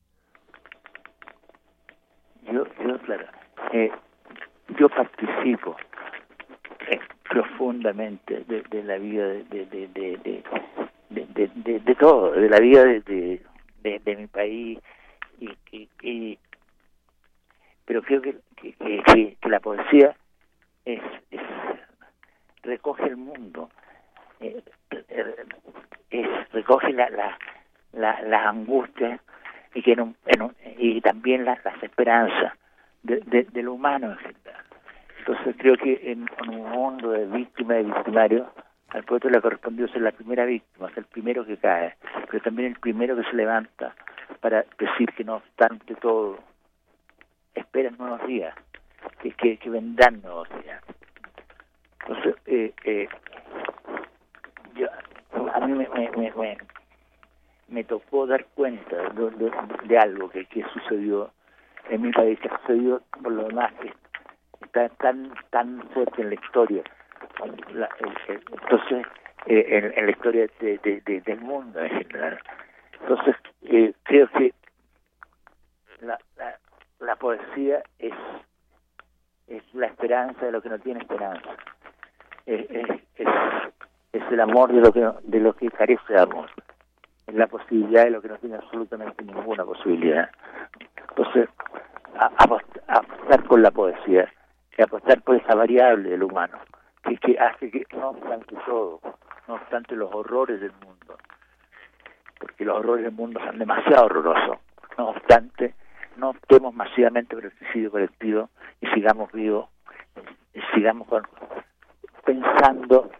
[3.72, 3.90] Eh,
[4.78, 5.76] yo participo
[6.90, 9.88] eh, profundamente de, la vida de, de,
[11.08, 13.40] de, de, todo, de la vida de,
[13.82, 14.78] de, mi país
[15.40, 16.38] y, y,
[17.86, 20.14] pero creo que, que, la poesía
[20.84, 21.40] es, es
[22.62, 23.70] recoge el mundo
[24.40, 24.62] eh,
[26.10, 27.38] es recoge la la
[27.92, 29.18] la, la angustia
[29.74, 30.14] y que en
[30.76, 32.52] y también las, las esperanzas
[33.02, 34.64] de, lo humano en general.
[35.18, 38.50] Entonces creo que en, un mundo de víctima y victimario,
[38.88, 41.94] al poeta le correspondió ser la primera víctima, ser el primero que cae,
[42.30, 43.94] pero también el primero que se levanta
[44.40, 46.38] para decir que no obstante todo,
[47.54, 48.54] esperan nuevos días,
[49.20, 50.82] que, que, que vendrán nuevos días.
[52.00, 53.08] Entonces, eh, eh,
[54.74, 54.88] yo,
[55.54, 56.56] a mí me, me, me,
[57.68, 59.50] me, tocó dar cuenta de,
[59.84, 61.30] de, algo que, que sucedió
[61.90, 63.92] en mi país que ha sucedido por lo demás que
[64.64, 66.82] está tan tan fuerte en la historia
[67.40, 69.06] entonces
[69.46, 72.38] eh, en, la historia de, del mundo en general.
[73.00, 74.54] Entonces eh, creo que
[76.00, 76.18] la,
[77.00, 78.14] la, poesía es
[79.48, 81.50] es la esperanza de lo que no tiene esperanza.
[82.46, 83.28] Es, es,
[84.12, 86.48] es, el amor de lo que de lo que carece de amor
[87.26, 90.30] es la posibilidad de lo que no tiene absolutamente ninguna posibilidad.
[91.08, 91.48] Entonces,
[92.18, 94.32] apostar por la poesía,
[94.76, 96.58] y apostar por esa variable del humano,
[97.02, 99.00] que, que hace que, no obstante todo,
[99.48, 101.18] no obstante los horrores del mundo,
[102.38, 104.58] porque los horrores del mundo son demasiado horrorosos,
[104.98, 105.74] no obstante,
[106.16, 109.68] no optemos masivamente por el suicidio colectivo y sigamos vivos,
[110.54, 111.08] y sigamos
[112.24, 113.10] pensando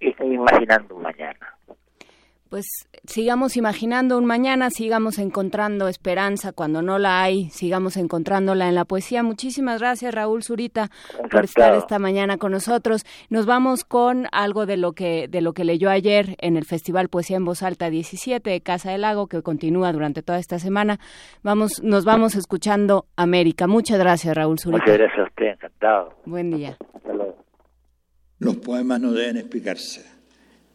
[0.00, 1.56] e imaginando un mañana
[2.48, 2.66] pues
[3.04, 8.84] sigamos imaginando un mañana, sigamos encontrando esperanza cuando no la hay, sigamos encontrándola en la
[8.84, 9.22] poesía.
[9.22, 10.90] Muchísimas gracias Raúl Zurita
[11.30, 13.04] por estar esta mañana con nosotros.
[13.30, 17.08] Nos vamos con algo de lo que de lo que leyó ayer en el Festival
[17.08, 20.98] Poesía en Voz Alta 17 de Casa del Lago que continúa durante toda esta semana.
[21.42, 23.66] Vamos nos vamos escuchando América.
[23.66, 24.82] Muchas gracias Raúl Zurita.
[24.84, 26.14] Muchas gracias a usted, encantado.
[26.24, 26.76] Buen día.
[28.38, 30.15] Los poemas no deben explicarse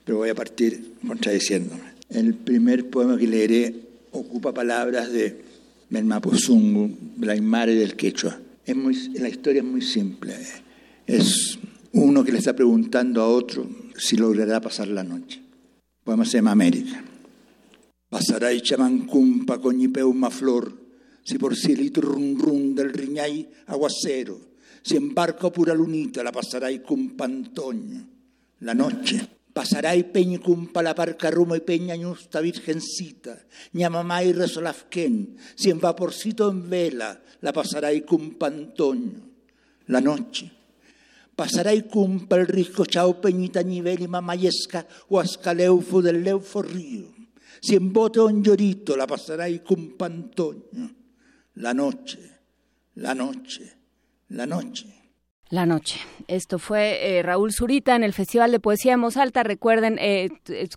[0.05, 1.91] pero voy a partir contradiciéndome.
[2.09, 3.75] El primer poema que leeré
[4.11, 5.51] ocupa palabras de
[5.91, 6.89] del Mapuzungu,
[7.19, 8.39] la Aymara del Quechua.
[8.65, 10.35] Es muy, la historia es muy simple.
[11.05, 11.59] Es
[11.91, 15.39] uno que le está preguntando a otro si logrará pasar la noche.
[15.39, 17.03] El poema se llama América.
[18.09, 20.73] Pasará y chamancumpa coñipeuma flor,
[21.23, 24.39] si por cielito rum rum del riñay aguacero,
[24.81, 28.07] si en barco pura lunita la pasará y cumpantoño.
[28.61, 30.03] La noche Pasará y
[30.37, 33.37] cumpa la parca rumo y peña ñusta virgencita,
[33.73, 39.19] ñamamá y resolafquén, si en vaporcito en vela la pasará y cumpa Antonio.
[39.87, 40.49] La noche.
[41.35, 47.07] Pasará y cumpa el risco chao peñita nivel y mamayesca o ascaleufu del leufo río.
[47.61, 50.95] Si en bote un llorito la pasará y cumpa Antonio.
[51.55, 52.19] La noche,
[52.95, 53.77] la noche,
[54.29, 55.00] la noche.
[55.51, 55.99] La noche.
[56.29, 59.43] Esto fue eh, Raúl Zurita en el Festival de Poesía en Voz Alta.
[59.43, 60.29] Recuerden, eh,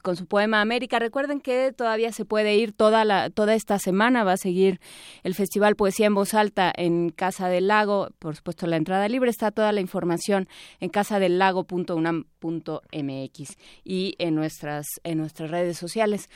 [0.02, 4.24] con su poema América, recuerden que todavía se puede ir toda, la, toda esta semana.
[4.24, 4.80] Va a seguir
[5.22, 8.08] el Festival Poesía en Voz Alta en Casa del Lago.
[8.18, 9.30] Por supuesto, la entrada libre.
[9.30, 10.48] Está toda la información
[10.80, 16.28] en casadelago.unam.mx y en nuestras, en nuestras redes sociales.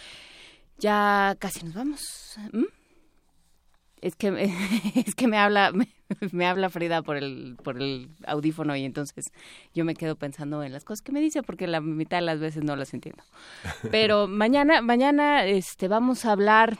[0.78, 2.38] Ya casi nos vamos.
[2.52, 2.77] ¿Mm?
[4.02, 4.50] Es que,
[4.94, 5.72] es que me habla...
[6.32, 9.26] me habla Frida por el, por el audífono y entonces
[9.74, 12.40] yo me quedo pensando en las cosas que me dice porque la mitad de las
[12.40, 13.22] veces no las entiendo.
[13.90, 16.78] Pero mañana, mañana este, vamos a hablar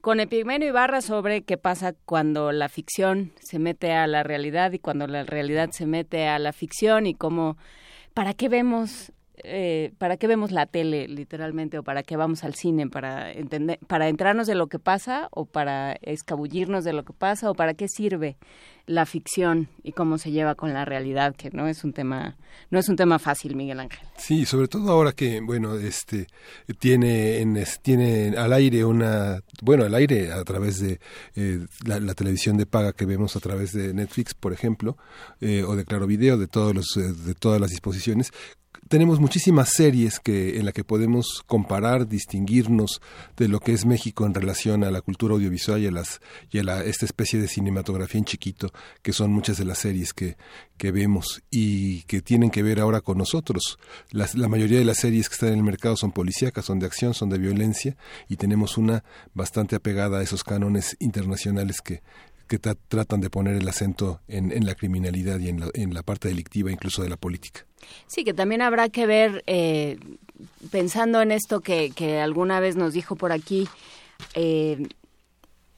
[0.00, 4.78] con Epigmenio Ibarra sobre qué pasa cuando la ficción se mete a la realidad y
[4.78, 7.56] cuando la realidad se mete a la ficción y cómo,
[8.12, 9.12] para qué vemos
[9.44, 13.78] eh, para qué vemos la tele literalmente o para qué vamos al cine para entender
[13.86, 17.74] para entrarnos de lo que pasa o para escabullirnos de lo que pasa o para
[17.74, 18.36] qué sirve
[18.86, 22.36] la ficción y cómo se lleva con la realidad que no es un tema
[22.70, 26.26] no es un tema fácil Miguel Ángel sí sobre todo ahora que bueno este
[26.78, 31.00] tiene en, tiene al aire una bueno al aire a través de
[31.34, 34.96] eh, la, televisión de paga que vemos a través de Netflix por ejemplo
[35.40, 38.32] eh, o de Claro Video de todos los eh, de todas las disposiciones
[38.88, 43.00] tenemos muchísimas series que en la que podemos comparar, distinguirnos
[43.36, 46.20] de lo que es México en relación a la cultura audiovisual y a las
[46.50, 48.72] y a esta especie de cinematografía en chiquito
[49.02, 50.36] que son muchas de las series que,
[50.76, 53.78] que vemos y que tienen que ver ahora con nosotros.
[54.10, 57.14] la mayoría de las series que están en el mercado son policíacas, son de acción,
[57.14, 57.96] son de violencia
[58.28, 62.02] y tenemos una bastante apegada a esos cánones internacionales que,
[62.46, 66.02] que tratan de poner el acento en, en la criminalidad y en la, en la
[66.02, 67.66] parte delictiva incluso de la política.
[68.06, 69.98] Sí, que también habrá que ver, eh,
[70.70, 73.68] pensando en esto que, que, alguna vez nos dijo por aquí,
[74.34, 74.88] eh,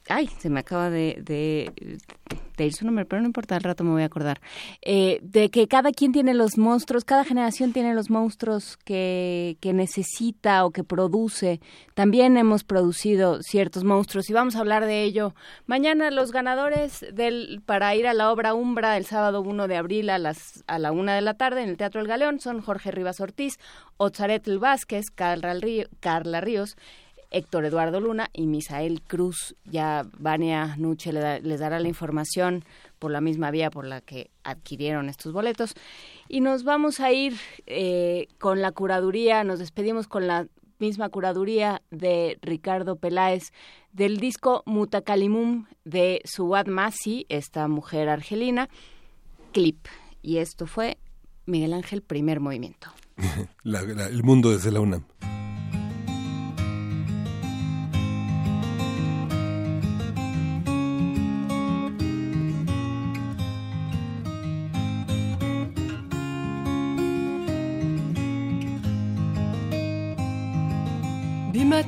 [0.09, 3.91] ay, se me acaba de, de, ir su nombre, pero no importa, al rato me
[3.91, 4.41] voy a acordar,
[4.81, 9.73] eh, de que cada quien tiene los monstruos, cada generación tiene los monstruos que, que
[9.73, 11.59] necesita o que produce.
[11.93, 15.35] También hemos producido ciertos monstruos y vamos a hablar de ello.
[15.65, 20.09] Mañana los ganadores del, para ir a la obra Umbra el sábado 1 de abril
[20.09, 22.91] a, las, a la una de la tarde en el Teatro El Galeón son Jorge
[22.91, 23.59] Rivas Ortiz,
[23.97, 26.77] Otzaretl Vázquez, Carla Ríos,
[27.31, 29.55] Héctor Eduardo Luna y Misael Cruz.
[29.65, 32.63] Ya Vania Nuche les dará la información
[32.99, 35.73] por la misma vía por la que adquirieron estos boletos.
[36.27, 40.47] Y nos vamos a ir eh, con la curaduría, nos despedimos con la
[40.79, 43.51] misma curaduría de Ricardo Peláez
[43.91, 48.69] del disco Mutakalimum de Suad Masi, esta mujer argelina,
[49.53, 49.87] clip.
[50.21, 50.97] Y esto fue
[51.45, 52.89] Miguel Ángel, primer movimiento.
[53.63, 55.03] el mundo desde la UNAM.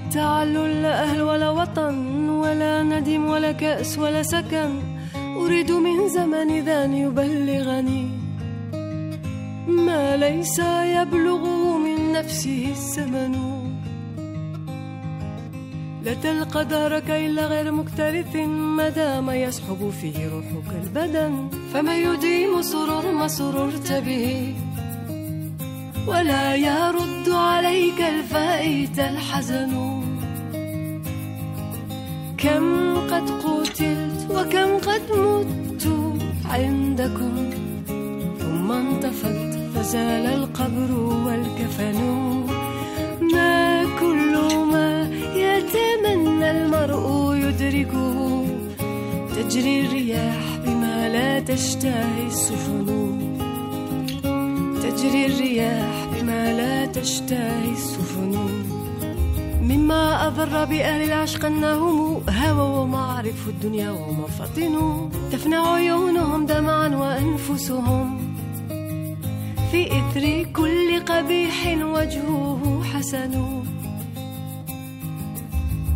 [0.09, 4.81] التعلل لا أهل ولا وطن ولا ندم ولا كأس ولا سكن.
[5.37, 8.09] أريد من زمن ذا يبلغني
[9.67, 10.59] ما ليس
[10.97, 13.35] يبلغه من نفسه الزمن.
[16.03, 18.35] لا تلقى دارك إلا غير مكترث
[18.77, 21.49] ما دام يسحب فيه روحك البدن.
[21.73, 24.55] فما يديم سرور ما سررت به
[26.07, 29.98] ولا يرد عليك الفائت الحزن.
[32.43, 35.87] كم قد قتلت وكم قد مت
[36.45, 37.49] عندكم.
[38.39, 40.91] ثم انطفت فزال القبر
[41.25, 41.99] والكفن.
[43.33, 44.33] ما كل
[44.71, 48.45] ما يتمنى المرء يدركه.
[49.35, 52.87] تجري الرياح بما لا تشتهي السفن.
[54.83, 58.78] تجري الرياح بما لا تشتهي السفن.
[59.61, 64.75] مما أضر بأهل العشق أنهم هوى ومعرف الدنيا ومفطن
[65.31, 68.19] تفنى عيونهم دمعا وأنفسهم.
[69.71, 73.63] في إثر كل قبيح وجهه حسن.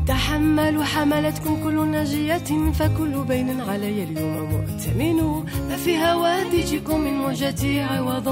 [0.08, 5.44] تحملوا حملتكم كل ناجية فكل بين علي اليوم مؤتمن.
[5.70, 8.28] ما في هواتجكم من موجتي عوض.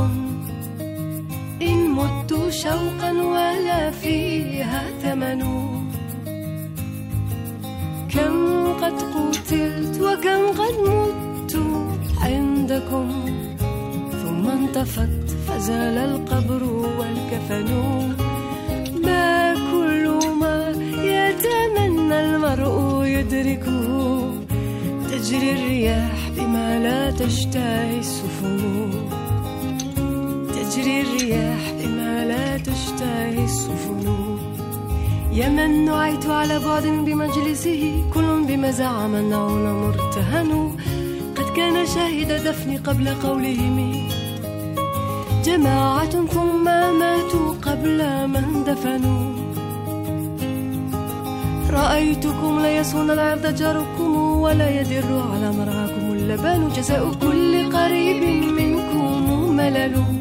[1.61, 5.41] إن مت شوقا ولا فيها ثمن.
[8.13, 11.53] كم قد قتلت وكم قد مت
[12.21, 13.07] عندكم.
[14.21, 16.63] ثم انطفت فزال القبر
[16.99, 17.69] والكفن.
[19.05, 20.05] ما كل
[20.41, 20.57] ما
[21.13, 23.87] يتمنى المرء يدركه
[25.11, 29.20] تجري الرياح بما لا تشتهي السفن.
[30.71, 34.05] تجري الرياح بما لا تشتهي السفن.
[35.31, 40.71] يا من نعيت على بعد بمجلسه كل بما زعم النعون مرتهن.
[41.35, 44.07] قد كان شاهد دفني قبل قولهم.
[45.45, 46.63] جماعة ثم
[46.99, 49.23] ماتوا قبل من دفنوا.
[51.69, 56.69] رأيتكم لا يصون العرض جاركم ولا يدر على مرعاكم اللبان.
[56.75, 58.23] جزاء كل قريب
[58.59, 60.20] منكم ملل.